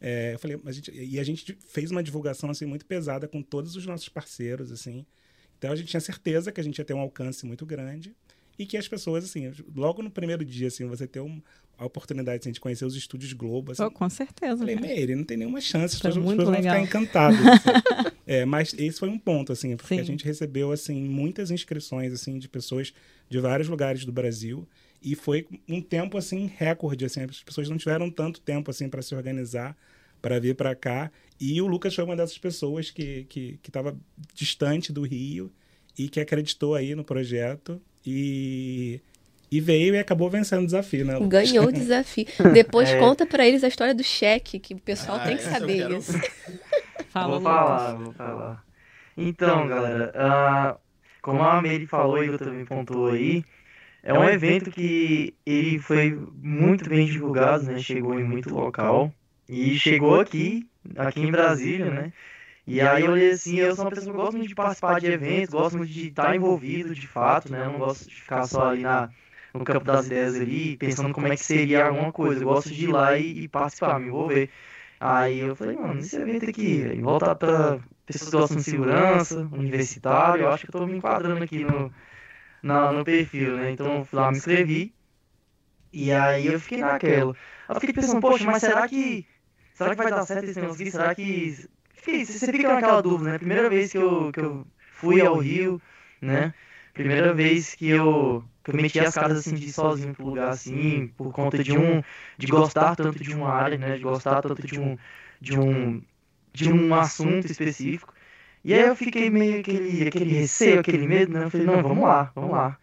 É, 0.00 0.34
eu 0.34 0.38
falei, 0.38 0.60
a 0.64 0.72
gente, 0.72 0.92
e 0.92 1.18
a 1.18 1.24
gente 1.24 1.56
fez 1.68 1.90
uma 1.90 2.02
divulgação 2.02 2.50
assim 2.50 2.66
muito 2.66 2.86
pesada 2.86 3.26
com 3.26 3.42
todos 3.42 3.76
os 3.76 3.86
nossos 3.86 4.08
parceiros, 4.08 4.70
assim. 4.70 5.04
Então 5.58 5.72
a 5.72 5.76
gente 5.76 5.88
tinha 5.88 6.00
certeza 6.00 6.52
que 6.52 6.60
a 6.60 6.64
gente 6.64 6.78
ia 6.78 6.84
ter 6.84 6.94
um 6.94 7.00
alcance 7.00 7.44
muito 7.44 7.66
grande 7.66 8.14
e 8.60 8.66
que 8.66 8.76
as 8.76 8.86
pessoas, 8.86 9.24
assim, 9.24 9.50
logo 9.74 10.02
no 10.02 10.10
primeiro 10.10 10.44
dia, 10.44 10.68
assim, 10.68 10.84
você 10.84 11.06
ter 11.06 11.20
um, 11.20 11.40
a 11.78 11.86
oportunidade 11.86 12.40
assim, 12.40 12.52
de 12.52 12.60
conhecer 12.60 12.84
os 12.84 12.94
estúdios 12.94 13.32
Globo. 13.32 13.72
Assim, 13.72 13.82
oh, 13.82 13.90
com 13.90 14.06
certeza. 14.10 14.58
Falei, 14.58 14.76
Meire, 14.76 15.16
não 15.16 15.24
tem 15.24 15.38
nenhuma 15.38 15.62
chance, 15.62 15.94
as 15.94 16.02
tá 16.02 16.10
pessoas, 16.10 16.36
vão 16.36 16.54
ficar 16.54 16.78
encantadas. 16.78 17.40
Assim. 17.40 18.12
é, 18.26 18.44
mas 18.44 18.74
esse 18.74 19.00
foi 19.00 19.08
um 19.08 19.18
ponto, 19.18 19.50
assim, 19.50 19.74
porque 19.78 19.94
Sim. 19.94 20.00
a 20.02 20.04
gente 20.04 20.26
recebeu, 20.26 20.72
assim, 20.72 21.02
muitas 21.08 21.50
inscrições, 21.50 22.12
assim, 22.12 22.38
de 22.38 22.50
pessoas 22.50 22.92
de 23.30 23.40
vários 23.40 23.66
lugares 23.66 24.04
do 24.04 24.12
Brasil. 24.12 24.68
E 25.00 25.14
foi 25.14 25.48
um 25.66 25.80
tempo, 25.80 26.18
assim, 26.18 26.52
recorde, 26.54 27.06
assim, 27.06 27.22
as 27.22 27.42
pessoas 27.42 27.66
não 27.70 27.78
tiveram 27.78 28.10
tanto 28.10 28.42
tempo, 28.42 28.70
assim, 28.70 28.90
para 28.90 29.00
se 29.00 29.14
organizar, 29.14 29.74
para 30.20 30.38
vir 30.38 30.54
para 30.54 30.74
cá. 30.74 31.10
E 31.40 31.62
o 31.62 31.66
Lucas 31.66 31.94
foi 31.94 32.04
uma 32.04 32.14
dessas 32.14 32.36
pessoas 32.36 32.90
que 32.90 33.24
que 33.24 33.58
estava 33.66 33.98
distante 34.34 34.92
do 34.92 35.00
Rio 35.00 35.50
e 36.04 36.08
que 36.08 36.18
acreditou 36.18 36.74
aí 36.74 36.94
no 36.94 37.04
projeto 37.04 37.80
e, 38.06 39.00
e 39.50 39.60
veio 39.60 39.94
e 39.94 39.98
acabou 39.98 40.30
vencendo 40.30 40.62
o 40.62 40.66
desafio, 40.66 41.04
né? 41.04 41.18
Ganhou 41.20 41.66
o 41.66 41.72
desafio. 41.72 42.24
Depois 42.54 42.88
é. 42.88 42.98
conta 42.98 43.26
para 43.26 43.46
eles 43.46 43.62
a 43.62 43.68
história 43.68 43.94
do 43.94 44.02
cheque, 44.02 44.58
que 44.58 44.72
o 44.72 44.80
pessoal 44.80 45.18
ah, 45.18 45.24
tem 45.24 45.36
que 45.36 45.42
saber 45.42 45.82
quero... 45.82 45.98
isso. 45.98 46.18
Fala, 47.10 47.32
vou 47.32 47.40
falar, 47.42 47.94
vou 47.94 48.12
falar. 48.14 48.64
Então, 49.14 49.68
galera, 49.68 50.12
uh, 50.16 50.78
como 51.20 51.42
a 51.42 51.60
Mary 51.60 51.86
falou 51.86 52.24
e 52.24 52.28
eu 52.28 52.38
também 52.38 52.64
pontuou 52.64 53.08
aí, 53.08 53.44
é 54.02 54.14
um 54.14 54.24
evento 54.24 54.70
que 54.70 55.34
ele 55.44 55.78
foi 55.78 56.18
muito 56.40 56.88
bem 56.88 57.04
divulgado, 57.04 57.64
né? 57.64 57.78
Chegou 57.78 58.18
em 58.18 58.24
muito 58.24 58.54
local 58.54 59.12
e 59.46 59.78
chegou 59.78 60.18
aqui, 60.18 60.66
aqui 60.96 61.20
em 61.20 61.30
Brasília, 61.30 61.90
né? 61.90 62.12
E 62.72 62.80
aí 62.80 63.04
eu 63.04 63.10
olhei 63.12 63.32
assim, 63.32 63.56
eu 63.56 63.74
sou 63.74 63.84
uma 63.84 63.90
pessoa 63.90 64.14
que 64.14 64.20
gosta 64.20 64.36
muito 64.36 64.48
de 64.48 64.54
participar 64.54 65.00
de 65.00 65.06
eventos, 65.08 65.50
gosto 65.50 65.76
muito 65.76 65.90
de 65.92 66.08
estar 66.08 66.36
envolvido 66.36 66.94
de 66.94 67.06
fato, 67.08 67.50
né? 67.50 67.66
Eu 67.66 67.72
não 67.72 67.78
gosto 67.80 68.08
de 68.08 68.14
ficar 68.14 68.46
só 68.46 68.68
ali 68.68 68.82
na, 68.82 69.10
no 69.52 69.64
campo 69.64 69.84
das 69.84 70.06
ideias 70.06 70.36
ali, 70.36 70.76
pensando 70.76 71.12
como 71.12 71.26
é 71.26 71.36
que 71.36 71.42
seria 71.44 71.86
alguma 71.86 72.12
coisa. 72.12 72.42
Eu 72.42 72.48
gosto 72.48 72.70
de 72.72 72.84
ir 72.84 72.88
lá 72.92 73.18
e, 73.18 73.42
e 73.44 73.48
participar, 73.48 73.98
me 73.98 74.06
envolver. 74.06 74.50
Aí 75.00 75.40
eu 75.40 75.56
falei, 75.56 75.76
mano, 75.76 75.98
esse 75.98 76.14
evento 76.16 76.48
aqui, 76.48 76.84
voltar 77.00 77.34
para 77.34 77.80
pessoas 78.06 78.30
que 78.30 78.36
gostam 78.36 78.58
de 78.58 78.64
segurança, 78.64 79.40
universitário, 79.52 80.44
eu 80.44 80.48
acho 80.48 80.64
que 80.64 80.70
eu 80.70 80.80
tô 80.80 80.86
me 80.86 80.96
enquadrando 80.96 81.42
aqui 81.42 81.64
no, 81.64 81.92
na, 82.62 82.92
no 82.92 83.04
perfil, 83.04 83.56
né? 83.56 83.72
Então 83.72 83.98
eu 83.98 84.04
fui 84.04 84.18
lá, 84.18 84.30
me 84.30 84.38
inscrevi. 84.38 84.94
E 85.92 86.12
aí 86.12 86.46
eu 86.46 86.60
fiquei 86.60 86.80
naquela. 86.80 87.34
Eu 87.68 87.80
fiquei 87.80 87.94
pensando, 87.94 88.20
poxa, 88.20 88.44
mas 88.44 88.62
será 88.62 88.86
que. 88.88 89.26
Será 89.72 89.96
que 89.96 90.02
vai 90.02 90.12
dar 90.12 90.22
certo 90.26 90.48
esse 90.48 90.60
negócio 90.60 90.82
aqui? 90.82 90.90
Será 90.90 91.14
que 91.14 91.68
você 92.38 92.48
fica 92.48 92.74
naquela 92.74 93.00
dúvida, 93.02 93.32
né? 93.32 93.38
Primeira 93.38 93.68
vez 93.68 93.92
que 93.92 93.98
eu, 93.98 94.32
que 94.32 94.40
eu 94.40 94.66
fui 94.92 95.20
ao 95.20 95.38
Rio, 95.38 95.80
né? 96.20 96.54
Primeira 96.92 97.32
vez 97.34 97.74
que 97.74 97.88
eu, 97.88 98.44
que 98.64 98.70
eu 98.70 98.74
meti 98.74 98.98
as 99.00 99.14
caras 99.14 99.38
assim 99.38 99.54
de 99.54 99.72
sozinho 99.72 100.14
pro 100.14 100.26
lugar 100.26 100.50
assim, 100.50 101.08
por 101.16 101.32
conta 101.32 101.62
de 101.62 101.76
um. 101.76 102.02
de 102.38 102.46
gostar 102.46 102.96
tanto 102.96 103.22
de 103.22 103.34
uma 103.34 103.50
área, 103.52 103.78
né? 103.78 103.96
De 103.96 104.02
gostar 104.02 104.42
tanto 104.42 104.66
de 104.66 104.78
um. 104.80 104.96
de 105.40 105.58
um. 105.58 106.02
de 106.52 106.72
um 106.72 106.94
assunto 106.94 107.46
específico. 107.46 108.14
E 108.64 108.74
aí 108.74 108.80
eu 108.82 108.94
fiquei 108.96 109.30
meio 109.30 109.60
aquele, 109.60 110.06
aquele 110.08 110.32
receio, 110.34 110.80
aquele 110.80 111.06
medo, 111.06 111.32
né? 111.32 111.44
Eu 111.44 111.50
falei, 111.50 111.66
não, 111.66 111.82
vamos 111.82 112.04
lá, 112.04 112.30
vamos 112.34 112.50
lá. 112.52 112.78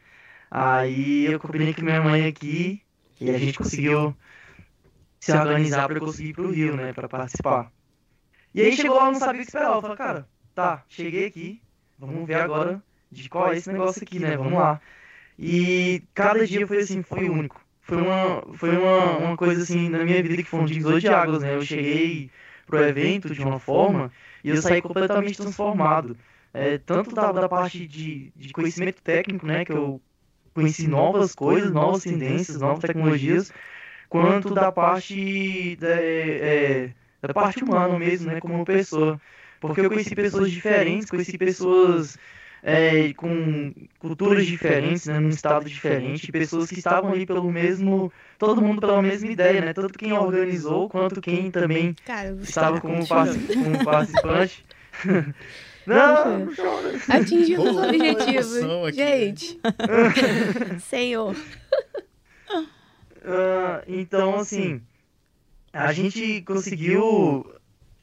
Aí 0.49 1.25
eu 1.25 1.39
combinei 1.39 1.73
com 1.73 1.81
minha 1.83 2.01
mãe 2.01 2.25
aqui 2.27 2.81
e 3.19 3.29
a 3.29 3.37
gente 3.37 3.57
conseguiu 3.57 4.15
se 5.19 5.31
organizar 5.37 5.87
para 5.87 5.99
conseguir 5.99 6.29
ir 6.29 6.33
pro 6.33 6.51
Rio, 6.51 6.75
né? 6.75 6.93
Para 6.93 7.07
participar. 7.09 7.71
E 8.53 8.61
aí 8.61 8.75
chegou 8.75 8.97
lá, 8.97 9.05
não 9.11 9.15
sabia 9.15 9.41
o 9.41 9.43
que 9.43 9.49
esperar. 9.49 9.75
Eu 9.75 9.81
falei, 9.81 9.97
cara, 9.97 10.27
tá, 10.55 10.83
cheguei 10.87 11.25
aqui, 11.25 11.61
vamos 11.97 12.25
ver 12.25 12.35
agora 12.35 12.81
de 13.11 13.29
qual 13.29 13.51
é 13.51 13.57
esse 13.57 13.71
negócio 13.71 14.03
aqui, 14.03 14.19
né? 14.19 14.35
Vamos 14.35 14.53
lá. 14.53 14.81
E 15.37 16.03
cada 16.13 16.45
dia 16.45 16.65
foi 16.65 16.79
assim, 16.79 17.01
foi 17.03 17.29
único. 17.29 17.61
Foi 17.81 18.01
uma, 18.01 18.41
foi 18.55 18.77
uma, 18.77 19.17
uma 19.17 19.37
coisa 19.37 19.61
assim 19.63 19.87
na 19.87 20.03
minha 20.03 20.21
vida 20.21 20.35
que 20.37 20.43
foi 20.43 20.59
um 20.59 20.65
divisor 20.65 20.99
de 20.99 21.07
águas, 21.07 21.41
né? 21.41 21.55
Eu 21.55 21.61
cheguei 21.61 22.29
pro 22.65 22.83
evento 22.83 23.33
de 23.33 23.41
uma 23.41 23.59
forma 23.59 24.11
e 24.43 24.49
eu 24.49 24.57
saí 24.57 24.81
completamente 24.81 25.37
transformado. 25.37 26.17
É, 26.53 26.77
tanto 26.77 27.13
da, 27.13 27.31
da 27.31 27.47
parte 27.47 27.87
de, 27.87 28.31
de 28.35 28.51
conhecimento 28.51 29.01
técnico, 29.01 29.45
né? 29.45 29.63
Que 29.63 29.71
eu 29.71 30.01
conheci 30.53 30.87
novas 30.87 31.35
coisas, 31.35 31.71
novas 31.71 32.01
tendências, 32.03 32.59
novas 32.59 32.79
tecnologias, 32.79 33.53
quanto 34.09 34.53
da 34.53 34.71
parte 34.71 35.75
da, 35.77 35.89
é, 35.89 36.93
da 37.21 37.33
parte 37.33 37.63
humana 37.63 37.97
mesmo, 37.97 38.31
né, 38.31 38.39
como 38.39 38.65
pessoa. 38.65 39.19
Porque 39.59 39.81
eu 39.81 39.89
conheci 39.89 40.15
pessoas 40.15 40.51
diferentes, 40.51 41.09
conheci 41.09 41.37
pessoas 41.37 42.17
é, 42.63 43.13
com 43.13 43.73
culturas 43.99 44.45
diferentes, 44.45 45.05
né, 45.05 45.19
num 45.19 45.29
estado 45.29 45.67
diferente, 45.67 46.31
pessoas 46.31 46.69
que 46.69 46.77
estavam 46.77 47.11
ali 47.11 47.25
pelo 47.25 47.49
mesmo, 47.51 48.11
todo 48.37 48.61
mundo 48.61 48.81
pela 48.81 49.01
mesma 49.01 49.31
ideia, 49.31 49.61
né, 49.61 49.73
tanto 49.73 49.97
quem 49.97 50.13
organizou 50.13 50.89
quanto 50.89 51.21
quem 51.21 51.49
também 51.49 51.95
Cara, 52.05 52.35
estava 52.41 52.79
como, 52.79 53.05
como 53.07 53.83
participante. 53.83 54.65
Não, 55.87 56.39
não 56.39 56.53
Atingimos 57.07 57.69
o 57.69 57.81
objetivo. 57.81 58.91
Gente. 58.91 59.57
Senhor. 60.83 61.33
Uh, 63.23 63.81
então, 63.87 64.35
assim, 64.35 64.81
a 65.77 65.93
gente 65.93 66.41
conseguiu 66.41 67.45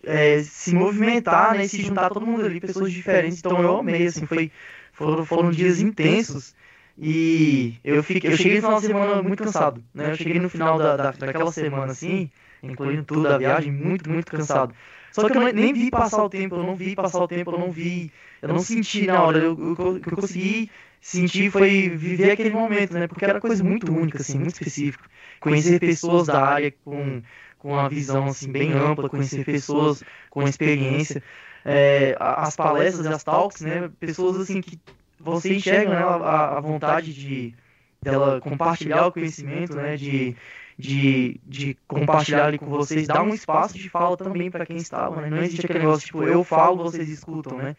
é, 0.04 0.42
se 0.42 0.74
movimentar, 0.74 1.54
né, 1.54 1.64
e 1.64 1.68
se 1.68 1.82
juntar 1.82 2.10
todo 2.10 2.26
mundo 2.26 2.44
ali, 2.44 2.60
pessoas 2.60 2.92
diferentes. 2.92 3.38
Então 3.38 3.60
eu 3.60 3.78
amei, 3.78 4.06
assim, 4.06 4.26
foi, 4.26 4.50
foram, 4.92 5.24
foram 5.24 5.50
dias 5.50 5.80
intensos. 5.80 6.54
E 6.96 7.74
eu, 7.82 8.02
fiquei, 8.04 8.30
eu 8.30 8.37
cheguei 8.37 8.54
no 8.54 8.62
final 8.62 8.80
da 8.80 8.87
semana 8.87 9.22
muito 9.22 9.42
cansado, 9.42 9.82
né? 9.92 10.12
Eu 10.12 10.16
cheguei 10.16 10.38
no 10.38 10.48
final 10.48 10.78
da, 10.78 10.96
da, 10.96 11.10
daquela 11.10 11.50
semana, 11.50 11.90
assim, 11.90 12.30
incluindo 12.62 13.02
tudo 13.02 13.24
da 13.24 13.37
viagem, 13.37 13.72
muito, 13.72 14.08
muito 14.08 14.30
cansado. 14.30 14.72
Só 15.10 15.28
que 15.28 15.37
eu 15.37 15.52
nem 15.52 15.72
vi 15.72 15.90
passar 15.90 16.24
o 16.24 16.28
tempo, 16.28 16.54
eu 16.54 16.62
não 16.62 16.76
vi 16.76 16.94
passar 16.94 17.22
o 17.22 17.28
tempo, 17.28 17.50
eu 17.50 17.58
não 17.58 17.72
vi, 17.72 18.12
eu 18.40 18.48
não 18.48 18.60
senti 18.60 19.06
na 19.06 19.22
hora. 19.22 19.52
O 19.52 20.00
que 20.00 20.12
eu 20.12 20.16
consegui 20.16 20.70
sentir 21.00 21.50
foi 21.50 21.88
viver 21.88 22.30
aquele 22.30 22.50
momento, 22.50 22.94
né? 22.94 23.08
Porque 23.08 23.24
era 23.24 23.40
coisa 23.40 23.62
muito 23.64 23.92
única, 23.92 24.18
assim, 24.20 24.38
muito 24.38 24.54
específica. 24.54 25.04
Conhecer 25.40 25.80
pessoas 25.80 26.28
da 26.28 26.44
área 26.44 26.72
com 26.84 27.22
com 27.64 27.72
uma 27.72 27.88
visão 27.88 28.27
assim 28.27 28.53
bem 28.53 28.74
ampla, 28.74 29.09
conhecer 29.09 29.42
pessoas 29.42 30.05
com 30.29 30.42
experiência, 30.46 31.22
é, 31.64 32.14
as 32.20 32.55
palestras, 32.55 33.07
as 33.07 33.24
talks, 33.24 33.62
né, 33.62 33.90
pessoas 33.98 34.38
assim 34.38 34.61
que 34.61 34.79
você 35.18 35.55
enxerga 35.55 35.88
né, 35.88 35.96
a, 35.96 36.59
a 36.59 36.61
vontade 36.61 37.14
de 37.14 37.55
dela 38.03 38.38
compartilhar 38.38 39.07
o 39.07 39.12
conhecimento, 39.12 39.74
né, 39.74 39.96
de 39.96 40.37
de, 40.77 41.40
de 41.46 41.79
compartilhar 41.87 42.46
ali 42.46 42.59
com 42.59 42.66
vocês, 42.66 43.07
dar 43.07 43.22
um 43.22 43.33
espaço 43.33 43.79
de 43.79 43.88
fala 43.88 44.16
também 44.16 44.50
para 44.50 44.66
quem 44.66 44.77
estava, 44.77 45.20
né? 45.20 45.31
Não 45.31 45.38
existe 45.38 45.64
aquele 45.64 45.79
negócio 45.79 46.05
tipo, 46.05 46.24
eu 46.24 46.42
falo, 46.42 46.83
vocês 46.83 47.09
escutam, 47.09 47.57
né? 47.57 47.77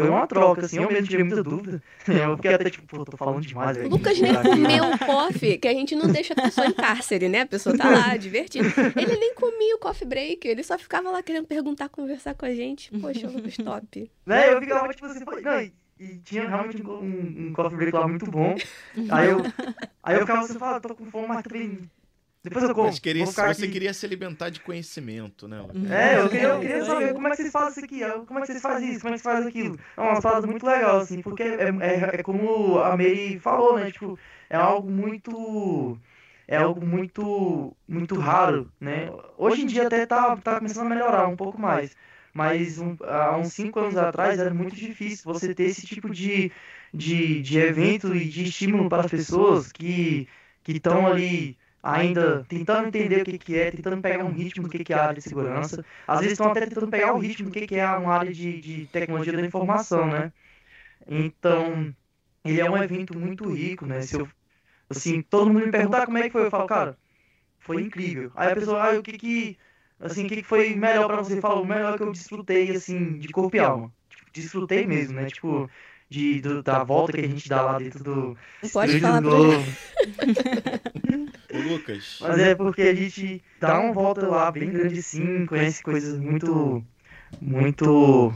Foi 0.00 0.10
uma 0.10 0.26
troca, 0.26 0.66
assim, 0.66 0.76
eu 0.76 0.90
mesmo 0.90 1.08
tive 1.08 1.22
muita 1.24 1.42
dúvida. 1.42 1.82
Eu 2.06 2.36
fiquei 2.36 2.52
até 2.52 2.68
tipo, 2.68 2.86
pô, 2.86 3.02
tô 3.02 3.16
falando 3.16 3.40
demais. 3.40 3.78
O 3.78 3.88
Lucas 3.88 4.20
nem 4.20 4.34
comeu 4.34 4.84
o 4.84 4.98
coffee, 4.98 5.56
que 5.56 5.66
a 5.66 5.72
gente 5.72 5.96
não 5.96 6.06
deixa 6.06 6.34
a 6.34 6.42
pessoa 6.42 6.66
em 6.66 6.72
cárcere, 6.72 7.30
né? 7.30 7.40
A 7.40 7.46
pessoa 7.46 7.76
tá 7.76 7.88
lá, 7.88 8.14
divertindo. 8.18 8.68
Ele 8.94 9.16
nem 9.16 9.34
comia 9.34 9.74
o 9.74 9.78
coffee 9.78 10.06
break, 10.06 10.46
ele 10.46 10.62
só 10.62 10.78
ficava 10.78 11.10
lá 11.10 11.22
querendo 11.22 11.46
perguntar, 11.46 11.88
conversar 11.88 12.34
com 12.34 12.44
a 12.44 12.54
gente. 12.54 12.90
Poxa, 12.98 13.26
Lucas, 13.26 13.56
top. 13.56 14.10
Né, 14.26 14.52
eu 14.52 14.60
ficava 14.60 14.92
tipo 14.92 15.06
assim, 15.06 15.24
não, 15.42 15.60
e, 15.62 15.72
e 15.98 16.18
tinha 16.18 16.46
realmente 16.46 16.82
um, 16.82 16.90
um, 16.90 17.46
um 17.48 17.52
coffee 17.54 17.78
break 17.78 17.96
lá 17.96 18.06
muito 18.06 18.30
bom. 18.30 18.54
Aí 19.10 19.30
eu, 19.30 19.38
aí 20.02 20.14
eu 20.16 20.20
ficava 20.20 20.40
assim, 20.42 20.58
fala, 20.58 20.78
tô 20.78 20.94
com 20.94 21.06
fome, 21.06 21.28
mas 21.28 21.42
também 21.42 21.88
depois 22.48 22.64
eu 22.68 22.74
como. 22.74 22.86
Mas 22.86 22.98
queria, 22.98 23.26
você 23.26 23.40
aqui. 23.40 23.68
queria 23.68 23.92
se 23.92 24.06
alimentar 24.06 24.50
de 24.50 24.60
conhecimento, 24.60 25.48
né? 25.48 25.64
É, 25.90 26.20
eu 26.20 26.28
queria, 26.28 26.48
eu 26.48 26.60
queria 26.60 26.84
saber 26.84 27.12
como 27.12 27.26
é 27.26 27.30
que 27.30 27.36
vocês 27.36 27.52
fazem 27.52 27.70
isso 27.70 27.84
aqui, 27.84 28.24
como 28.26 28.38
é 28.38 28.42
que 28.42 28.46
vocês 28.46 28.62
fazem 28.62 28.90
isso, 28.90 29.00
como 29.00 29.14
é 29.14 29.16
que 29.16 29.22
vocês 29.22 29.34
fazem 29.34 29.48
aquilo. 29.48 29.78
É 29.96 30.00
uma 30.00 30.20
parada 30.20 30.46
muito 30.46 30.64
legal, 30.64 30.98
assim, 30.98 31.20
porque 31.20 31.42
é, 31.42 31.68
é, 31.80 32.20
é 32.20 32.22
como 32.22 32.78
a 32.78 32.90
Mary 32.90 33.38
falou, 33.40 33.78
né? 33.78 33.90
Tipo, 33.90 34.18
é 34.48 34.56
algo 34.56 34.90
muito 34.90 35.98
é 36.48 36.56
algo 36.56 36.86
muito 36.86 37.76
muito 37.88 38.18
raro, 38.18 38.70
né? 38.80 39.10
Hoje 39.36 39.62
em 39.62 39.66
dia 39.66 39.86
até 39.86 40.06
tá, 40.06 40.36
tá 40.36 40.58
começando 40.58 40.86
a 40.86 40.90
melhorar 40.90 41.26
um 41.26 41.36
pouco 41.36 41.60
mais, 41.60 41.96
mas 42.32 42.78
um, 42.78 42.96
há 43.02 43.36
uns 43.36 43.52
cinco 43.52 43.80
anos 43.80 43.96
atrás 43.96 44.38
era 44.38 44.54
muito 44.54 44.76
difícil 44.76 45.24
você 45.24 45.52
ter 45.54 45.64
esse 45.64 45.84
tipo 45.86 46.08
de, 46.10 46.52
de, 46.94 47.42
de 47.42 47.58
evento 47.58 48.14
e 48.14 48.28
de 48.28 48.44
estímulo 48.44 48.88
para 48.88 49.02
as 49.04 49.10
pessoas 49.10 49.72
que 49.72 50.28
que 50.66 50.72
estão 50.72 51.06
ali 51.06 51.56
ainda 51.86 52.44
tentando 52.48 52.88
entender 52.88 53.22
o 53.22 53.24
que, 53.24 53.38
que 53.38 53.56
é, 53.56 53.70
tentando 53.70 54.02
pegar 54.02 54.24
um 54.24 54.32
ritmo 54.32 54.64
do 54.64 54.68
que, 54.68 54.82
que 54.82 54.92
é 54.92 54.96
a 54.96 55.04
área 55.04 55.14
de 55.14 55.22
segurança. 55.22 55.84
Às 56.06 56.18
vezes 56.18 56.32
estão 56.32 56.50
até 56.50 56.66
tentando 56.66 56.88
pegar 56.88 57.14
o 57.14 57.18
ritmo 57.18 57.48
do 57.48 57.52
que, 57.52 57.66
que 57.66 57.76
é 57.76 57.86
uma 57.86 58.12
área 58.12 58.32
de, 58.32 58.60
de 58.60 58.86
tecnologia 58.86 59.32
da 59.32 59.46
informação, 59.46 60.08
né? 60.08 60.32
Então, 61.06 61.94
ele 62.44 62.60
é 62.60 62.68
um 62.68 62.76
evento 62.76 63.16
muito 63.16 63.48
rico, 63.48 63.86
né? 63.86 64.02
Se 64.02 64.18
eu, 64.18 64.28
assim, 64.90 65.22
todo 65.22 65.52
mundo 65.52 65.66
me 65.66 65.70
perguntar 65.70 66.06
como 66.06 66.18
é 66.18 66.24
que 66.24 66.30
foi, 66.30 66.46
eu 66.46 66.50
falo, 66.50 66.66
cara, 66.66 66.98
foi 67.60 67.82
incrível. 67.82 68.32
Aí 68.34 68.50
a 68.50 68.54
pessoa, 68.54 68.82
ah, 68.82 68.98
o 68.98 69.02
que 69.02 69.16
que, 69.16 69.58
assim, 70.00 70.26
o 70.26 70.28
que, 70.28 70.36
que 70.36 70.42
foi 70.42 70.74
melhor 70.74 71.06
para 71.06 71.18
você? 71.18 71.40
Fala, 71.40 71.60
o 71.60 71.64
melhor 71.64 71.96
que 71.96 72.02
eu 72.02 72.10
desfrutei, 72.10 72.70
assim, 72.72 73.16
de 73.18 73.28
corpo 73.28 73.56
e 73.56 73.60
alma. 73.60 73.92
Tipo, 74.10 74.30
desfrutei 74.32 74.86
mesmo, 74.86 75.14
né? 75.14 75.26
Tipo, 75.26 75.70
de, 76.08 76.40
do, 76.40 76.62
da 76.64 76.82
volta 76.82 77.12
que 77.12 77.24
a 77.24 77.28
gente 77.28 77.48
dá 77.48 77.62
lá 77.62 77.78
dentro 77.78 78.02
do... 78.02 78.36
Pode 78.72 79.00
falar 79.00 79.20
do... 79.20 79.30
Lucas. 81.60 82.18
Mas 82.20 82.38
é 82.38 82.54
porque 82.54 82.82
a 82.82 82.94
gente 82.94 83.42
dá 83.60 83.80
uma 83.80 83.92
volta 83.92 84.26
lá 84.26 84.50
bem 84.50 84.70
grande 84.70 85.02
sim, 85.02 85.46
conhece 85.46 85.82
coisas 85.82 86.18
muito. 86.18 86.84
muito. 87.40 88.32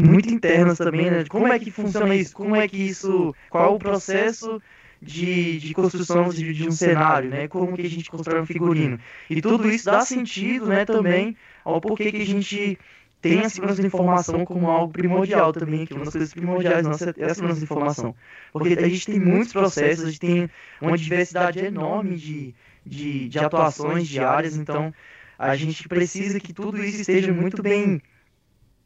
muito 0.00 0.28
internas 0.32 0.78
também, 0.78 1.10
né? 1.10 1.24
Como 1.28 1.46
é 1.46 1.58
que 1.58 1.70
funciona 1.70 2.14
isso? 2.14 2.34
Como 2.34 2.56
é 2.56 2.68
que 2.68 2.76
isso. 2.76 3.34
Qual 3.50 3.64
é 3.66 3.68
o 3.68 3.78
processo 3.78 4.60
de, 5.02 5.58
de 5.58 5.74
construção 5.74 6.28
de, 6.28 6.52
de 6.52 6.68
um 6.68 6.70
cenário, 6.70 7.28
né? 7.28 7.48
Como 7.48 7.74
que 7.74 7.82
a 7.82 7.90
gente 7.90 8.08
constrói 8.08 8.40
um 8.40 8.46
figurino. 8.46 8.98
E 9.28 9.42
tudo 9.42 9.68
isso 9.68 9.86
dá 9.86 10.00
sentido, 10.02 10.66
né, 10.66 10.84
também, 10.84 11.36
ao 11.64 11.80
porquê 11.80 12.12
que 12.12 12.22
a 12.22 12.26
gente 12.26 12.78
tem 13.22 13.40
a 13.40 13.48
segurança 13.48 13.80
da 13.80 13.86
informação 13.86 14.44
como 14.44 14.68
algo 14.68 14.92
primordial 14.92 15.52
também, 15.52 15.86
que 15.86 15.94
uma 15.94 16.04
das 16.04 16.12
coisas 16.12 16.34
primordiais 16.34 16.84
nossa 16.84 17.14
é 17.16 17.24
a 17.24 17.34
segurança 17.34 17.60
da 17.60 17.64
informação. 17.64 18.14
Porque 18.52 18.74
a 18.74 18.88
gente 18.88 19.06
tem 19.06 19.20
muitos 19.20 19.52
processos, 19.52 20.04
a 20.04 20.08
gente 20.08 20.18
tem 20.18 20.50
uma 20.80 20.98
diversidade 20.98 21.60
enorme 21.60 22.16
de, 22.16 22.52
de, 22.84 23.28
de 23.28 23.38
atuações 23.38 24.08
diárias, 24.08 24.56
então 24.56 24.92
a 25.38 25.54
gente 25.54 25.88
precisa 25.88 26.40
que 26.40 26.52
tudo 26.52 26.82
isso 26.84 27.00
esteja 27.00 27.32
muito 27.32 27.62
bem, 27.62 28.02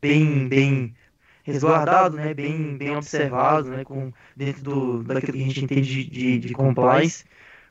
bem, 0.03 0.47
bem 0.47 0.95
resguardado, 1.43 2.17
né, 2.17 2.35
bem, 2.35 2.77
bem 2.77 2.95
observado, 2.95 3.71
né, 3.71 3.85
com, 3.85 4.13
dentro 4.37 4.63
do, 4.63 5.03
daquilo 5.03 5.39
que 5.39 5.45
a 5.45 5.47
gente 5.47 5.65
entende 5.65 6.05
de, 6.05 6.11
de, 6.11 6.39
de 6.41 6.53
compliance, 6.53 7.25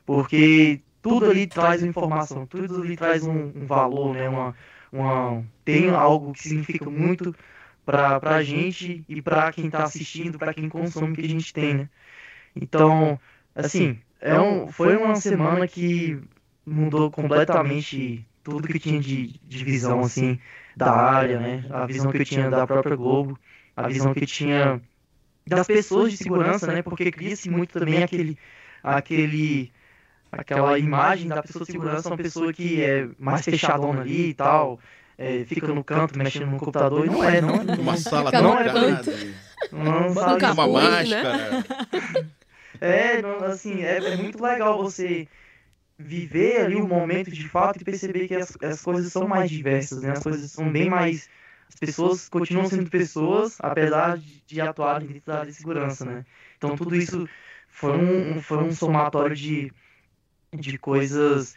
porque 0.04 0.80
tudo 1.00 1.30
ali 1.30 1.46
traz 1.46 1.80
uma 1.80 1.90
informação, 1.90 2.44
tudo 2.44 2.82
ali 2.82 2.96
traz 2.96 3.22
um, 3.22 3.52
um 3.54 3.66
valor, 3.66 4.14
né, 4.14 4.28
uma 4.28 4.52
uma, 4.98 5.44
tem 5.64 5.90
algo 5.90 6.32
que 6.32 6.42
significa 6.48 6.88
muito 6.90 7.34
para 7.84 8.20
a 8.22 8.42
gente 8.42 9.04
e 9.08 9.22
para 9.22 9.52
quem 9.52 9.66
está 9.66 9.84
assistindo, 9.84 10.38
para 10.38 10.52
quem 10.54 10.68
consome 10.68 11.12
o 11.12 11.14
que 11.14 11.24
a 11.24 11.28
gente 11.28 11.52
tem, 11.52 11.74
né? 11.74 11.90
Então, 12.54 13.20
assim, 13.54 14.00
é 14.20 14.40
um, 14.40 14.66
foi 14.66 14.96
uma 14.96 15.14
semana 15.16 15.68
que 15.68 16.20
mudou 16.64 17.10
completamente 17.10 18.26
tudo 18.42 18.68
que 18.68 18.78
tinha 18.78 19.00
de, 19.00 19.38
de 19.42 19.64
visão, 19.64 20.00
assim, 20.00 20.40
da 20.76 20.92
área, 20.92 21.38
né? 21.38 21.66
A 21.70 21.86
visão 21.86 22.10
que 22.10 22.18
eu 22.18 22.24
tinha 22.24 22.50
da 22.50 22.66
própria 22.66 22.96
Globo, 22.96 23.38
a 23.76 23.86
visão 23.86 24.12
que 24.14 24.24
eu 24.24 24.26
tinha 24.26 24.80
das 25.46 25.68
pessoas 25.68 26.10
de 26.10 26.16
segurança, 26.16 26.72
né? 26.72 26.82
Porque 26.82 27.10
cria-se 27.10 27.48
muito 27.50 27.78
também 27.78 28.02
aquele, 28.02 28.38
aquele 28.82 29.72
aquela 30.36 30.78
imagem 30.78 31.28
da 31.28 31.42
pessoa 31.42 31.64
de 31.64 31.72
segurança, 31.72 32.08
uma 32.08 32.16
pessoa 32.16 32.52
que 32.52 32.82
é 32.82 33.08
mais 33.18 33.44
fechadona 33.44 34.02
ali 34.02 34.30
e 34.30 34.34
tal, 34.34 34.78
é, 35.18 35.44
fica 35.44 35.68
no 35.68 35.82
canto 35.82 36.18
mexendo 36.18 36.50
no 36.50 36.58
computador, 36.58 37.06
e 37.06 37.10
não 37.10 37.24
é, 37.24 37.40
não 37.40 37.54
é. 37.54 37.78
Uma 37.78 37.96
sala 37.96 38.30
não 38.30 38.58
é 38.58 38.70
Uma, 39.72 40.10
sala 40.10 40.52
uma 40.52 40.68
máscara. 40.68 41.36
Né? 41.36 41.64
É, 42.78 43.22
assim, 43.46 43.82
é, 43.82 43.96
é, 43.96 44.16
muito 44.18 44.42
legal 44.42 44.76
você 44.76 45.26
viver 45.98 46.60
ali 46.60 46.76
o 46.76 46.86
momento 46.86 47.30
de 47.30 47.48
fato 47.48 47.80
e 47.80 47.84
perceber 47.84 48.28
que 48.28 48.34
as, 48.34 48.54
as 48.62 48.82
coisas 48.82 49.10
são 49.10 49.26
mais 49.26 49.50
diversas, 49.50 50.02
né? 50.02 50.10
As 50.10 50.22
coisas 50.22 50.52
são 50.52 50.70
bem 50.70 50.90
mais... 50.90 51.26
As 51.70 51.76
pessoas 51.76 52.28
continuam 52.28 52.66
sendo 52.66 52.90
pessoas, 52.90 53.56
apesar 53.60 54.18
de, 54.18 54.42
de 54.46 54.60
atuarem 54.60 55.08
dentro 55.08 55.32
da 55.32 55.38
área 55.38 55.50
de 55.50 55.56
segurança, 55.56 56.04
né? 56.04 56.26
Então 56.58 56.76
tudo 56.76 56.94
isso 56.94 57.26
foi 57.66 57.96
um, 57.96 58.42
foi 58.42 58.58
um 58.58 58.72
somatório 58.72 59.34
de 59.34 59.72
de 60.52 60.78
coisas 60.78 61.54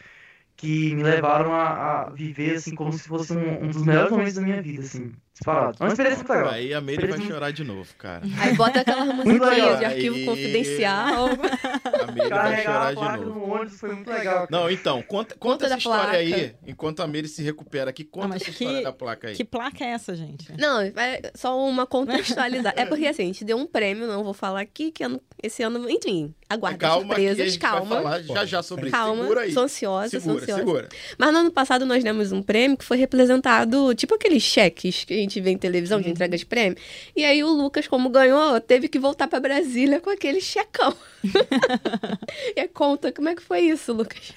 que 0.55 0.93
me 0.95 1.03
levaram 1.03 1.53
a, 1.53 2.03
a 2.07 2.09
viver 2.09 2.55
assim 2.55 2.75
como 2.75 2.91
se 2.91 3.07
fosse 3.07 3.33
um, 3.33 3.63
um, 3.65 3.71
dos 3.71 3.83
melhores 3.83 4.11
momentos 4.11 4.33
da 4.35 4.41
minha 4.41 4.61
vida, 4.61 4.83
assim, 4.83 5.13
disparado. 5.39 5.77
É 5.79 5.83
uma 5.83 5.89
experiência 5.89 6.17
muito 6.19 6.33
legal. 6.33 6.49
Aí 6.51 6.73
a 6.73 6.81
Meire 6.81 7.07
vai 7.07 7.21
chorar 7.21 7.51
de 7.51 7.63
novo, 7.63 7.89
cara. 7.97 8.21
Aí 8.39 8.55
bota 8.55 8.81
aquela 8.81 9.05
musiquinha 9.13 9.77
de 9.77 9.85
arquivo 9.85 10.15
aí... 10.15 10.25
confidencial. 10.25 11.25
A 11.27 12.11
Meire 12.11 12.29
vai 12.29 12.63
chorar 12.63 12.93
de 12.93 13.25
novo. 13.25 13.39
No 13.39 13.53
ônibus 13.53 13.79
foi 13.79 13.93
muito 13.93 14.09
legal. 14.09 14.47
Não, 14.49 14.69
então, 14.69 15.01
conta, 15.01 15.35
conta, 15.35 15.39
conta 15.39 15.65
essa 15.65 15.77
história 15.77 16.03
placa. 16.03 16.17
aí, 16.17 16.55
enquanto 16.67 17.01
a 17.01 17.07
Meire 17.07 17.27
se 17.27 17.41
recupera 17.41 17.89
aqui, 17.89 18.03
conta 18.03 18.33
ah, 18.33 18.35
essa 18.35 18.45
que, 18.45 18.51
história 18.51 18.83
da 18.83 18.91
placa 18.91 19.27
aí. 19.29 19.35
Que 19.35 19.45
placa 19.45 19.83
é 19.83 19.89
essa, 19.89 20.15
gente? 20.15 20.51
Não, 20.57 20.81
é 20.81 21.31
só 21.35 21.57
uma 21.65 21.85
contextualizar. 21.85 22.73
é 22.75 22.85
porque 22.85 23.07
assim, 23.07 23.23
a 23.23 23.25
gente 23.27 23.45
deu 23.45 23.57
um 23.57 23.65
prêmio, 23.65 24.07
não 24.07 24.23
vou 24.23 24.33
falar 24.33 24.61
aqui, 24.61 24.91
que 24.91 25.03
esse 25.41 25.63
ano, 25.63 25.89
enfim, 25.89 26.33
aguarda 26.49 26.77
calma 26.77 27.07
surpresas, 27.07 27.57
calma. 27.57 28.01
Vai 28.01 28.03
falar 28.03 28.21
já 28.21 28.45
já 28.45 28.63
sobre 28.63 28.91
calma, 28.91 29.13
isso. 29.13 29.21
Segura 29.21 29.41
aí. 29.41 29.53
Sou 29.53 29.63
ansiosa, 29.63 30.09
segura, 30.09 30.33
sou 30.33 30.41
ansiosa. 30.41 30.59
Segura. 30.59 30.89
Mas 31.17 31.31
no 31.31 31.39
ano 31.39 31.51
passado 31.51 31.85
nós 31.85 32.03
demos 32.03 32.31
um 32.31 32.41
prêmio 32.41 32.77
que 32.77 32.83
foi 32.83 32.97
representado, 32.97 33.93
tipo 33.95 34.15
aqueles 34.15 34.43
cheques 34.43 35.05
que 35.05 35.13
a 35.13 35.17
gente 35.29 35.41
vê 35.41 35.51
em 35.51 35.57
televisão 35.57 35.99
de 35.99 36.07
uhum. 36.07 36.11
entrega 36.11 36.37
de 36.37 36.45
prêmio. 36.45 36.77
E 37.15 37.23
aí 37.23 37.43
o 37.43 37.49
Lucas, 37.49 37.87
como 37.87 38.09
ganhou, 38.09 38.59
teve 38.59 38.87
que 38.87 38.99
voltar 38.99 39.27
para 39.27 39.39
Brasília 39.39 40.01
com 40.01 40.09
aquele 40.09 40.41
checão. 40.41 40.95
e 42.55 42.67
conta, 42.67 43.11
como 43.11 43.29
é 43.29 43.35
que 43.35 43.41
foi 43.41 43.61
isso, 43.61 43.93
Lucas? 43.93 44.33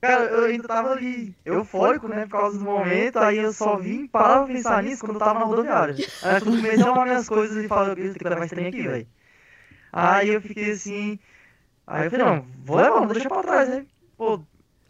Cara, 0.00 0.24
eu 0.24 0.44
ainda 0.44 0.68
tava 0.68 0.92
ali, 0.92 1.34
eufórico, 1.44 2.06
né, 2.06 2.22
por 2.26 2.38
causa 2.38 2.58
do 2.58 2.64
momento, 2.64 3.18
aí 3.18 3.38
eu 3.38 3.52
só 3.52 3.76
vim 3.76 4.06
parar 4.06 4.44
pra 4.44 4.54
pensar 4.54 4.82
nisso 4.82 5.00
quando 5.00 5.14
eu 5.14 5.20
tava 5.20 5.40
na 5.40 5.46
rodoviária. 5.46 5.94
Aí 6.22 6.40
quando 6.40 6.56
comecei 6.56 6.82
a 6.82 6.86
arrumar 6.86 7.04
minhas 7.06 7.28
coisas 7.28 7.64
e 7.64 7.68
falei, 7.68 7.92
eu 7.92 7.96
tenho 7.96 8.14
que 8.14 8.24
levar 8.24 8.44
esse 8.44 8.54
trem 8.54 8.66
aqui, 8.68 8.82
velho. 8.82 9.06
Aí 9.92 10.28
eu 10.28 10.40
fiquei 10.40 10.70
assim. 10.70 11.18
Aí 11.86 12.06
eu 12.06 12.10
falei, 12.10 12.26
não, 12.26 12.46
vou 12.64 12.76
levar, 12.76 13.00
não 13.00 13.06
vou 13.06 13.14
deixar 13.14 13.28
pra 13.30 13.42
trás, 13.42 13.68
né? 13.68 13.86
Pô, 14.16 14.40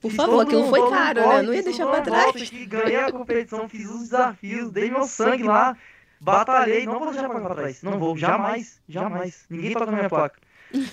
por 0.00 0.12
favor, 0.12 0.40
aquilo 0.42 0.68
foi 0.68 0.90
caro, 0.90 1.20
né? 1.20 1.42
Não 1.42 1.54
ia 1.54 1.62
deixar 1.62 1.86
pra 1.86 2.00
trás. 2.00 2.24
Volta, 2.24 2.66
ganhei 2.66 2.96
a 2.96 3.12
competição, 3.12 3.68
fiz 3.68 3.88
os 3.88 4.00
desafios, 4.02 4.70
dei 4.70 4.90
meu 4.90 5.04
sangue 5.04 5.42
lá, 5.42 5.76
batalhei, 6.20 6.86
não 6.86 6.98
vou 6.98 7.10
deixar 7.10 7.28
pra 7.28 7.54
trás. 7.54 7.82
Não 7.82 7.98
vou, 7.98 8.16
jamais, 8.16 8.80
jamais. 8.88 9.46
Ninguém 9.50 9.72
toca 9.72 9.86
na 9.86 9.92
minha 9.92 10.08
placa. 10.08 10.38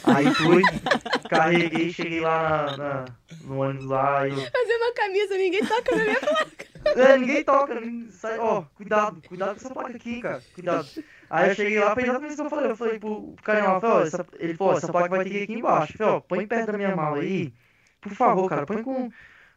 Aí 0.03 0.33
fui, 0.35 0.61
carreguei, 1.29 1.91
cheguei 1.91 2.21
lá 2.21 2.75
na, 2.77 2.77
na, 2.77 3.05
no 3.41 3.59
ônibus 3.59 3.85
lá. 3.85 4.27
Eu... 4.27 4.35
Fazer 4.35 4.75
uma 4.75 4.93
camisa, 4.93 5.37
ninguém 5.37 5.65
toca 5.65 5.95
na 5.95 6.03
minha 6.03 6.19
placa. 6.19 6.73
É, 6.97 7.17
ninguém 7.17 7.41
toca, 7.45 7.81
sai, 8.11 8.37
ó, 8.37 8.63
cuidado, 8.75 9.21
cuidado 9.25 9.51
com 9.51 9.55
essa 9.55 9.73
placa 9.73 9.95
aqui, 9.95 10.19
cara, 10.19 10.43
cuidado. 10.53 10.85
Aí 11.29 11.49
eu 11.49 11.55
cheguei 11.55 11.79
lá, 11.79 11.95
pensando 11.95 12.19
nisso 12.19 12.35
que 12.35 12.41
eu 12.41 12.49
falei, 12.49 12.71
eu 12.71 12.75
falei 12.75 12.99
pro 12.99 13.33
carinha 13.41 13.69
lá, 13.69 13.79
falei, 13.79 13.95
ó, 13.95 14.01
essa, 14.01 14.25
ele 14.37 14.53
falou, 14.53 14.77
essa 14.77 14.91
placa 14.91 15.07
vai 15.07 15.23
ter 15.23 15.29
que 15.29 15.37
ir 15.37 15.43
aqui 15.43 15.53
embaixo. 15.53 15.93
Eu 15.93 15.97
falei, 15.97 16.13
ó, 16.13 16.19
põe 16.19 16.45
perto 16.45 16.73
da 16.73 16.77
minha 16.77 16.93
mala 16.93 17.19
aí, 17.19 17.53
por 18.03 18.13
favor, 18.13 18.49
cara, 18.49 18.65
põe 18.65 18.83
com, 18.83 19.09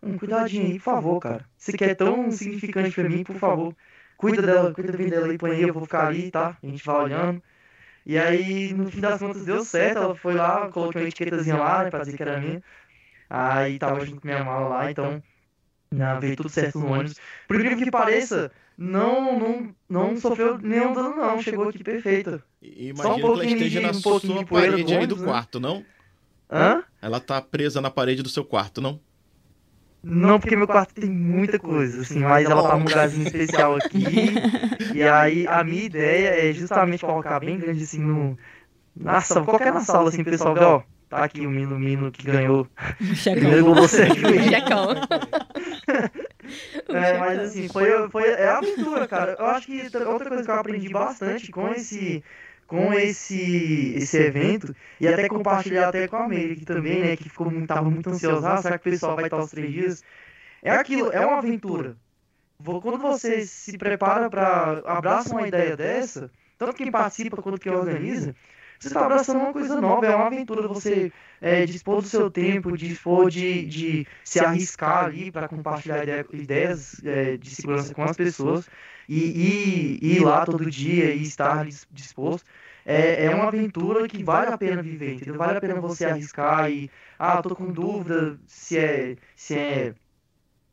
um 0.02 0.16
cuidadinho 0.16 0.66
aí, 0.66 0.78
por 0.78 0.84
favor, 0.84 1.20
cara. 1.20 1.44
Você 1.56 1.72
quer 1.72 1.90
é 1.90 1.94
tão 1.94 2.30
significante 2.30 2.94
pra 2.94 3.08
mim, 3.08 3.24
por 3.24 3.36
favor. 3.36 3.74
Cuida 4.16 4.40
dela, 4.40 4.72
cuida 4.72 4.96
bem 4.96 5.08
dela 5.08 5.26
aí, 5.26 5.36
põe 5.36 5.50
aí, 5.50 5.62
eu 5.62 5.74
vou 5.74 5.82
ficar 5.82 6.06
ali, 6.06 6.30
tá? 6.30 6.56
A 6.62 6.66
gente 6.66 6.84
vai 6.84 7.04
olhando. 7.04 7.42
E 8.04 8.16
aí, 8.16 8.72
no 8.72 8.90
fim 8.90 9.00
das 9.00 9.18
contas, 9.18 9.44
deu 9.44 9.64
certo. 9.64 9.98
Ela 9.98 10.14
foi 10.14 10.34
lá, 10.34 10.70
coloquei 10.70 11.02
uma 11.02 11.08
etiquetazinha 11.08 11.56
lá, 11.56 11.84
né, 11.84 11.90
pra 11.90 12.00
dizer 12.00 12.16
que 12.16 12.22
era 12.22 12.40
minha. 12.40 12.62
Aí 13.28 13.78
tava 13.78 14.06
junto 14.06 14.20
com 14.20 14.28
minha 14.28 14.44
mala 14.44 14.68
lá, 14.68 14.90
então 14.90 15.22
né, 15.90 16.18
veio 16.20 16.36
tudo 16.36 16.48
certo 16.48 16.78
no 16.78 16.92
ônibus. 16.92 17.16
Por 17.48 17.56
incrível 17.56 17.78
que 17.78 17.90
pareça, 17.90 18.52
não, 18.78 19.38
não, 19.38 19.74
não 19.88 20.16
sofreu 20.16 20.58
nenhum 20.58 20.92
dano, 20.92 21.16
não. 21.16 21.42
Chegou 21.42 21.68
aqui 21.68 21.82
perfeita. 21.82 22.42
Só 22.94 23.14
um 23.14 23.16
que 23.16 23.22
ela 23.22 23.44
esteja 23.44 23.80
na 23.80 23.90
um 23.90 23.94
sua 23.94 24.44
parede 24.46 24.94
aí 24.94 25.06
do 25.06 25.16
né? 25.16 25.24
quarto, 25.24 25.58
não? 25.58 25.84
Hã? 26.50 26.82
Ela 27.00 27.20
tá 27.20 27.40
presa 27.40 27.80
na 27.80 27.90
parede 27.90 28.22
do 28.22 28.28
seu 28.28 28.44
quarto, 28.44 28.80
não? 28.80 29.00
Não, 30.02 30.38
porque 30.38 30.54
meu 30.54 30.68
quarto 30.68 30.94
tem 30.94 31.10
muita 31.10 31.58
coisa, 31.58 32.02
assim, 32.02 32.20
mas 32.20 32.48
ela 32.48 32.62
tá 32.62 32.76
num 32.76 32.84
lugarzinho 32.84 33.26
especial 33.26 33.74
aqui. 33.74 34.04
e 34.94 35.02
aí 35.02 35.46
a 35.48 35.64
minha 35.64 35.82
ideia 35.82 36.48
é 36.48 36.52
justamente 36.52 37.04
colocar 37.04 37.40
bem 37.40 37.58
grande 37.58 37.82
assim 37.82 37.98
no. 37.98 38.38
Nossa, 38.94 39.42
qualquer 39.42 39.72
na 39.72 39.80
sala, 39.80 40.08
assim, 40.08 40.22
pessoal, 40.22 40.56
ó. 40.58 40.82
Tá 41.08 41.24
aqui 41.24 41.46
o 41.46 41.50
Mino 41.50 41.78
Mino 41.78 42.10
que 42.10 42.24
ganhou. 42.24 42.68
Checão. 43.14 43.74
você. 43.74 44.06
Checão. 44.48 44.90
é, 46.88 47.18
mas 47.18 47.38
assim, 47.40 47.68
foi, 47.68 48.08
foi 48.08 48.28
é 48.28 48.48
aventura, 48.48 49.06
cara. 49.08 49.36
Eu 49.38 49.46
acho 49.46 49.66
que 49.66 49.82
outra 50.06 50.28
coisa 50.28 50.44
que 50.44 50.50
eu 50.50 50.54
aprendi 50.54 50.88
bastante 50.88 51.50
com 51.50 51.68
esse 51.70 52.22
com 52.66 52.92
esse 52.92 53.94
esse 53.96 54.16
evento 54.18 54.74
e 55.00 55.06
até 55.06 55.28
compartilhar 55.28 55.88
até 55.88 56.08
com 56.08 56.16
a 56.16 56.28
Meire 56.28 56.54
aqui 56.54 56.64
também, 56.64 57.00
né, 57.00 57.16
que 57.16 57.28
ficou 57.28 57.50
muito, 57.50 57.66
tava 57.66 57.88
muito 57.88 58.10
ansiosa, 58.10 58.52
ah, 58.52 58.56
será 58.62 58.78
que 58.78 58.88
o 58.88 58.92
pessoal 58.92 59.14
vai 59.14 59.24
estar 59.24 59.38
os 59.38 59.50
três 59.50 59.72
dias? 59.72 60.04
É 60.62 60.70
aquilo, 60.70 61.12
é 61.12 61.24
uma 61.24 61.38
aventura. 61.38 61.96
Quando 62.62 62.98
você 62.98 63.46
se 63.46 63.76
prepara 63.76 64.28
para 64.30 64.82
abraça 64.86 65.32
uma 65.32 65.46
ideia 65.46 65.76
dessa, 65.76 66.30
tanto 66.58 66.74
quem 66.74 66.90
participa 66.90 67.40
quanto 67.42 67.60
quem 67.60 67.72
organiza, 67.72 68.34
você 68.78 68.88
está 68.88 69.04
abraçando 69.04 69.40
uma 69.40 69.52
coisa 69.52 69.80
nova, 69.80 70.06
é 70.06 70.14
uma 70.14 70.26
aventura 70.26 70.66
você 70.66 71.12
é, 71.40 71.64
dispor 71.64 72.02
do 72.02 72.08
seu 72.08 72.30
tempo, 72.30 72.76
dispor 72.76 73.30
de, 73.30 73.64
de 73.66 74.06
se 74.24 74.40
arriscar 74.40 75.04
ali 75.04 75.30
para 75.30 75.48
compartilhar 75.48 76.04
ideias 76.32 77.02
é, 77.04 77.36
de 77.36 77.54
segurança 77.54 77.94
com 77.94 78.02
as 78.02 78.16
pessoas 78.16 78.68
e, 79.08 79.98
ir 80.02 80.20
lá 80.20 80.44
todo 80.44 80.70
dia 80.70 81.14
e 81.14 81.22
estar 81.22 81.64
disposto. 81.90 82.46
É, 82.84 83.24
é 83.24 83.34
uma 83.34 83.48
aventura 83.48 84.06
que 84.06 84.22
vale 84.22 84.52
a 84.52 84.58
pena 84.58 84.82
viver, 84.82 85.14
entendeu? 85.14 85.36
Vale 85.36 85.58
a 85.58 85.60
pena 85.60 85.80
você 85.80 86.04
arriscar 86.04 86.70
e, 86.70 86.90
ah, 87.18 87.42
tô 87.42 87.54
com 87.56 87.72
dúvida 87.72 88.38
se 88.46 88.78
é, 88.78 89.16
se 89.34 89.58
é 89.58 89.94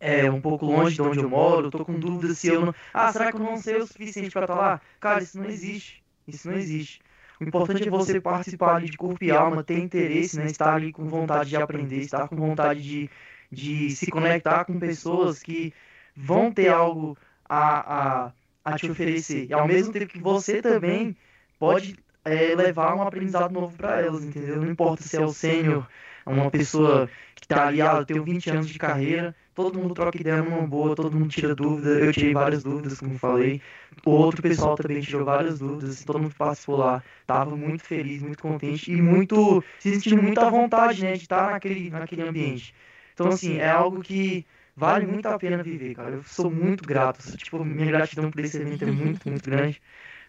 é 0.03 0.29
um 0.29 0.41
pouco 0.41 0.65
longe 0.65 0.95
de 0.95 1.01
onde 1.01 1.19
eu 1.19 1.29
moro, 1.29 1.71
tô 1.71 1.85
com 1.85 1.97
dúvida 1.97 2.33
se 2.33 2.49
eu 2.49 2.65
não. 2.65 2.75
Ah, 2.93 3.11
será 3.13 3.31
que 3.31 3.37
eu 3.37 3.41
não 3.41 3.55
sei 3.55 3.77
o 3.77 3.87
suficiente 3.87 4.31
para 4.31 4.43
estar 4.43 4.55
lá? 4.55 4.81
Cara, 4.99 5.23
isso 5.23 5.39
não 5.39 5.45
existe. 5.45 6.03
Isso 6.27 6.49
não 6.49 6.57
existe. 6.57 6.99
O 7.39 7.43
importante 7.45 7.87
é 7.87 7.91
você 7.91 8.19
participar 8.19 8.75
ali 8.75 8.89
de 8.89 8.97
corpo 8.97 9.23
e 9.23 9.31
alma, 9.31 9.63
ter 9.63 9.79
interesse, 9.79 10.37
né? 10.37 10.45
Estar 10.47 10.73
ali 10.73 10.91
com 10.91 11.07
vontade 11.07 11.49
de 11.49 11.55
aprender, 11.55 11.99
estar 11.99 12.27
com 12.27 12.35
vontade 12.35 12.81
de, 12.81 13.09
de 13.49 13.91
se 13.91 14.11
conectar 14.11 14.65
com 14.65 14.77
pessoas 14.77 15.41
que 15.41 15.73
vão 16.15 16.51
ter 16.51 16.67
algo 16.67 17.17
a, 17.53 18.25
a, 18.25 18.33
a 18.65 18.77
te 18.77 18.89
oferecer. 18.89 19.47
E 19.49 19.53
ao 19.53 19.67
mesmo 19.67 19.93
tempo 19.93 20.07
que 20.07 20.19
você 20.19 20.61
também 20.61 21.15
pode 21.59 21.95
é, 22.25 22.55
levar 22.55 22.95
um 22.95 23.01
aprendizado 23.01 23.51
novo 23.51 23.75
para 23.77 24.01
elas, 24.01 24.23
entendeu? 24.23 24.57
Não 24.57 24.71
importa 24.71 25.03
se 25.03 25.15
é 25.17 25.21
o 25.21 25.33
sênior, 25.33 25.87
uma 26.25 26.49
pessoa 26.49 27.09
que 27.35 27.45
está 27.45 27.67
ali, 27.67 27.81
ah, 27.81 27.97
eu 27.97 28.05
tenho 28.05 28.23
20 28.23 28.49
anos 28.49 28.69
de 28.69 28.79
carreira, 28.79 29.35
todo 29.53 29.77
mundo 29.77 29.93
troca 29.93 30.19
ideia 30.19 30.41
numa 30.41 30.65
boa, 30.65 30.95
todo 30.95 31.11
mundo 31.11 31.29
tira 31.29 31.53
dúvida, 31.53 31.89
eu 31.89 32.13
tirei 32.13 32.33
várias 32.33 32.63
dúvidas, 32.63 32.99
como 32.99 33.19
falei, 33.19 33.61
o 34.05 34.11
outro 34.11 34.41
pessoal 34.41 34.75
também 34.75 35.01
tirou 35.01 35.25
várias 35.25 35.59
dúvidas, 35.59 36.03
todo 36.03 36.19
mundo 36.19 36.33
participou 36.35 36.77
lá 36.77 37.03
estava 37.21 37.55
muito 37.55 37.83
feliz, 37.83 38.21
muito 38.21 38.41
contente 38.41 38.91
e 38.91 39.01
muito, 39.01 39.63
se 39.79 39.93
sentindo 39.93 40.21
muito 40.21 40.39
à 40.39 40.49
vontade, 40.49 41.03
né, 41.03 41.13
de 41.13 41.23
estar 41.23 41.51
naquele, 41.51 41.89
naquele 41.89 42.21
ambiente. 42.23 42.73
Então, 43.13 43.27
assim, 43.27 43.57
é 43.57 43.69
algo 43.69 44.01
que 44.01 44.45
vale 44.75 45.05
muito 45.05 45.25
a 45.27 45.37
pena 45.37 45.63
viver, 45.63 45.95
cara. 45.95 46.15
Eu 46.15 46.23
sou 46.23 46.49
muito 46.51 46.83
grato, 46.83 47.37
tipo, 47.37 47.63
minha 47.63 47.87
gratidão 47.87 48.31
por 48.31 48.39
esse 48.41 48.57
evento 48.57 48.83
é 48.83 48.91
muito, 48.91 49.27
muito 49.29 49.49
grande, 49.49 49.81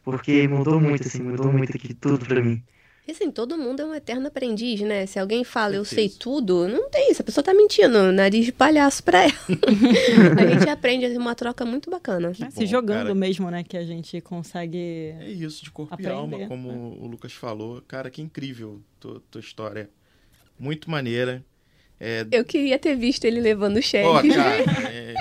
porque 0.02 0.46
mudou 0.48 0.80
muito, 0.80 1.06
assim, 1.06 1.22
mudou 1.22 1.52
muito 1.52 1.76
aqui 1.76 1.94
tudo 1.94 2.24
pra 2.26 2.42
mim. 2.42 2.62
E 3.06 3.12
assim, 3.12 3.30
todo 3.30 3.58
mundo 3.58 3.82
é 3.82 3.84
um 3.84 3.94
eterno 3.94 4.28
aprendiz, 4.28 4.80
né? 4.80 5.04
Se 5.04 5.18
alguém 5.18 5.44
fala, 5.44 5.74
eu 5.74 5.84
sei 5.84 6.08
tudo, 6.08 6.66
não 6.66 6.88
tem 6.88 7.10
isso. 7.10 7.20
A 7.20 7.24
pessoa 7.24 7.44
tá 7.44 7.52
mentindo, 7.52 8.10
nariz 8.10 8.46
de 8.46 8.52
palhaço 8.52 9.04
pra 9.04 9.24
ela. 9.24 9.34
a 10.40 10.46
gente 10.46 10.70
aprende 10.70 11.06
uma 11.18 11.34
troca 11.34 11.66
muito 11.66 11.90
bacana. 11.90 12.32
É, 12.40 12.50
se 12.50 12.64
jogando 12.64 13.02
cara. 13.02 13.14
mesmo, 13.14 13.50
né? 13.50 13.62
Que 13.62 13.76
a 13.76 13.84
gente 13.84 14.22
consegue. 14.22 14.78
É 15.20 15.30
isso, 15.30 15.62
de 15.62 15.70
corpo 15.70 15.92
aprender. 15.92 16.14
e 16.14 16.16
alma, 16.16 16.46
como 16.48 16.72
né? 16.72 16.96
o 16.98 17.06
Lucas 17.06 17.34
falou. 17.34 17.82
Cara, 17.82 18.08
que 18.08 18.22
incrível 18.22 18.80
tua, 18.98 19.22
tua 19.30 19.40
história. 19.40 19.90
Muito 20.58 20.90
maneira. 20.90 21.44
É... 22.00 22.26
Eu 22.30 22.44
queria 22.44 22.78
ter 22.78 22.96
visto 22.96 23.24
ele 23.24 23.40
levando 23.40 23.76
o 23.76 23.82
cheque. 23.82 24.06
Pô, 24.06 24.34
cara, 24.34 24.90
é... 24.90 25.14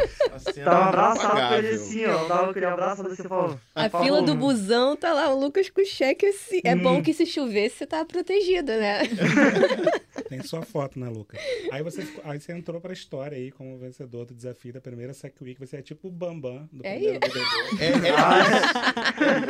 Tava 0.63 0.86
abraçado 0.86 1.47
com 1.47 1.53
ele 1.55 1.69
assim, 1.69 2.05
ó. 2.05 2.26
Tava 2.26 2.51
aquele 2.51 2.65
abraço 2.65 3.03
você 3.03 3.24
falou. 3.24 3.59
A 3.76 3.89
fila 3.89 4.21
do 4.21 4.36
busão 4.36 4.95
tá 4.95 5.13
lá, 5.13 5.30
o 5.34 5.39
Lucas 5.39 5.69
com 5.69 5.82
o 5.82 5.86
cheque 5.86 6.26
assim. 6.26 6.61
É 6.63 6.76
bom 6.76 7.01
que 7.01 7.13
se 7.13 7.26
chover 7.26 7.69
você 7.69 7.86
tá 7.86 8.03
protegido, 8.03 8.71
né? 8.71 9.03
Tem 10.30 10.41
sua 10.43 10.61
foto, 10.63 10.99
né, 10.99 11.09
Lucas? 11.09 11.39
Aí 11.71 11.84
você, 11.84 12.01
aí 12.24 12.39
você 12.39 12.51
entrou 12.53 12.80
pra 12.80 12.93
história 12.93 13.38
aí 13.38 13.51
como 13.51 13.78
vencedor 13.78 14.26
do 14.26 14.34
desafio 14.34 14.74
da 14.74 14.82
primeira 14.82 15.13
Sec 15.13 15.36
Week. 15.41 15.59
Você 15.59 15.78
é 15.78 15.82
tipo 15.82 16.07
o 16.07 16.11
Bambam 16.11 16.67
do 16.71 16.86
é 16.86 16.93
primeiro 16.93 17.19
BBB. 17.19 17.39
É, 17.80 17.86
é, 17.86 18.13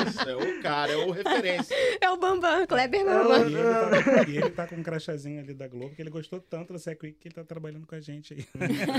é, 0.02 0.04
isso, 0.10 0.30
é 0.30 0.36
o 0.36 0.62
cara, 0.62 0.92
é 0.92 0.98
o 0.98 1.12
referência. 1.12 1.76
É 2.02 2.10
o 2.10 2.18
Bambam, 2.18 2.66
Kleber 2.68 3.06
Bambam. 3.06 3.50
E 3.50 3.54
ele, 3.54 3.64
tá, 3.64 4.30
e 4.30 4.38
ele 4.38 4.50
tá 4.50 4.68
com 4.68 4.76
um 4.76 4.84
crachazinho 4.84 5.40
ali 5.40 5.54
da 5.54 5.68
Globo, 5.68 5.96
que 5.96 6.02
ele 6.02 6.10
gostou 6.10 6.40
tanto 6.40 6.74
da 6.74 6.80
Sec 6.80 7.02
Week 7.04 7.18
que 7.20 7.28
ele 7.28 7.36
tá 7.36 7.44
trabalhando 7.44 7.88
com 7.88 7.96
a 7.96 8.02
gente 8.02 8.34
aí. 8.34 8.46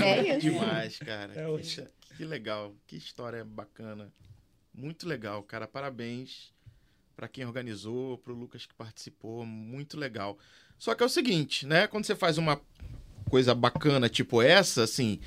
É 0.03 0.35
isso. 0.35 0.39
Demais, 0.51 0.97
cara. 0.99 1.33
É. 1.35 1.45
Que, 1.57 2.15
que 2.17 2.25
legal, 2.25 2.73
que 2.87 2.95
história 2.95 3.43
bacana. 3.43 4.11
Muito 4.73 5.07
legal, 5.07 5.41
cara. 5.43 5.67
Parabéns 5.67 6.54
para 7.15 7.27
quem 7.27 7.45
organizou, 7.45 8.17
pro 8.17 8.33
Lucas 8.35 8.65
que 8.65 8.73
participou, 8.73 9.45
muito 9.45 9.97
legal. 9.97 10.37
Só 10.77 10.93
que 10.93 11.01
é 11.01 11.05
o 11.05 11.09
seguinte, 11.09 11.65
né? 11.65 11.87
Quando 11.87 12.05
você 12.05 12.15
faz 12.15 12.37
uma 12.37 12.59
coisa 13.29 13.55
bacana 13.55 14.09
tipo 14.09 14.41
essa, 14.41 14.83
assim, 14.83 15.19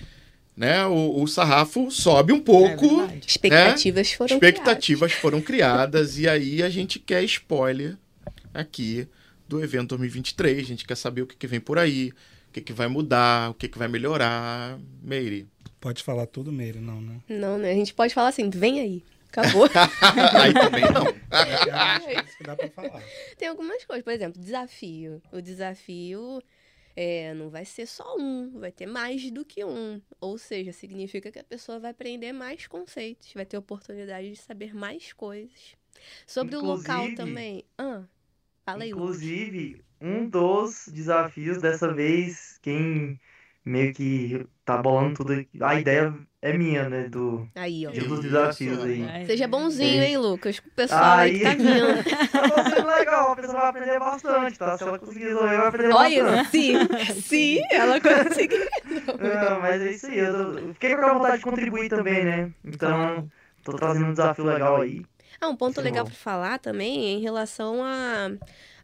né? 0.56 0.84
O, 0.86 1.22
o 1.22 1.26
sarrafo 1.26 1.90
sobe 1.90 2.32
um 2.32 2.40
pouco. 2.40 2.84
É 3.02 3.06
né? 3.06 3.20
Expectativas 3.26 4.12
foram 4.12 4.34
Expectativas 4.34 5.12
criadas. 5.12 5.22
foram 5.22 5.40
criadas 5.40 6.18
e 6.20 6.28
aí 6.28 6.62
a 6.62 6.68
gente 6.68 6.98
quer 6.98 7.22
spoiler 7.24 7.96
aqui 8.52 9.08
do 9.48 9.62
evento 9.62 9.90
2023. 9.90 10.58
A 10.58 10.62
gente 10.62 10.86
quer 10.86 10.96
saber 10.96 11.22
o 11.22 11.26
que, 11.26 11.36
que 11.36 11.46
vem 11.46 11.60
por 11.60 11.78
aí, 11.78 12.12
o 12.48 12.52
que, 12.52 12.60
que 12.60 12.72
vai 12.72 12.88
mudar, 12.88 13.50
o 13.50 13.54
que, 13.54 13.68
que 13.68 13.78
vai 13.78 13.88
melhorar. 13.88 14.78
Meire. 15.02 15.48
Pode 15.80 16.02
falar 16.02 16.26
tudo, 16.26 16.52
Meire, 16.52 16.80
não, 16.80 17.00
né? 17.00 17.20
Não, 17.28 17.56
né? 17.56 17.70
A 17.70 17.74
gente 17.74 17.94
pode 17.94 18.12
falar 18.12 18.28
assim, 18.28 18.50
vem 18.50 18.80
aí. 18.80 19.02
Acabou. 19.38 19.68
aí 20.40 20.52
também 20.52 20.84
não. 20.92 21.06
É, 21.06 22.24
isso 22.24 22.36
que 22.36 22.44
dá 22.44 22.56
pra 22.56 22.68
falar. 22.70 23.02
Tem 23.36 23.48
algumas 23.48 23.84
coisas, 23.84 24.04
por 24.04 24.12
exemplo, 24.12 24.40
desafio. 24.40 25.22
O 25.32 25.40
desafio 25.40 26.42
é, 26.96 27.32
não 27.34 27.48
vai 27.48 27.64
ser 27.64 27.86
só 27.86 28.16
um, 28.18 28.58
vai 28.58 28.72
ter 28.72 28.86
mais 28.86 29.30
do 29.30 29.44
que 29.44 29.64
um. 29.64 30.02
Ou 30.20 30.36
seja, 30.36 30.72
significa 30.72 31.30
que 31.30 31.38
a 31.38 31.44
pessoa 31.44 31.78
vai 31.78 31.92
aprender 31.92 32.32
mais 32.32 32.66
conceitos, 32.66 33.32
vai 33.32 33.46
ter 33.46 33.56
oportunidade 33.56 34.30
de 34.30 34.36
saber 34.36 34.74
mais 34.74 35.12
coisas. 35.12 35.76
Sobre 36.26 36.56
inclusive, 36.56 36.88
o 36.88 36.96
local 36.96 37.14
também. 37.14 37.64
Ah, 37.78 38.02
fala 38.64 38.82
aí, 38.82 38.90
Inclusive, 38.90 39.84
um 40.00 40.28
dos 40.28 40.88
desafios 40.88 41.58
dessa 41.58 41.92
vez, 41.92 42.58
quem 42.62 43.20
meio 43.68 43.92
que 43.92 44.46
tá 44.64 44.78
bolando 44.78 45.14
tudo. 45.14 45.46
A 45.60 45.74
ideia 45.78 46.14
é 46.40 46.56
minha, 46.56 46.88
né? 46.88 47.08
Do, 47.08 47.48
aí, 47.54 47.86
ó. 47.86 47.90
De 47.90 48.02
um 48.02 48.08
dos 48.08 48.20
desafios 48.20 48.82
aí. 48.82 49.26
Seja 49.26 49.46
bonzinho, 49.46 50.02
hein, 50.02 50.16
Lucas? 50.16 50.58
O 50.58 50.70
pessoal 50.70 51.18
aí, 51.18 51.44
aí 51.44 51.56
que 51.56 51.62
tá 51.62 51.72
vindo. 51.72 52.54
tá 52.54 52.70
sendo 52.70 52.86
legal, 52.86 53.32
a 53.32 53.36
pessoa 53.36 53.60
vai 53.60 53.68
aprender 53.68 53.98
bastante, 53.98 54.58
tá? 54.58 54.78
Se 54.78 54.84
ela 54.84 54.98
conseguir 54.98 55.24
resolver, 55.26 55.56
vai 55.56 55.66
aprender 55.66 55.94
Olha, 55.94 56.24
bastante. 56.24 56.76
Olha, 56.76 57.04
se, 57.04 57.22
se 57.22 57.62
ela 57.70 58.00
conseguir. 58.00 58.68
Não, 58.86 59.60
mas 59.60 59.82
é 59.82 59.90
isso 59.90 60.06
aí. 60.06 60.18
Eu 60.18 60.72
fiquei 60.74 60.96
com 60.96 61.04
a 61.04 61.14
vontade 61.14 61.38
de 61.38 61.44
contribuir 61.44 61.88
também, 61.88 62.24
né? 62.24 62.50
Então, 62.64 63.30
tô 63.62 63.72
trazendo 63.72 64.06
um 64.06 64.12
desafio 64.12 64.44
legal 64.44 64.80
aí. 64.80 65.04
Ah, 65.40 65.48
um 65.48 65.56
ponto 65.56 65.80
legal 65.80 66.04
para 66.04 66.14
falar 66.14 66.58
também 66.58 67.06
é 67.06 67.10
em 67.10 67.20
relação 67.20 67.84
a 67.84 68.30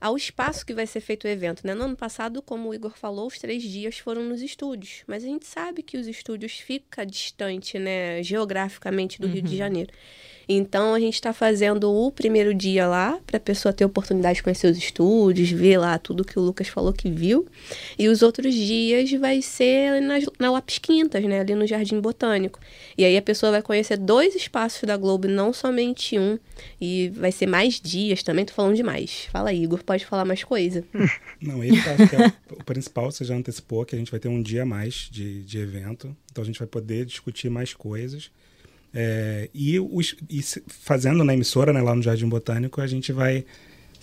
ao 0.05 0.19
espaço 0.19 0.67
que 0.67 0.75
vai 0.75 0.87
ser 0.87 1.01
feito 1.01 1.25
o 1.25 1.29
evento. 1.29 1.67
Né? 1.67 1.73
No 1.73 1.85
ano 1.85 1.97
passado, 1.97 2.43
como 2.43 2.69
o 2.69 2.75
Igor 2.75 2.95
falou, 2.95 3.27
os 3.27 3.39
três 3.39 3.63
dias 3.63 3.99
foram 3.99 4.23
nos 4.23 4.43
estúdios, 4.43 5.03
mas 5.07 5.25
a 5.25 5.27
gente 5.27 5.47
sabe 5.47 5.83
que 5.83 5.97
os 5.97 6.07
estúdios 6.07 6.59
ficam 6.59 7.07
distante, 7.07 7.79
né, 7.79 8.23
geograficamente 8.23 9.19
do 9.19 9.27
uhum. 9.27 9.33
Rio 9.33 9.43
de 9.43 9.53
uhum. 9.53 9.57
Janeiro. 9.57 9.91
Então 10.49 10.95
a 10.95 11.01
gente 11.01 11.15
está 11.15 11.33
fazendo 11.33 11.91
o 11.91 12.11
primeiro 12.11 12.55
dia 12.55 12.87
lá 12.87 13.19
para 13.27 13.37
a 13.37 13.41
pessoa 13.41 13.73
ter 13.73 13.85
oportunidade 13.85 14.37
de 14.37 14.43
conhecer 14.43 14.71
os 14.71 14.79
estúdios, 14.79 15.51
ver 15.51 15.79
lá 15.79 15.99
tudo 15.99 16.25
que 16.25 16.39
o 16.39 16.43
Lucas 16.43 16.69
falou 16.69 16.93
que 16.93 17.11
viu. 17.11 17.47
E 17.99 18.09
os 18.09 18.23
outros 18.23 18.55
dias 18.55 19.11
vai 19.13 19.41
ser 19.43 20.01
na, 20.01 20.15
na 20.39 20.51
Lápis 20.51 20.79
Quintas, 20.79 21.25
né, 21.25 21.41
ali 21.41 21.55
no 21.55 21.67
Jardim 21.67 22.01
Botânico. 22.01 22.61
E 22.97 23.05
aí 23.05 23.17
a 23.17 23.23
pessoa 23.23 23.53
vai 23.53 23.63
conhecer 23.63 23.97
dois 23.97 24.35
espaços 24.35 24.83
da 24.83 24.97
Globo, 24.97 25.29
não 25.29 25.53
somente 25.53 26.19
um. 26.19 26.39
E 26.81 27.11
vai 27.11 27.33
ser 27.33 27.47
mais 27.47 27.81
dias 27.81 28.23
também, 28.23 28.45
tô 28.45 28.53
falando 28.53 28.77
demais. 28.77 29.29
Fala 29.31 29.51
aí, 29.51 29.63
Igor, 29.63 29.83
pode 29.83 30.05
falar 30.07 30.25
mais 30.25 30.45
coisa. 30.45 30.85
Não, 31.41 31.63
ele 31.63 31.79
acho 31.79 32.09
que 32.09 32.17
é 32.17 32.33
o 32.53 32.65
principal, 32.65 33.11
você 33.11 33.25
já 33.25 33.35
antecipou 33.35 33.85
que 33.85 33.95
a 33.95 33.99
gente 33.99 34.11
vai 34.11 34.21
ter 34.21 34.29
um 34.29 34.43
dia 34.43 34.63
a 34.63 34.67
mais 34.67 35.09
de, 35.11 35.43
de 35.43 35.59
evento. 35.59 36.17
Então 36.31 36.43
a 36.43 36.47
gente 36.47 36.59
vai 36.59 36.69
poder 36.69 37.05
discutir 37.05 37.51
mais 37.51 37.75
coisas. 37.75 38.31
É, 38.95 39.49
e, 39.53 39.81
os, 39.81 40.15
e 40.31 40.41
fazendo 40.69 41.25
na 41.25 41.35
emissora, 41.35 41.73
né, 41.73 41.83
lá 41.83 41.95
no 41.95 42.03
Jardim 42.03 42.29
Botânico, 42.29 42.81
a 42.81 42.87
gente 42.87 43.13
vai 43.13 43.45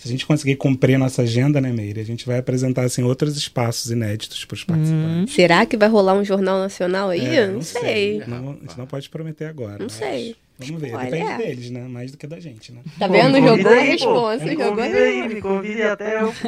se 0.02 0.08
a 0.08 0.10
gente 0.10 0.26
conseguir 0.26 0.56
cumprir 0.56 0.98
nossa 0.98 1.22
agenda, 1.22 1.60
né, 1.60 1.72
Meire, 1.72 2.00
a 2.00 2.04
gente 2.04 2.26
vai 2.26 2.38
apresentar 2.38 2.82
assim, 2.82 3.04
outros 3.04 3.36
espaços 3.36 3.88
inéditos 3.92 4.44
para 4.44 4.54
os 4.56 4.64
participantes. 4.64 5.30
Hum. 5.30 5.32
Será 5.32 5.64
que 5.64 5.76
vai 5.76 5.88
rolar 5.88 6.14
um 6.14 6.24
jornal 6.24 6.58
nacional 6.58 7.10
aí? 7.10 7.24
É, 7.24 7.46
não, 7.46 7.54
não 7.54 7.62
sei. 7.62 7.80
sei. 7.80 8.24
Não, 8.26 8.50
a 8.50 8.54
gente 8.54 8.78
não 8.78 8.86
pode 8.86 9.08
prometer 9.08 9.44
agora. 9.44 9.78
Não 9.78 9.88
sei. 9.88 10.34
Vamos 10.58 10.80
ver, 10.80 10.94
Olha. 10.94 11.08
depende 11.08 11.36
deles, 11.38 11.70
né? 11.70 11.86
Mais 11.86 12.10
do 12.10 12.18
que 12.18 12.26
da 12.26 12.40
gente, 12.40 12.72
né? 12.72 12.82
Tá 12.98 13.06
Pô, 13.06 13.12
vendo? 13.14 13.36
Jogou 13.36 13.72
a 13.72 13.80
resposta. 13.80 14.44
Me 14.44 14.50
Jogou 14.52 14.66
a 14.72 14.76
convida 14.76 14.98
aí, 14.98 15.28
me 15.28 15.40
convide 15.40 15.82
até 15.82 16.20
eu. 16.20 16.32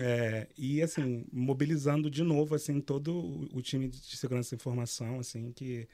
É, 0.00 0.46
e 0.58 0.82
assim, 0.82 1.24
mobilizando 1.32 2.10
de 2.10 2.22
novo 2.22 2.54
assim 2.54 2.80
todo 2.80 3.48
o- 3.54 3.62
time 3.62 3.88
de 3.88 4.16
segurança 4.16 4.50
da 4.50 4.56
informação, 4.60 5.20
assim, 5.20 5.52
que 5.54 5.86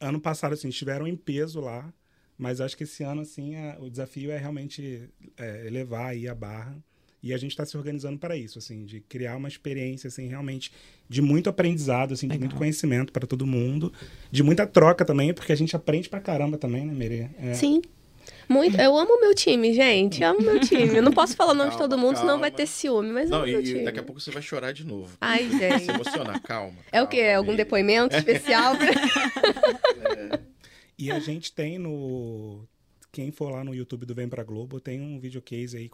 ano 0.00 0.20
passado 0.20 0.52
assim 0.54 0.68
estiveram 0.68 1.06
em 1.06 1.16
peso 1.16 1.60
lá, 1.60 1.92
mas 2.36 2.60
acho 2.60 2.76
que 2.76 2.84
esse 2.84 3.02
ano 3.02 3.22
assim 3.22 3.56
a- 3.56 3.76
o 3.80 3.90
desafio 3.90 4.30
é 4.30 4.38
realmente 4.38 5.08
é, 5.36 5.66
elevar 5.66 6.06
aí 6.10 6.28
a 6.28 6.34
barra 6.34 6.76
e 7.22 7.34
a 7.34 7.36
gente 7.36 7.50
está 7.50 7.66
se 7.66 7.76
organizando 7.76 8.16
para 8.16 8.36
isso, 8.36 8.58
assim, 8.58 8.84
de 8.84 9.00
criar 9.00 9.36
uma 9.36 9.48
experiência 9.48 10.06
assim 10.06 10.28
realmente 10.28 10.70
de 11.08 11.20
muito 11.20 11.50
aprendizado, 11.50 12.14
assim, 12.14 12.28
de 12.28 12.34
Legal. 12.34 12.48
muito 12.48 12.56
conhecimento 12.56 13.12
para 13.12 13.26
todo 13.26 13.44
mundo, 13.46 13.92
de 14.30 14.42
muita 14.42 14.66
troca 14.66 15.04
também, 15.04 15.34
porque 15.34 15.52
a 15.52 15.56
gente 15.56 15.74
aprende 15.74 16.08
pra 16.08 16.20
caramba 16.20 16.56
também, 16.56 16.86
né, 16.86 16.94
Merê? 16.94 17.28
É, 17.38 17.54
Sim. 17.54 17.82
Muito. 18.48 18.80
Eu 18.80 18.96
amo 18.96 19.20
meu 19.20 19.34
time, 19.34 19.72
gente. 19.74 20.22
Eu 20.22 20.30
amo 20.30 20.40
meu 20.40 20.58
time. 20.64 20.96
Eu 20.96 21.02
não 21.02 21.12
posso 21.12 21.36
falar 21.36 21.52
o 21.52 21.54
nome 21.54 21.70
de 21.70 21.76
Calma, 21.76 21.88
todo 21.90 22.00
mundo, 22.00 22.16
senão 22.16 22.38
vai 22.38 22.50
calma. 22.50 22.56
ter 22.56 22.66
ciúme, 22.66 23.12
mas 23.12 23.24
eu 23.24 23.30
Não, 23.30 23.38
amo 23.38 23.46
e, 23.48 23.52
meu 23.52 23.60
e 23.60 23.64
time. 23.64 23.84
daqui 23.84 24.00
a 24.00 24.02
pouco 24.02 24.20
você 24.20 24.30
vai 24.30 24.42
chorar 24.42 24.72
de 24.72 24.84
novo. 24.84 25.16
Ai, 25.20 25.48
Se 25.48 25.58
gente. 25.58 25.90
emocionar, 25.90 26.40
calma. 26.42 26.78
É 26.90 27.02
o 27.02 27.06
quê? 27.06 27.22
calma, 27.24 27.36
Algum 27.38 27.54
depoimento 27.56 28.16
especial? 28.16 28.74
pra- 28.76 30.40
E 30.98 31.10
a 31.10 31.18
gente 31.20 31.52
tem 31.52 31.78
no. 31.78 32.66
Quem 33.12 33.30
for 33.30 33.50
lá 33.50 33.64
no 33.64 33.74
YouTube 33.74 34.04
do 34.06 34.14
Vem 34.14 34.28
Pra 34.28 34.42
Globo, 34.44 34.80
tem 34.80 35.00
um 35.00 35.18
videocase 35.18 35.76
aí 35.76 35.90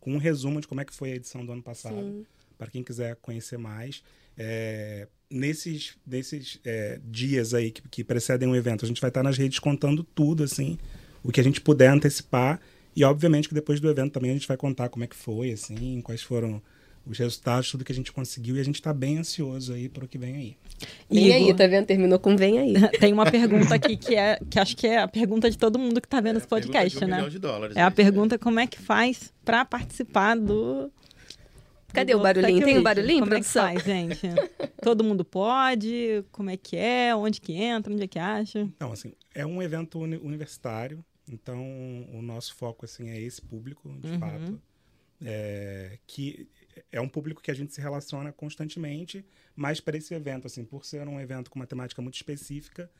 com 0.00 0.12
um 0.14 0.18
resumo 0.18 0.60
de 0.60 0.66
como 0.68 0.80
é 0.80 0.84
que 0.84 0.92
foi 0.94 1.12
a 1.12 1.16
edição 1.16 1.44
do 1.44 1.52
ano 1.52 1.62
passado. 1.62 2.26
Para 2.56 2.70
quem 2.70 2.82
quiser 2.82 3.16
conhecer 3.16 3.58
mais. 3.58 4.02
É, 4.36 5.06
nesses 5.30 5.96
nesses 6.06 6.58
é, 6.64 6.98
dias 7.04 7.54
aí 7.54 7.70
que, 7.70 7.82
que 7.88 8.04
precedem 8.04 8.48
o 8.48 8.56
evento, 8.56 8.84
a 8.84 8.88
gente 8.88 9.00
vai 9.00 9.08
estar 9.10 9.22
nas 9.22 9.36
redes 9.38 9.58
contando 9.58 10.02
tudo, 10.02 10.42
assim, 10.42 10.76
o 11.24 11.32
que 11.32 11.40
a 11.40 11.44
gente 11.44 11.60
puder 11.60 11.88
antecipar. 11.88 12.60
E 12.94 13.02
obviamente 13.02 13.48
que 13.48 13.54
depois 13.54 13.80
do 13.80 13.90
evento 13.90 14.12
também 14.12 14.30
a 14.30 14.34
gente 14.34 14.46
vai 14.46 14.56
contar 14.56 14.88
como 14.88 15.02
é 15.04 15.08
que 15.08 15.16
foi, 15.16 15.50
assim, 15.50 16.00
quais 16.02 16.22
foram 16.22 16.62
os 17.04 17.18
resultados, 17.18 17.70
tudo 17.70 17.84
que 17.84 17.90
a 17.90 17.94
gente 17.94 18.12
conseguiu. 18.12 18.56
E 18.56 18.60
a 18.60 18.64
gente 18.64 18.76
está 18.76 18.92
bem 18.94 19.18
ansioso 19.18 19.72
aí 19.74 19.88
para 19.88 20.04
o 20.04 20.08
que 20.08 20.16
vem 20.16 20.36
aí. 20.36 20.56
Vem 21.10 21.32
aí, 21.34 21.42
Igor, 21.42 21.56
tá 21.56 21.66
vendo? 21.66 21.86
Terminou 21.86 22.18
com 22.20 22.36
vem 22.36 22.58
aí. 22.58 22.74
Tem 23.00 23.12
uma 23.12 23.28
pergunta 23.30 23.74
aqui 23.74 23.96
que 23.96 24.14
é 24.14 24.38
que 24.48 24.58
acho 24.60 24.76
que 24.76 24.86
é 24.86 24.98
a 25.00 25.08
pergunta 25.08 25.50
de 25.50 25.58
todo 25.58 25.78
mundo 25.78 26.00
que 26.00 26.06
tá 26.08 26.20
vendo 26.20 26.36
esse 26.38 26.46
Pergunta 26.46 26.72
podcast, 26.72 26.98
de 26.98 27.04
um 27.04 27.08
né? 27.08 27.38
dólares, 27.40 27.76
É 27.76 27.82
a 27.82 27.86
né? 27.86 27.90
pergunta 27.90 28.38
como 28.38 28.60
é 28.60 28.66
que 28.66 28.78
faz 28.80 29.32
pra 29.44 29.64
participar 29.64 30.36
do. 30.36 30.90
Cadê 31.92 32.12
do 32.12 32.18
o 32.18 32.22
barulhinho? 32.22 32.58
Tem 32.64 32.72
o 32.74 32.76
Week? 32.76 32.82
barulhinho, 32.84 33.20
Como 33.20 33.34
é 33.34 33.40
que 33.40 33.42
produção? 33.50 33.62
faz, 33.64 33.84
gente? 33.84 34.20
Todo 34.82 35.04
mundo 35.04 35.24
pode? 35.24 36.24
Como 36.32 36.48
é 36.50 36.56
que 36.56 36.76
é? 36.76 37.14
Onde 37.14 37.40
que 37.40 37.52
entra? 37.52 37.92
Onde 37.92 38.02
é 38.02 38.06
que 38.06 38.18
acha? 38.18 38.60
Então, 38.60 38.90
assim, 38.92 39.12
é 39.34 39.44
um 39.46 39.60
evento 39.62 40.00
uni- 40.00 40.16
universitário, 40.22 41.04
então 41.30 41.60
o 42.12 42.20
nosso 42.22 42.54
foco, 42.54 42.84
assim, 42.84 43.08
é 43.10 43.20
esse 43.20 43.40
público, 43.40 43.88
de 44.00 44.08
Uhum. 44.12 44.18
fato, 44.18 44.60
é, 45.24 45.98
que 46.06 46.48
é 46.92 47.00
um 47.00 47.08
público 47.08 47.40
que 47.42 47.50
a 47.50 47.54
gente 47.54 47.72
se 47.72 47.80
relaciona 47.80 48.32
constantemente, 48.32 49.24
mas 49.56 49.80
para 49.80 49.96
esse 49.96 50.12
evento, 50.14 50.46
assim, 50.46 50.64
por 50.64 50.84
ser 50.84 51.06
um 51.08 51.20
evento 51.20 51.50
com 51.50 51.58
uma 51.58 51.66
temática 51.66 52.02
muito 52.02 52.14
específica, 52.16 52.90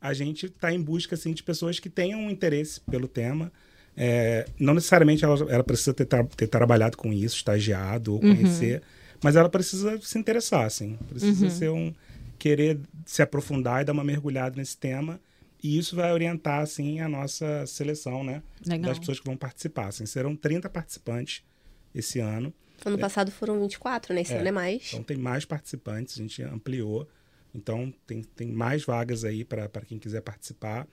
a 0.00 0.12
gente 0.14 0.46
está 0.46 0.72
em 0.72 0.80
busca, 0.80 1.14
assim, 1.14 1.32
de 1.32 1.42
pessoas 1.42 1.78
que 1.78 1.90
tenham 1.90 2.20
um 2.20 2.30
interesse 2.30 2.80
pelo 2.80 3.06
tema, 3.08 3.52
é, 3.96 4.46
não 4.58 4.74
necessariamente 4.74 5.24
ela, 5.24 5.36
ela 5.52 5.64
precisa 5.64 5.92
ter, 5.92 6.06
tra- 6.06 6.24
ter 6.24 6.46
trabalhado 6.48 6.96
com 6.96 7.12
isso, 7.12 7.36
estagiado 7.36 8.14
ou 8.14 8.20
Uhum. 8.22 8.30
conhecer, 8.34 8.82
mas 9.22 9.36
ela 9.36 9.48
precisa 9.48 10.00
se 10.00 10.18
interessar, 10.18 10.64
assim, 10.64 10.96
precisa 11.08 11.44
Uhum. 11.44 11.50
ser 11.50 11.70
um 11.70 11.94
querer 12.38 12.80
se 13.04 13.20
aprofundar 13.22 13.82
e 13.82 13.84
dar 13.84 13.92
uma 13.92 14.04
mergulhada 14.04 14.56
nesse 14.56 14.76
tema. 14.76 15.20
E 15.62 15.78
isso 15.78 15.94
vai 15.96 16.12
orientar, 16.12 16.60
assim, 16.60 17.00
a 17.00 17.08
nossa 17.08 17.66
seleção, 17.66 18.24
né? 18.24 18.42
Legal. 18.66 18.90
Das 18.90 18.98
pessoas 18.98 19.20
que 19.20 19.26
vão 19.26 19.36
participar. 19.36 19.88
Assim, 19.88 20.06
serão 20.06 20.34
30 20.34 20.68
participantes 20.70 21.42
esse 21.94 22.18
ano. 22.20 22.52
Ano 22.84 22.98
passado 22.98 23.30
foram 23.30 23.60
24, 23.60 24.14
né? 24.14 24.22
Esse 24.22 24.32
É. 24.32 24.38
ano 24.38 24.48
é 24.48 24.52
mais. 24.52 24.88
Então, 24.88 25.02
tem 25.02 25.16
mais 25.18 25.44
participantes, 25.44 26.14
a 26.18 26.22
gente 26.22 26.42
ampliou. 26.42 27.06
Então, 27.54 27.92
tem, 28.06 28.22
tem 28.22 28.48
mais 28.50 28.84
vagas 28.84 29.24
aí 29.24 29.44
para 29.44 29.68
quem 29.86 29.98
quiser 29.98 30.22
participar. 30.22 30.86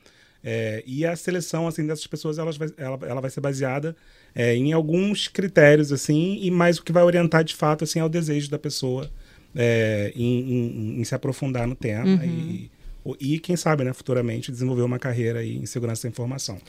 É, 0.44 0.84
e 0.86 1.06
a 1.06 1.16
seleção, 1.16 1.68
assim, 1.68 1.86
dessas 1.86 2.06
pessoas, 2.08 2.38
elas 2.38 2.58
vai, 2.58 2.70
ela, 2.78 3.00
ela 3.04 3.22
vai 3.22 3.30
ser 3.30 3.42
baseada 3.42 3.96
é, 4.36 4.56
em 4.56 4.72
alguns 4.74 5.28
critérios, 5.28 5.92
assim, 5.92 6.38
e 6.42 6.52
mais 6.52 6.78
o 6.78 6.84
que 6.84 6.92
vai 6.92 7.04
orientar, 7.04 7.44
de 7.44 7.56
fato, 7.56 7.84
assim, 7.84 8.00
é 8.00 8.04
o 8.04 8.10
desejo 8.10 8.50
da 8.50 8.60
pessoa 8.60 9.10
é, 9.56 10.12
em, 10.16 10.52
em- 10.52 11.00
em 11.00 11.04
se 11.04 11.16
aprofundar 11.16 11.66
no 11.68 11.76
tema 11.76 12.06
Uhum. 12.06 12.24
e, 12.24 12.72
e, 13.20 13.40
quem 13.40 13.56
sabe, 13.56 13.84
né, 13.84 13.94
futuramente, 13.94 14.52
desenvolver 14.52 14.82
uma 14.82 15.00
carreira 15.00 15.40
aí 15.40 15.56
em 15.56 15.66
segurança 15.66 16.04
da 16.04 16.10
informação. 16.10 16.60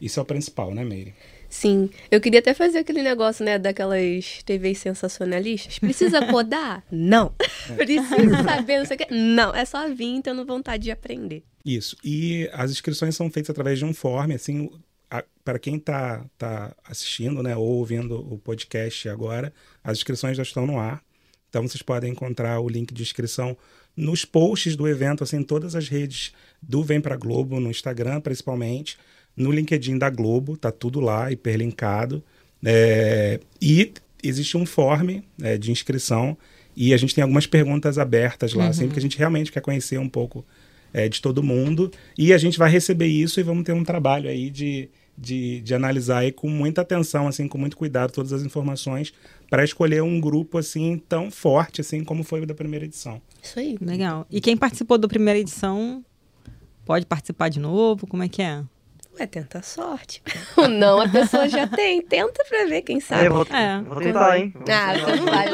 Isso 0.00 0.18
é 0.18 0.22
o 0.22 0.26
principal, 0.26 0.74
né, 0.74 0.84
Meire? 0.84 1.14
Sim. 1.48 1.88
Eu 2.10 2.20
queria 2.20 2.40
até 2.40 2.52
fazer 2.52 2.78
aquele 2.78 3.02
negócio, 3.02 3.44
né, 3.44 3.58
daquelas 3.58 4.42
TVs 4.44 4.78
sensacionalistas. 4.78 5.78
Precisa 5.78 6.26
codar? 6.26 6.84
Não. 6.90 7.32
Precisa 7.76 8.42
saber, 8.42 8.78
não 8.78 8.86
sei 8.86 8.96
o 8.96 8.98
quê? 8.98 9.06
Não. 9.10 9.54
É 9.54 9.64
só 9.64 9.88
vir 9.88 10.20
tendo 10.20 10.44
vontade 10.44 10.82
de 10.82 10.90
aprender. 10.90 11.44
Isso. 11.64 11.96
E 12.04 12.50
as 12.52 12.70
inscrições 12.70 13.14
são 13.14 13.30
feitas 13.30 13.50
através 13.50 13.78
de 13.78 13.84
um 13.84 13.94
form, 13.94 14.32
assim, 14.32 14.68
para 15.44 15.58
quem 15.58 15.76
está 15.76 16.24
tá 16.36 16.74
assistindo, 16.84 17.42
né, 17.42 17.56
ou 17.56 17.64
ouvindo 17.64 18.16
o 18.32 18.38
podcast 18.38 19.08
agora, 19.08 19.52
as 19.82 19.98
inscrições 19.98 20.36
já 20.36 20.42
estão 20.42 20.66
no 20.66 20.78
ar. 20.78 21.02
Então 21.48 21.68
vocês 21.68 21.82
podem 21.82 22.10
encontrar 22.10 22.58
o 22.60 22.68
link 22.68 22.92
de 22.92 23.02
inscrição 23.02 23.56
nos 23.96 24.24
posts 24.24 24.76
do 24.76 24.88
evento, 24.88 25.22
assim, 25.22 25.38
em 25.38 25.42
todas 25.42 25.74
as 25.74 25.88
redes 25.88 26.32
do 26.60 26.82
Vem 26.82 27.00
Pra 27.00 27.16
Globo, 27.16 27.60
no 27.60 27.70
Instagram 27.70 28.20
principalmente, 28.20 28.96
no 29.36 29.50
LinkedIn 29.50 29.98
da 29.98 30.10
Globo, 30.10 30.56
tá 30.56 30.70
tudo 30.70 31.00
lá, 31.00 31.30
hiperlinkado. 31.30 32.22
É, 32.64 33.40
e 33.60 33.92
existe 34.22 34.56
um 34.56 34.64
form 34.64 35.20
é, 35.42 35.58
de 35.58 35.70
inscrição 35.70 36.36
e 36.76 36.92
a 36.92 36.96
gente 36.96 37.14
tem 37.14 37.22
algumas 37.22 37.46
perguntas 37.46 37.98
abertas 37.98 38.52
lá, 38.52 38.68
assim, 38.68 38.86
porque 38.86 38.98
a 38.98 39.02
gente 39.02 39.18
realmente 39.18 39.52
quer 39.52 39.60
conhecer 39.60 39.98
um 39.98 40.08
pouco 40.08 40.44
é, 40.92 41.08
de 41.08 41.20
todo 41.20 41.42
mundo. 41.42 41.90
E 42.18 42.32
a 42.32 42.38
gente 42.38 42.58
vai 42.58 42.70
receber 42.70 43.06
isso 43.06 43.38
e 43.38 43.42
vamos 43.42 43.64
ter 43.64 43.72
um 43.72 43.84
trabalho 43.84 44.28
aí 44.28 44.50
de, 44.50 44.88
de, 45.16 45.60
de 45.60 45.74
analisar 45.74 46.18
aí 46.18 46.32
com 46.32 46.48
muita 46.48 46.80
atenção, 46.82 47.26
assim, 47.28 47.46
com 47.48 47.56
muito 47.58 47.76
cuidado, 47.76 48.12
todas 48.12 48.32
as 48.32 48.42
informações, 48.42 49.12
para 49.48 49.62
escolher 49.64 50.02
um 50.02 50.20
grupo 50.20 50.58
assim 50.58 50.98
tão 51.08 51.30
forte 51.30 51.80
assim 51.80 52.02
como 52.02 52.24
foi 52.24 52.40
o 52.42 52.46
da 52.46 52.54
primeira 52.54 52.84
edição. 52.84 53.20
Isso 53.42 53.58
aí. 53.58 53.76
Legal. 53.80 54.26
E 54.30 54.40
quem 54.40 54.56
participou 54.56 54.98
da 54.98 55.06
primeira 55.08 55.38
edição 55.38 56.04
pode 56.84 57.06
participar 57.06 57.48
de 57.48 57.60
novo? 57.60 58.06
Como 58.06 58.22
é 58.22 58.28
que 58.28 58.42
é? 58.42 58.62
Ué, 59.20 59.26
tenta 59.28 59.58
a 59.58 59.62
sorte. 59.62 60.20
O 60.58 60.66
não 60.66 61.00
a 61.00 61.08
pessoa 61.08 61.48
já 61.48 61.68
tem. 61.68 62.02
Tenta 62.02 62.42
pra 62.48 62.64
ver, 62.64 62.82
quem 62.82 62.98
sabe. 62.98 63.26
É, 63.26 63.28
vou, 63.28 63.46
É. 63.48 63.80
vou 63.82 64.00
tentar, 64.00 64.38
hein? 64.38 64.50
Vou 64.52 64.62
Ah, 64.62 64.64
tentar. 64.64 64.98
você 64.98 65.16
não 65.16 65.24
vai. 65.26 65.46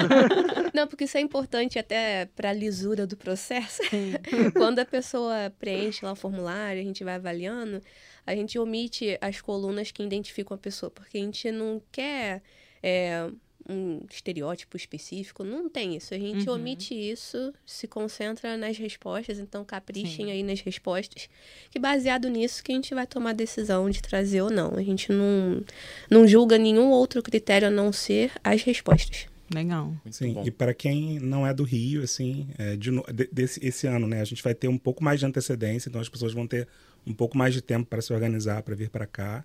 Não, 0.72 0.86
porque 0.86 1.04
isso 1.04 1.18
é 1.18 1.20
importante 1.20 1.78
até 1.78 2.26
para 2.34 2.48
a 2.50 2.52
lisura 2.54 3.06
do 3.06 3.16
processo. 3.18 3.82
Sim. 3.90 4.14
Quando 4.56 4.78
a 4.78 4.84
pessoa 4.86 5.52
preenche 5.58 6.02
lá 6.06 6.12
o 6.12 6.16
formulário, 6.16 6.80
a 6.80 6.84
gente 6.84 7.04
vai 7.04 7.16
avaliando, 7.16 7.82
a 8.30 8.36
gente 8.36 8.58
omite 8.58 9.16
as 9.20 9.40
colunas 9.40 9.90
que 9.90 10.02
identificam 10.02 10.54
a 10.54 10.58
pessoa, 10.58 10.90
porque 10.90 11.18
a 11.18 11.20
gente 11.20 11.50
não 11.50 11.80
quer 11.92 12.42
é, 12.82 13.28
um 13.68 14.00
estereótipo 14.10 14.76
específico, 14.76 15.44
não 15.44 15.68
tem 15.68 15.94
isso. 15.96 16.12
A 16.14 16.18
gente 16.18 16.48
Uhum. 16.48 16.56
omite 16.56 16.94
isso, 16.94 17.52
se 17.66 17.86
concentra 17.86 18.56
nas 18.56 18.76
respostas, 18.78 19.38
então 19.38 19.64
caprichem 19.64 20.26
Sim. 20.26 20.30
aí 20.32 20.42
nas 20.42 20.60
respostas, 20.60 21.28
que 21.70 21.78
baseado 21.78 22.28
nisso 22.28 22.64
que 22.64 22.72
a 22.72 22.74
gente 22.74 22.94
vai 22.94 23.06
tomar 23.06 23.30
a 23.30 23.34
decisão 23.34 23.88
de 23.90 24.00
trazer 24.02 24.40
ou 24.42 24.50
não. 24.50 24.74
A 24.76 24.82
gente 24.82 25.12
não, 25.12 25.62
não 26.10 26.26
julga 26.26 26.56
nenhum 26.58 26.90
outro 26.90 27.22
critério 27.22 27.68
a 27.68 27.70
não 27.70 27.92
ser 27.92 28.32
as 28.42 28.62
respostas. 28.62 29.26
Legal. 29.52 29.92
Sim, 30.12 30.40
e 30.44 30.50
para 30.50 30.72
quem 30.72 31.18
não 31.18 31.44
é 31.44 31.52
do 31.52 31.64
Rio, 31.64 32.04
assim, 32.04 32.48
é, 32.56 32.76
de- 32.76 32.90
desse, 33.32 33.58
esse 33.66 33.84
ano, 33.86 34.06
né, 34.06 34.20
a 34.20 34.24
gente 34.24 34.42
vai 34.44 34.54
ter 34.54 34.68
um 34.68 34.78
pouco 34.78 35.02
mais 35.02 35.18
de 35.18 35.26
antecedência, 35.26 35.88
então 35.88 36.00
as 36.00 36.08
pessoas 36.08 36.32
vão 36.32 36.46
ter 36.46 36.68
um 37.06 37.12
pouco 37.12 37.36
mais 37.36 37.54
de 37.54 37.62
tempo 37.62 37.86
para 37.86 38.00
se 38.00 38.12
organizar, 38.12 38.62
para 38.62 38.74
vir 38.74 38.90
para 38.90 39.06
cá. 39.06 39.44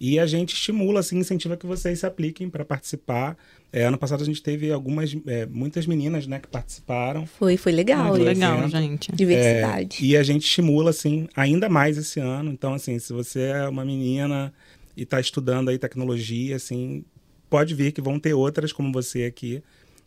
E 0.00 0.18
a 0.18 0.24
gente 0.24 0.54
estimula, 0.54 1.00
assim, 1.00 1.18
incentiva 1.18 1.58
que 1.58 1.66
vocês 1.66 1.98
se 1.98 2.06
apliquem 2.06 2.48
para 2.48 2.64
participar. 2.64 3.36
É, 3.70 3.84
ano 3.84 3.98
passado 3.98 4.22
a 4.22 4.24
gente 4.24 4.42
teve 4.42 4.72
algumas, 4.72 5.14
é, 5.26 5.44
muitas 5.44 5.86
meninas, 5.86 6.26
né, 6.26 6.38
que 6.38 6.48
participaram. 6.48 7.26
Foi, 7.26 7.58
foi 7.58 7.70
legal. 7.70 8.16
Isso. 8.16 8.24
legal, 8.24 8.58
evento. 8.60 8.70
gente. 8.70 9.12
Diversidade. 9.12 9.98
É, 10.00 10.06
e 10.06 10.16
a 10.16 10.22
gente 10.22 10.44
estimula, 10.44 10.88
assim, 10.88 11.28
ainda 11.36 11.68
mais 11.68 11.98
esse 11.98 12.18
ano. 12.18 12.50
Então, 12.50 12.72
assim, 12.72 12.98
se 12.98 13.12
você 13.12 13.40
é 13.40 13.68
uma 13.68 13.84
menina 13.84 14.50
e 14.96 15.02
está 15.02 15.20
estudando 15.20 15.68
aí 15.68 15.78
tecnologia, 15.78 16.56
assim, 16.56 17.04
pode 17.50 17.74
vir 17.74 17.92
que 17.92 18.00
vão 18.00 18.18
ter 18.18 18.32
outras 18.32 18.72
como 18.72 18.90
você 18.90 19.24
aqui. 19.24 19.62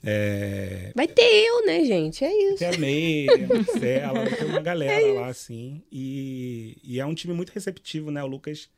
É, 0.06 0.92
Vai 0.94 1.08
ter 1.08 1.24
eu, 1.24 1.66
né, 1.66 1.84
gente? 1.86 2.26
É 2.26 2.32
isso. 2.50 2.58
tem 2.60 2.68
a 2.68 2.78
Meire, 2.78 3.44
a 3.46 3.48
Marcela, 3.56 4.30
tem 4.30 4.48
uma 4.48 4.62
galera 4.62 5.14
lá, 5.14 5.28
assim. 5.28 5.82
E, 5.92 6.78
e 6.84 7.00
é 7.00 7.06
um 7.06 7.14
time 7.14 7.34
muito 7.34 7.52
receptivo, 7.52 8.12
né? 8.12 8.22
O 8.22 8.28
Lucas, 8.28 8.70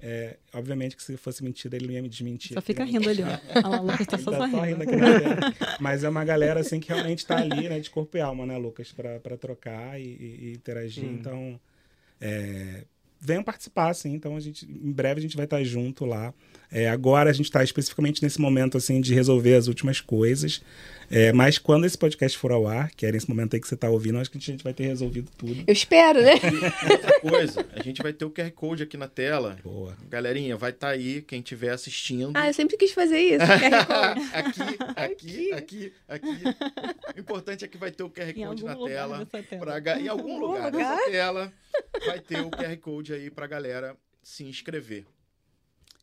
é, 0.00 0.36
obviamente 0.52 0.96
que 0.96 1.02
se 1.02 1.16
fosse 1.16 1.44
mentira, 1.44 1.76
ele 1.76 1.86
não 1.86 1.94
ia 1.94 2.02
me 2.02 2.08
desmentir. 2.08 2.54
Só 2.54 2.60
fica 2.60 2.82
aqui, 2.82 2.92
rindo 2.94 3.08
ali, 3.08 3.22
ó. 3.22 3.26
Olha 3.58 3.68
lá, 3.68 3.80
o 3.80 3.86
Lucas 3.86 4.06
tá 4.08 4.18
só 4.18 4.30
tá 4.32 4.50
só 4.50 4.60
rindo 4.60 4.82
aqui 4.82 4.96
na 4.96 5.20
tela. 5.20 5.54
Mas 5.78 6.02
é 6.02 6.08
uma 6.08 6.24
galera, 6.24 6.58
assim, 6.60 6.80
que 6.80 6.88
realmente 6.88 7.24
tá 7.24 7.38
ali, 7.38 7.68
né? 7.68 7.78
De 7.78 7.88
corpo 7.88 8.16
e 8.16 8.20
alma, 8.20 8.44
né, 8.44 8.56
Lucas? 8.58 8.90
Pra, 8.90 9.20
pra 9.20 9.36
trocar 9.36 10.00
e, 10.00 10.04
e- 10.04 10.38
e 10.48 10.52
interagir. 10.54 11.04
Sim. 11.04 11.14
Então, 11.20 11.60
é, 12.20 12.84
venham 13.20 13.44
participar, 13.44 13.90
assim. 13.90 14.12
Então, 14.14 14.36
a 14.36 14.40
gente, 14.40 14.64
em 14.66 14.90
breve 14.92 15.20
a 15.20 15.22
gente 15.22 15.36
vai 15.36 15.44
estar 15.46 15.62
junto 15.62 16.04
lá. 16.04 16.34
É, 16.72 16.88
agora 16.88 17.28
a 17.28 17.32
gente 17.32 17.46
está 17.46 17.62
especificamente 17.62 18.22
nesse 18.22 18.40
momento, 18.40 18.78
assim, 18.78 19.00
de 19.00 19.14
resolver 19.14 19.54
as 19.54 19.66
últimas 19.68 20.00
coisas. 20.00 20.62
É, 21.10 21.30
mas 21.30 21.58
quando 21.58 21.84
esse 21.84 21.98
podcast 21.98 22.38
for 22.38 22.50
ao 22.50 22.66
ar, 22.66 22.90
que 22.92 23.04
é 23.04 23.12
nesse 23.12 23.28
momento 23.28 23.52
aí 23.52 23.60
que 23.60 23.68
você 23.68 23.76
tá 23.76 23.90
ouvindo, 23.90 24.18
acho 24.18 24.30
que 24.30 24.38
a 24.38 24.40
gente 24.40 24.64
vai 24.64 24.72
ter 24.72 24.84
resolvido 24.84 25.30
tudo. 25.36 25.62
Eu 25.66 25.72
espero, 25.72 26.22
né? 26.22 26.32
Outra 26.90 27.20
coisa, 27.20 27.66
a 27.74 27.82
gente 27.82 28.02
vai 28.02 28.14
ter 28.14 28.24
o 28.24 28.30
QR 28.30 28.50
Code 28.52 28.84
aqui 28.84 28.96
na 28.96 29.06
tela. 29.08 29.58
Boa. 29.62 29.94
Galerinha, 30.08 30.56
vai 30.56 30.70
estar 30.70 30.88
aí, 30.88 31.20
quem 31.20 31.40
estiver 31.40 31.68
assistindo. 31.70 32.32
Ah, 32.34 32.46
eu 32.48 32.54
sempre 32.54 32.78
quis 32.78 32.92
fazer 32.92 33.18
isso. 33.18 33.44
QR 33.44 33.86
Code. 33.86 34.28
aqui, 34.96 35.52
aqui, 35.52 35.52
aqui, 35.52 35.92
aqui. 36.08 36.42
O 37.14 37.20
importante 37.20 37.62
é 37.66 37.68
que 37.68 37.76
vai 37.76 37.90
ter 37.90 38.02
o 38.04 38.08
QR 38.08 38.30
Em 38.30 38.46
Code 38.46 38.64
na 38.64 38.74
tela. 38.76 39.26
tela. 39.26 39.44
Pra, 39.60 40.00
em 40.00 40.08
algum 40.08 40.32
Algum 40.32 40.46
lugar 40.46 40.72
lugar? 40.72 40.96
dessa 40.96 41.10
tela 41.10 41.52
vai 42.06 42.20
ter 42.20 42.40
o 42.40 42.50
QR 42.50 42.74
Code 42.78 43.12
aí 43.12 43.30
pra 43.30 43.46
galera 43.46 43.94
se 44.22 44.44
inscrever. 44.44 45.04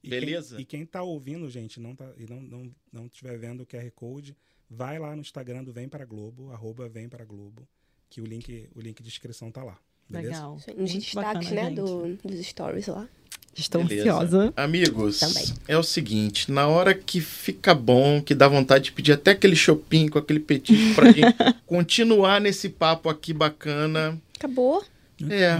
E 0.03 0.09
Beleza? 0.09 0.55
Quem, 0.55 0.63
e 0.63 0.65
quem 0.65 0.85
tá 0.85 1.03
ouvindo, 1.03 1.49
gente, 1.49 1.79
não 1.79 1.95
tá, 1.95 2.09
e 2.17 2.25
não, 2.25 2.41
não, 2.41 2.71
não 2.91 3.05
estiver 3.05 3.37
vendo 3.37 3.63
o 3.63 3.65
QR 3.65 3.89
Code, 3.91 4.35
vai 4.69 4.97
lá 4.97 5.15
no 5.15 5.21
Instagram 5.21 5.63
do 5.63 5.73
Vem 5.73 5.89
para 5.89 6.05
Globo, 6.05 6.51
arroba 6.51 6.87
Vem 6.87 7.09
para 7.09 7.25
Globo, 7.25 7.67
que 8.09 8.21
o 8.21 8.25
link, 8.25 8.69
o 8.75 8.79
link 8.79 9.01
de 9.01 9.09
inscrição 9.09 9.51
tá 9.51 9.63
lá. 9.63 9.77
Beleza? 10.09 10.29
Legal. 10.35 10.53
Nos 10.53 10.65
Muito 10.91 10.93
destaques, 10.93 11.49
bacana, 11.49 11.55
né, 11.55 11.63
gente. 11.69 11.75
do, 11.75 12.15
dos 12.27 12.45
stories 12.47 12.87
lá. 12.87 13.07
Estou 13.55 13.83
Beleza. 13.83 14.09
ansiosa. 14.13 14.53
Amigos, 14.55 15.19
Também. 15.19 15.45
é 15.67 15.77
o 15.77 15.83
seguinte, 15.83 16.51
na 16.51 16.67
hora 16.67 16.93
que 16.93 17.19
fica 17.19 17.75
bom, 17.75 18.21
que 18.21 18.33
dá 18.33 18.47
vontade 18.47 18.85
de 18.85 18.91
pedir 18.91 19.11
até 19.13 19.31
aquele 19.31 19.55
shopping 19.55 20.07
com 20.07 20.17
aquele 20.19 20.39
petisco 20.39 20.95
pra 20.95 21.11
gente 21.11 21.35
continuar 21.65 22.39
nesse 22.39 22.69
papo 22.69 23.09
aqui 23.09 23.33
bacana, 23.33 24.19
Acabou. 24.37 24.81
É, 25.29 25.57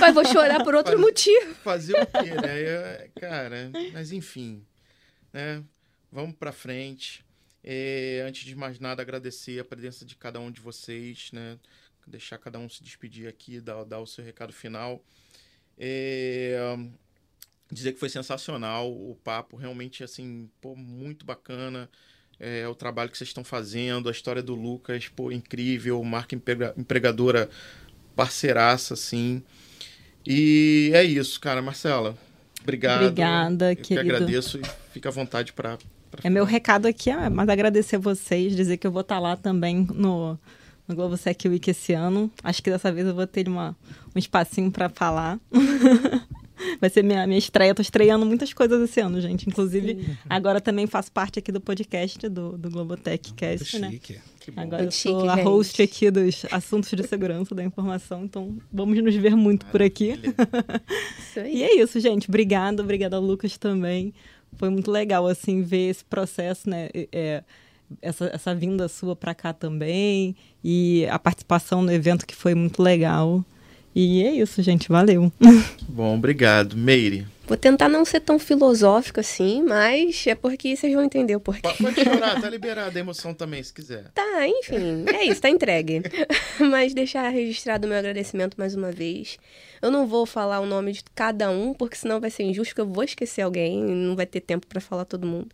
Mas 0.00 0.14
vou 0.14 0.24
chorar 0.24 0.62
por 0.64 0.74
outro 0.74 0.92
Faz- 0.92 1.04
motivo. 1.04 1.54
fazer 1.56 1.92
o 1.94 2.06
quê, 2.06 2.30
né? 2.42 2.62
É, 2.62 3.10
Cara, 3.20 3.70
mas 3.92 4.12
enfim, 4.12 4.62
né? 5.32 5.62
Vamos 6.10 6.34
pra 6.36 6.52
frente. 6.52 7.24
É, 7.62 8.24
antes 8.26 8.44
de 8.44 8.54
mais 8.54 8.78
nada, 8.78 9.02
agradecer 9.02 9.58
a 9.60 9.64
presença 9.64 10.04
de 10.04 10.16
cada 10.16 10.38
um 10.40 10.50
de 10.50 10.60
vocês, 10.60 11.30
né? 11.32 11.58
Deixar 12.06 12.38
cada 12.38 12.58
um 12.58 12.68
se 12.68 12.82
despedir 12.84 13.26
aqui, 13.28 13.60
dar, 13.60 13.82
dar 13.84 13.98
o 14.00 14.06
seu 14.06 14.24
recado 14.24 14.52
final. 14.52 15.02
É, 15.78 16.56
dizer 17.70 17.92
que 17.92 17.98
foi 18.00 18.08
sensacional 18.08 18.90
o 18.92 19.16
papo, 19.24 19.56
realmente, 19.56 20.04
assim, 20.04 20.48
pô, 20.60 20.74
muito 20.76 21.24
bacana. 21.26 21.88
É, 22.38 22.68
o 22.68 22.74
trabalho 22.74 23.10
que 23.10 23.16
vocês 23.18 23.28
estão 23.28 23.42
fazendo, 23.42 24.08
a 24.08 24.12
história 24.12 24.42
do 24.42 24.54
Lucas, 24.54 25.08
pô, 25.08 25.32
incrível, 25.32 26.02
marca 26.04 26.34
emprega- 26.34 26.74
empregadora 26.76 27.48
parceiraça, 28.16 28.94
assim. 28.94 29.42
E 30.26 30.90
é 30.94 31.04
isso, 31.04 31.38
cara. 31.38 31.62
Marcela, 31.62 32.16
obrigado. 32.62 33.02
Obrigada, 33.02 33.72
Eu 33.72 33.76
que 33.76 33.82
querido. 33.94 34.16
agradeço 34.16 34.58
e 34.58 34.62
fica 34.92 35.10
à 35.10 35.12
vontade 35.12 35.52
para. 35.52 35.78
É 36.24 36.30
meu 36.30 36.44
recado 36.44 36.86
aqui, 36.86 37.10
é 37.10 37.28
mais 37.28 37.48
agradecer 37.48 37.98
vocês, 37.98 38.56
dizer 38.56 38.78
que 38.78 38.86
eu 38.86 38.90
vou 38.90 39.02
estar 39.02 39.18
lá 39.18 39.36
também 39.36 39.86
no, 39.92 40.38
no 40.88 40.94
Globo 40.94 41.16
Sec 41.16 41.44
Week 41.44 41.70
esse 41.70 41.92
ano. 41.92 42.30
Acho 42.42 42.62
que 42.62 42.70
dessa 42.70 42.90
vez 42.90 43.06
eu 43.06 43.14
vou 43.14 43.26
ter 43.26 43.46
uma, 43.46 43.76
um 44.14 44.18
espacinho 44.18 44.70
para 44.70 44.88
falar. 44.88 45.38
Vai 46.80 46.88
ser 46.88 47.04
minha, 47.04 47.26
minha 47.26 47.38
estreia. 47.38 47.74
Tô 47.74 47.82
estreando 47.82 48.24
muitas 48.24 48.52
coisas 48.54 48.80
esse 48.88 48.98
ano, 48.98 49.20
gente. 49.20 49.46
Inclusive, 49.46 50.16
agora 50.28 50.58
também 50.58 50.86
faço 50.86 51.12
parte 51.12 51.38
aqui 51.38 51.52
do 51.52 51.60
podcast 51.60 52.26
do, 52.30 52.56
do 52.56 52.70
Globotech 52.70 53.34
Cast, 53.34 53.78
né? 53.78 53.90
Chique. 53.90 54.18
Que 54.46 54.52
bom. 54.52 54.62
Agora 54.62 54.82
eu 54.82 54.84
Muito 54.84 54.94
sou 54.94 55.20
chique, 55.20 55.28
a 55.28 55.34
gente. 55.34 55.44
host 55.44 55.82
aqui 55.82 56.08
dos 56.08 56.46
assuntos 56.52 56.88
de 56.88 57.02
segurança 57.04 57.52
da 57.52 57.64
informação, 57.64 58.22
então 58.22 58.56
vamos 58.72 58.96
nos 59.02 59.12
ver 59.16 59.34
muito 59.34 59.66
por 59.66 59.82
aqui. 59.82 60.10
Maravilha. 60.10 60.82
Isso 61.18 61.40
aí. 61.40 61.56
E 61.56 61.62
é 61.64 61.82
isso, 61.82 61.98
gente. 61.98 62.28
Obrigada, 62.28 62.80
obrigada, 62.80 63.18
Lucas, 63.18 63.58
também. 63.58 64.14
Foi 64.52 64.70
muito 64.70 64.88
legal, 64.88 65.26
assim, 65.26 65.62
ver 65.62 65.90
esse 65.90 66.04
processo, 66.04 66.70
né? 66.70 66.88
É, 67.10 67.42
essa, 68.00 68.26
essa 68.26 68.54
vinda 68.54 68.86
sua 68.86 69.16
para 69.16 69.34
cá 69.34 69.52
também. 69.52 70.36
E 70.62 71.04
a 71.10 71.18
participação 71.18 71.82
no 71.82 71.90
evento 71.90 72.24
que 72.24 72.36
foi 72.36 72.54
muito 72.54 72.80
legal. 72.80 73.44
E 73.92 74.22
é 74.22 74.30
isso, 74.30 74.62
gente. 74.62 74.88
Valeu. 74.88 75.32
Bom, 75.88 76.14
obrigado. 76.14 76.76
Meire, 76.76 77.26
Vou 77.46 77.56
tentar 77.56 77.88
não 77.88 78.04
ser 78.04 78.18
tão 78.20 78.38
filosófico 78.40 79.20
assim, 79.20 79.62
mas 79.62 80.26
é 80.26 80.34
porque 80.34 80.74
vocês 80.76 80.92
vão 80.92 81.04
entender 81.04 81.36
o 81.36 81.40
porquê. 81.40 81.62
po- 81.62 81.76
pode 81.84 82.02
chorar, 82.02 82.40
tá 82.40 82.50
liberada 82.50 82.98
a 82.98 83.00
emoção 83.00 83.32
também, 83.32 83.62
se 83.62 83.72
quiser. 83.72 84.10
Tá, 84.12 84.46
enfim, 84.48 85.04
é 85.14 85.24
isso, 85.26 85.40
tá 85.40 85.48
entregue. 85.48 86.02
Mas 86.58 86.92
deixar 86.92 87.28
registrado 87.28 87.86
o 87.86 87.88
meu 87.88 87.98
agradecimento 87.98 88.56
mais 88.58 88.74
uma 88.74 88.90
vez. 88.90 89.38
Eu 89.80 89.90
não 89.92 90.06
vou 90.08 90.26
falar 90.26 90.58
o 90.58 90.66
nome 90.66 90.90
de 90.92 91.04
cada 91.14 91.48
um, 91.50 91.72
porque 91.72 91.96
senão 91.96 92.18
vai 92.20 92.30
ser 92.30 92.42
injusto, 92.42 92.74
que 92.74 92.80
eu 92.80 92.86
vou 92.86 93.04
esquecer 93.04 93.42
alguém, 93.42 93.78
e 93.90 93.94
não 93.94 94.16
vai 94.16 94.26
ter 94.26 94.40
tempo 94.40 94.66
pra 94.66 94.80
falar 94.80 95.04
todo 95.04 95.24
mundo. 95.26 95.48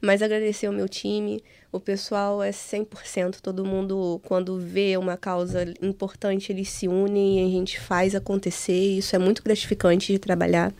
Mas 0.00 0.22
agradecer 0.22 0.66
ao 0.66 0.72
meu 0.72 0.88
time, 0.88 1.42
o 1.72 1.80
pessoal 1.80 2.42
é 2.42 2.50
100%, 2.50 3.40
todo 3.40 3.64
mundo, 3.64 4.20
quando 4.26 4.58
vê 4.58 4.94
uma 4.98 5.16
causa 5.16 5.64
importante, 5.80 6.52
eles 6.52 6.68
se 6.68 6.86
unem 6.86 7.40
e 7.40 7.46
a 7.46 7.50
gente 7.50 7.80
faz 7.80 8.14
acontecer, 8.14 8.98
isso 8.98 9.16
é 9.16 9.18
muito 9.18 9.42
gratificante 9.42 10.12
de 10.12 10.18
trabalhar. 10.18 10.70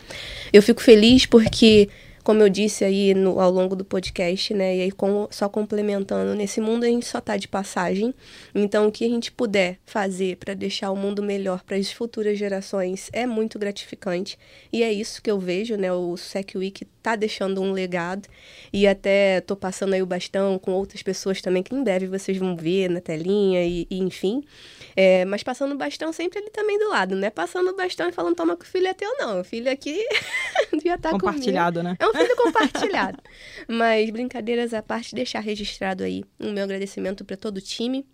Eu 0.53 0.63
fico 0.63 0.83
feliz 0.83 1.25
porque 1.25 1.89
como 2.25 2.43
eu 2.43 2.49
disse 2.49 2.85
aí 2.85 3.15
no- 3.15 3.41
ao 3.41 3.51
longo 3.51 3.75
do 3.75 3.85
podcast, 3.85 4.53
né? 4.55 4.77
E 4.77 4.81
aí, 4.83 4.93
com- 4.93 5.29
só 5.31 5.49
complementando, 5.49 6.35
nesse 6.35 6.61
mundo 6.61 6.85
a 6.85 6.89
gente 6.89 7.07
só 7.07 7.21
tá 7.21 7.37
de 7.37 7.49
passagem. 7.49 8.15
Então, 8.55 8.87
o 8.87 8.93
que 8.93 9.05
a 9.05 9.09
gente 9.09 9.33
puder 9.33 9.79
fazer 9.85 10.37
para 10.37 10.55
deixar 10.55 10.91
o 10.91 10.97
mundo 10.97 11.23
melhor 11.23 11.63
para 11.63 11.77
as 11.77 11.91
futuras 11.93 12.39
gerações 12.39 13.09
é 13.13 13.27
muito 13.27 13.59
gratificante. 13.59 14.39
E 14.73 14.83
é 14.83 14.93
isso 14.93 15.23
que 15.23 15.31
eu 15.31 15.39
vejo, 15.39 15.77
né? 15.77 15.93
O 15.93 16.17
Sec 16.17 16.53
Week 16.55 16.85
tá 17.03 17.17
deixando 17.17 17.61
um 17.61 17.73
legado. 17.73 18.29
E 18.73 18.87
até 18.87 19.41
tô 19.41 19.57
passando 19.57 19.95
aí 19.95 20.03
o 20.03 20.07
bastão 20.07 20.59
com 20.59 20.73
outras 20.73 21.03
pessoas 21.03 21.41
também, 21.43 21.63
que 21.63 21.75
em 21.75 21.83
breve 21.83 22.07
vocês 22.07 22.37
vão 22.39 22.55
ver 22.57 22.89
na 22.89 23.01
telinha 23.01 23.65
e, 23.65 23.87
e 23.91 23.99
enfim. 23.99 24.43
É, 24.95 25.25
mas 25.25 25.43
passando 25.43 25.73
o 25.73 25.77
bastão 25.77 26.13
sempre 26.13 26.39
ali 26.39 26.51
também 26.51 26.79
do 26.79 26.89
lado, 26.91 27.17
não 27.17 27.27
é 27.27 27.31
passando 27.31 27.71
o 27.71 27.77
bastão 27.77 28.09
e 28.09 28.13
falando, 28.13 28.37
toma 28.37 28.57
que 28.57 28.65
o 28.65 28.69
filho 28.69 28.87
é 28.87 28.95
teu, 28.95 29.11
não. 29.19 29.41
O 29.41 29.45
filho 29.45 29.71
aqui 29.71 30.05
devia 30.73 30.95
estar 30.95 31.11
comigo. 31.11 31.27
Compartilhado, 31.27 31.83
né? 31.83 31.97
É 31.99 32.07
um 32.07 32.12
filho 32.13 32.37
compartilhado. 32.37 33.19
Mas 33.69 34.11
brincadeiras 34.11 34.75
à 34.75 34.83
parte, 34.83 35.15
deixar 35.15 35.41
registrado 35.41 36.05
aí 36.05 36.25
o 36.39 36.51
meu 36.51 36.65
agradecimento 36.65 37.25
para 37.25 37.37
todo 37.37 37.59
o 37.59 37.61
time. 37.61 38.07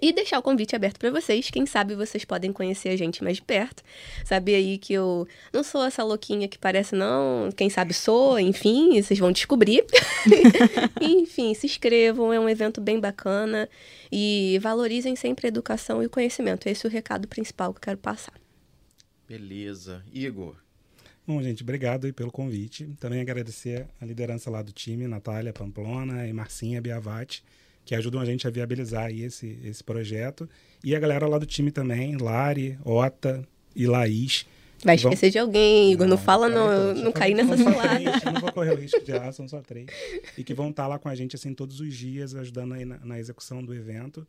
E 0.00 0.12
deixar 0.12 0.38
o 0.38 0.42
convite 0.42 0.76
aberto 0.76 0.98
para 0.98 1.10
vocês. 1.10 1.50
Quem 1.50 1.64
sabe 1.64 1.94
vocês 1.94 2.24
podem 2.24 2.52
conhecer 2.52 2.90
a 2.90 2.96
gente 2.96 3.24
mais 3.24 3.36
de 3.36 3.42
perto. 3.42 3.82
Saber 4.24 4.56
aí 4.56 4.76
que 4.76 4.92
eu 4.92 5.26
não 5.52 5.62
sou 5.62 5.84
essa 5.84 6.04
louquinha 6.04 6.48
que 6.48 6.58
parece, 6.58 6.94
não. 6.94 7.50
Quem 7.56 7.70
sabe 7.70 7.94
sou, 7.94 8.38
enfim, 8.38 9.00
vocês 9.00 9.18
vão 9.18 9.32
descobrir. 9.32 9.84
enfim, 11.00 11.54
se 11.54 11.66
inscrevam, 11.66 12.32
é 12.32 12.38
um 12.38 12.48
evento 12.48 12.80
bem 12.80 13.00
bacana. 13.00 13.68
E 14.12 14.58
valorizem 14.60 15.16
sempre 15.16 15.46
a 15.46 15.48
educação 15.48 16.02
e 16.02 16.06
o 16.06 16.10
conhecimento. 16.10 16.68
Esse 16.68 16.86
é 16.86 16.88
o 16.88 16.92
recado 16.92 17.26
principal 17.26 17.72
que 17.72 17.78
eu 17.78 17.82
quero 17.82 17.98
passar. 17.98 18.34
Beleza. 19.26 20.04
Igor, 20.12 20.56
Bom, 21.26 21.42
gente, 21.42 21.62
obrigado 21.62 22.04
aí 22.04 22.12
pelo 22.12 22.30
convite. 22.30 22.88
Também 23.00 23.20
agradecer 23.20 23.86
a 24.00 24.04
liderança 24.04 24.48
lá 24.48 24.62
do 24.62 24.70
time, 24.72 25.08
Natália 25.08 25.52
Pamplona 25.52 26.26
e 26.26 26.32
Marcinha 26.32 26.80
Biavati, 26.80 27.42
que 27.84 27.94
ajudam 27.96 28.20
a 28.20 28.24
gente 28.24 28.46
a 28.46 28.50
viabilizar 28.50 29.06
aí 29.06 29.22
esse, 29.22 29.58
esse 29.64 29.82
projeto. 29.82 30.48
E 30.84 30.94
a 30.94 31.00
galera 31.00 31.26
lá 31.26 31.38
do 31.38 31.46
time 31.46 31.72
também, 31.72 32.16
Lari, 32.16 32.78
Ota 32.84 33.46
e 33.74 33.86
Laís. 33.86 34.46
Vai 34.84 34.96
Vão- 34.98 35.10
esquecer 35.10 35.30
de 35.32 35.38
alguém, 35.38 35.92
Igor. 35.92 36.06
Não, 36.06 36.16
fala, 36.16 36.48
falei 36.48 36.56
não. 36.64 36.70
Eu 36.72 36.94
não 36.96 37.10
caí 37.10 37.34
nessa 37.34 37.56
cilada. 37.56 38.00
eu 38.24 38.32
não 38.32 38.40
vou 38.40 38.52
correr 38.52 38.70
o 38.72 38.76
risco 38.76 39.02
de 39.02 39.10
errar, 39.10 39.32
são 39.32 39.48
só 39.48 39.60
três. 39.60 39.86
E 40.38 40.44
que 40.44 40.54
vão 40.54 40.70
estar 40.70 40.86
lá 40.86 40.96
com 40.98 41.08
a 41.08 41.14
gente 41.14 41.34
assim 41.34 41.52
todos 41.52 41.80
os 41.80 41.92
dias, 41.94 42.36
ajudando 42.36 42.74
aí 42.74 42.84
na, 42.84 42.98
na 42.98 43.18
execução 43.18 43.64
do 43.64 43.74
evento. 43.74 44.24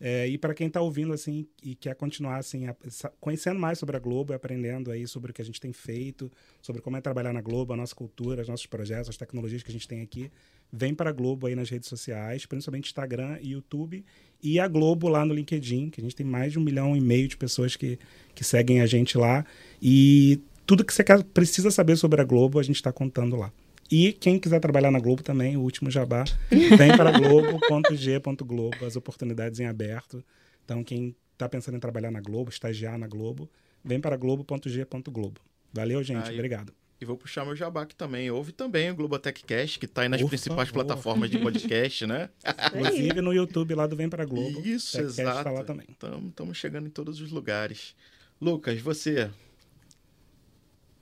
É, 0.00 0.28
e 0.28 0.38
para 0.38 0.54
quem 0.54 0.68
está 0.68 0.80
ouvindo 0.80 1.12
assim 1.12 1.46
e 1.62 1.74
quer 1.74 1.94
continuar 1.94 2.36
assim 2.36 2.68
a, 2.68 2.76
conhecendo 3.20 3.58
mais 3.58 3.78
sobre 3.78 3.96
a 3.96 3.98
Globo, 3.98 4.32
aprendendo 4.32 4.92
aí 4.92 5.06
sobre 5.08 5.30
o 5.32 5.34
que 5.34 5.42
a 5.42 5.44
gente 5.44 5.60
tem 5.60 5.72
feito, 5.72 6.30
sobre 6.62 6.80
como 6.80 6.96
é 6.96 7.00
trabalhar 7.00 7.32
na 7.32 7.40
Globo, 7.40 7.72
a 7.72 7.76
nossa 7.76 7.94
cultura, 7.94 8.42
os 8.42 8.48
nossos 8.48 8.66
projetos, 8.66 9.08
as 9.08 9.16
tecnologias 9.16 9.62
que 9.62 9.70
a 9.70 9.72
gente 9.72 9.88
tem 9.88 10.00
aqui, 10.00 10.30
vem 10.72 10.94
para 10.94 11.10
a 11.10 11.12
Globo 11.12 11.46
aí 11.46 11.56
nas 11.56 11.68
redes 11.68 11.88
sociais, 11.88 12.46
principalmente 12.46 12.86
Instagram 12.86 13.38
e 13.40 13.52
YouTube, 13.52 14.04
e 14.40 14.60
a 14.60 14.68
Globo 14.68 15.08
lá 15.08 15.24
no 15.24 15.34
LinkedIn, 15.34 15.90
que 15.90 16.00
a 16.00 16.04
gente 16.04 16.14
tem 16.14 16.26
mais 16.26 16.52
de 16.52 16.58
um 16.58 16.62
milhão 16.62 16.96
e 16.96 17.00
meio 17.00 17.26
de 17.26 17.36
pessoas 17.36 17.74
que, 17.74 17.98
que 18.34 18.44
seguem 18.44 18.80
a 18.80 18.86
gente 18.86 19.18
lá. 19.18 19.44
E 19.82 20.40
tudo 20.64 20.84
que 20.84 20.94
você 20.94 21.02
quer, 21.02 21.24
precisa 21.24 21.70
saber 21.70 21.96
sobre 21.96 22.20
a 22.20 22.24
Globo, 22.24 22.60
a 22.60 22.62
gente 22.62 22.76
está 22.76 22.92
contando 22.92 23.34
lá. 23.34 23.52
E 23.90 24.12
quem 24.12 24.38
quiser 24.38 24.60
trabalhar 24.60 24.90
na 24.90 25.00
Globo 25.00 25.22
também, 25.22 25.56
o 25.56 25.60
último 25.60 25.90
jabá, 25.90 26.24
vem 26.50 26.96
para 26.96 27.10
globo.g.globo, 27.18 28.84
as 28.84 28.96
oportunidades 28.96 29.60
em 29.60 29.66
aberto. 29.66 30.22
Então, 30.64 30.84
quem 30.84 31.16
está 31.32 31.48
pensando 31.48 31.76
em 31.76 31.80
trabalhar 31.80 32.10
na 32.10 32.20
Globo, 32.20 32.50
estagiar 32.50 32.98
na 32.98 33.06
Globo, 33.06 33.48
vem 33.82 34.00
para 34.00 34.16
globo.g.globo. 34.16 35.40
Valeu, 35.72 36.02
gente. 36.02 36.30
Obrigado. 36.30 36.72
E 37.00 37.04
vou 37.04 37.16
puxar 37.16 37.44
meu 37.44 37.54
jabá 37.54 37.82
aqui 37.82 37.94
também. 37.94 38.28
Ouve 38.30 38.50
também 38.50 38.90
o 38.90 38.94
Globotech 38.94 39.44
Cast, 39.44 39.78
que 39.78 39.86
está 39.86 40.02
aí 40.02 40.08
nas 40.08 40.20
Por 40.20 40.28
principais 40.28 40.68
favor. 40.68 40.84
plataformas 40.84 41.30
de 41.30 41.38
podcast, 41.38 42.06
né? 42.06 42.28
Inclusive 42.74 43.20
no 43.20 43.32
YouTube 43.32 43.72
lá 43.74 43.86
do 43.86 43.94
Vem 43.94 44.08
para 44.08 44.24
Globo. 44.24 44.66
Isso, 44.66 44.96
Tech 44.96 45.04
exato. 45.04 45.38
Está 45.38 45.50
lá 45.52 45.62
também. 45.62 45.86
Estamos 46.28 46.56
chegando 46.58 46.88
em 46.88 46.90
todos 46.90 47.20
os 47.20 47.30
lugares. 47.30 47.94
Lucas, 48.40 48.80
você, 48.80 49.30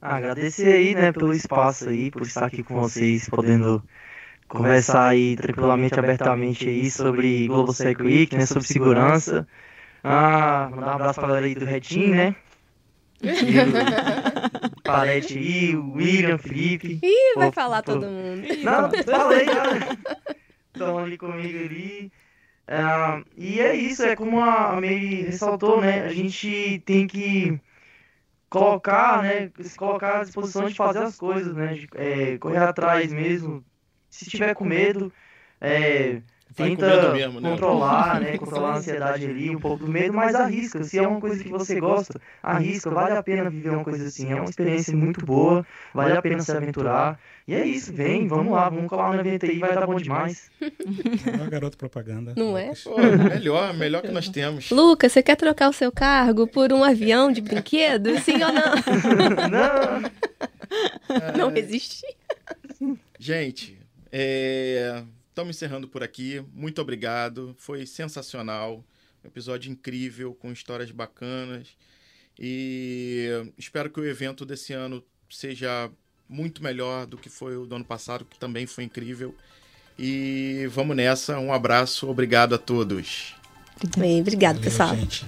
agradecer 0.01 0.73
aí, 0.73 0.95
né, 0.95 1.13
pelo 1.13 1.33
espaço 1.33 1.89
aí, 1.89 2.11
por 2.11 2.23
estar 2.23 2.47
aqui 2.47 2.63
com 2.63 2.81
vocês, 2.81 3.29
podendo 3.29 3.83
conversar 4.49 5.09
aí 5.09 5.37
tranquilamente, 5.37 5.99
abertamente 5.99 6.69
aí 6.69 6.91
sobre 6.91 7.47
Globosec 7.47 8.01
Week, 8.03 8.37
né, 8.37 8.47
sobre 8.47 8.65
segurança. 8.65 9.47
Ah, 10.03 10.69
mandar 10.71 10.87
um 10.87 10.95
abraço 10.95 11.19
pra 11.19 11.29
galera 11.29 11.47
aí 11.47 11.55
do 11.55 11.65
Retim, 11.65 12.11
né? 12.11 12.37
Parete 14.85 15.39
aí, 15.39 15.75
o 15.75 15.93
William, 15.95 16.39
Felipe. 16.39 17.01
Ih, 17.03 17.35
vai 17.37 17.49
pô, 17.49 17.53
falar 17.53 17.83
pô. 17.83 17.93
todo 17.93 18.07
mundo. 18.07 18.47
Não, 18.63 18.91
falei. 19.05 19.47
Estão 20.73 20.99
ali 20.99 21.19
comigo 21.19 21.59
ali. 21.59 22.13
Ah, 22.69 23.23
e 23.37 23.61
é 23.61 23.75
isso, 23.75 24.03
é 24.03 24.15
como 24.15 24.41
a 24.41 24.75
Mary 24.75 25.23
ressaltou, 25.23 25.81
né? 25.81 26.05
A 26.05 26.13
gente 26.13 26.83
tem 26.85 27.07
que 27.07 27.59
colocar, 28.59 29.23
né, 29.23 29.51
se 29.61 29.77
colocar 29.77 30.21
à 30.21 30.25
disposição 30.25 30.67
de 30.67 30.75
fazer 30.75 31.01
as 31.01 31.17
coisas, 31.17 31.55
né, 31.55 31.75
de, 31.75 31.89
é, 31.95 32.39
correr 32.39 32.59
atrás 32.59 33.13
mesmo, 33.13 33.65
se 34.09 34.25
tiver 34.27 34.55
com 34.55 34.65
medo, 34.65 35.13
é, 35.61 36.23
tenta 36.55 37.13
mesmo, 37.13 37.41
né? 37.41 37.51
controlar, 37.51 38.21
né, 38.21 38.37
controlar 38.39 38.75
a 38.75 38.77
ansiedade 38.77 39.27
ali, 39.27 39.55
um 39.55 39.59
pouco 39.59 39.85
do 39.85 39.91
medo, 39.91 40.15
mas 40.15 40.35
arrisca, 40.35 40.83
se 40.85 40.99
é 40.99 41.07
uma 41.07 41.21
coisa 41.21 41.43
que 41.43 41.51
você 41.51 41.81
gosta, 41.81 42.21
arrisca, 42.43 42.91
vale 42.91 43.17
a 43.17 43.23
pena 43.23 43.51
viver 43.51 43.71
uma 43.71 43.85
coisa 43.85 44.07
assim, 44.07 44.33
é 44.33 44.37
uma 44.37 44.49
experiência 44.49 44.97
muito 44.97 45.25
boa, 45.25 45.67
vale 45.93 46.17
a 46.17 46.23
pena 46.23 46.41
se 46.41 46.53
aventurar, 46.53 47.19
e 47.47 47.55
é 47.55 47.65
isso, 47.65 47.93
vem, 47.93 48.27
vamos 48.27 48.53
lá, 48.53 48.69
vamos 48.69 48.89
colar 48.89 49.19
evento 49.19 49.47
aí, 49.47 49.59
vai 49.59 49.75
dar 49.75 49.87
bom 49.87 49.97
demais. 49.97 50.51
É 51.27 51.37
uma 51.37 51.49
garota 51.49 51.77
propaganda. 51.77 52.35
Não 52.37 52.57
é? 52.57 52.73
Pô, 52.83 52.97
melhor, 52.99 53.75
melhor 53.75 54.03
que 54.03 54.11
nós 54.11 54.29
temos. 54.29 54.71
Lucas, 54.71 55.13
você 55.13 55.23
quer 55.23 55.37
trocar 55.37 55.69
o 55.69 55.73
seu 55.73 55.91
cargo 55.91 56.47
por 56.47 56.73
um 56.73 56.85
avião 56.85 57.33
de 57.33 57.41
brinquedo? 57.41 58.19
Sim 58.21 58.43
ou 58.43 58.53
não? 58.53 58.75
não. 59.51 61.51
Não 61.51 61.57
existe. 61.57 62.05
Gente, 63.19 63.79
estamos 65.37 65.55
encerrando 65.55 65.87
por 65.87 66.03
aqui. 66.03 66.43
Muito 66.55 66.81
obrigado. 66.81 67.55
Foi 67.59 67.85
sensacional. 67.85 68.83
Um 69.23 69.29
episódio 69.29 69.71
incrível, 69.71 70.35
com 70.35 70.51
histórias 70.51 70.91
bacanas. 70.91 71.77
E 72.39 73.29
espero 73.59 73.91
que 73.91 74.01
o 74.01 74.07
evento 74.07 74.47
desse 74.47 74.73
ano 74.73 75.05
seja 75.29 75.91
muito 76.27 76.63
melhor 76.63 77.07
do 77.07 77.19
que 77.19 77.29
foi 77.29 77.55
o 77.55 77.67
do 77.67 77.75
ano 77.75 77.85
passado, 77.85 78.25
que 78.25 78.39
também 78.39 78.67
foi 78.67 78.85
incrível. 78.85 79.35
E 79.99 80.67
vamos 80.71 80.97
nessa. 80.97 81.39
Um 81.39 81.53
abraço, 81.53 82.09
obrigado 82.09 82.55
a 82.55 82.59
todos. 82.59 83.35
Bem, 83.99 84.23
obrigado, 84.23 84.57
Valeu, 84.57 84.71
pessoal. 84.71 84.97
Gente. 84.97 85.27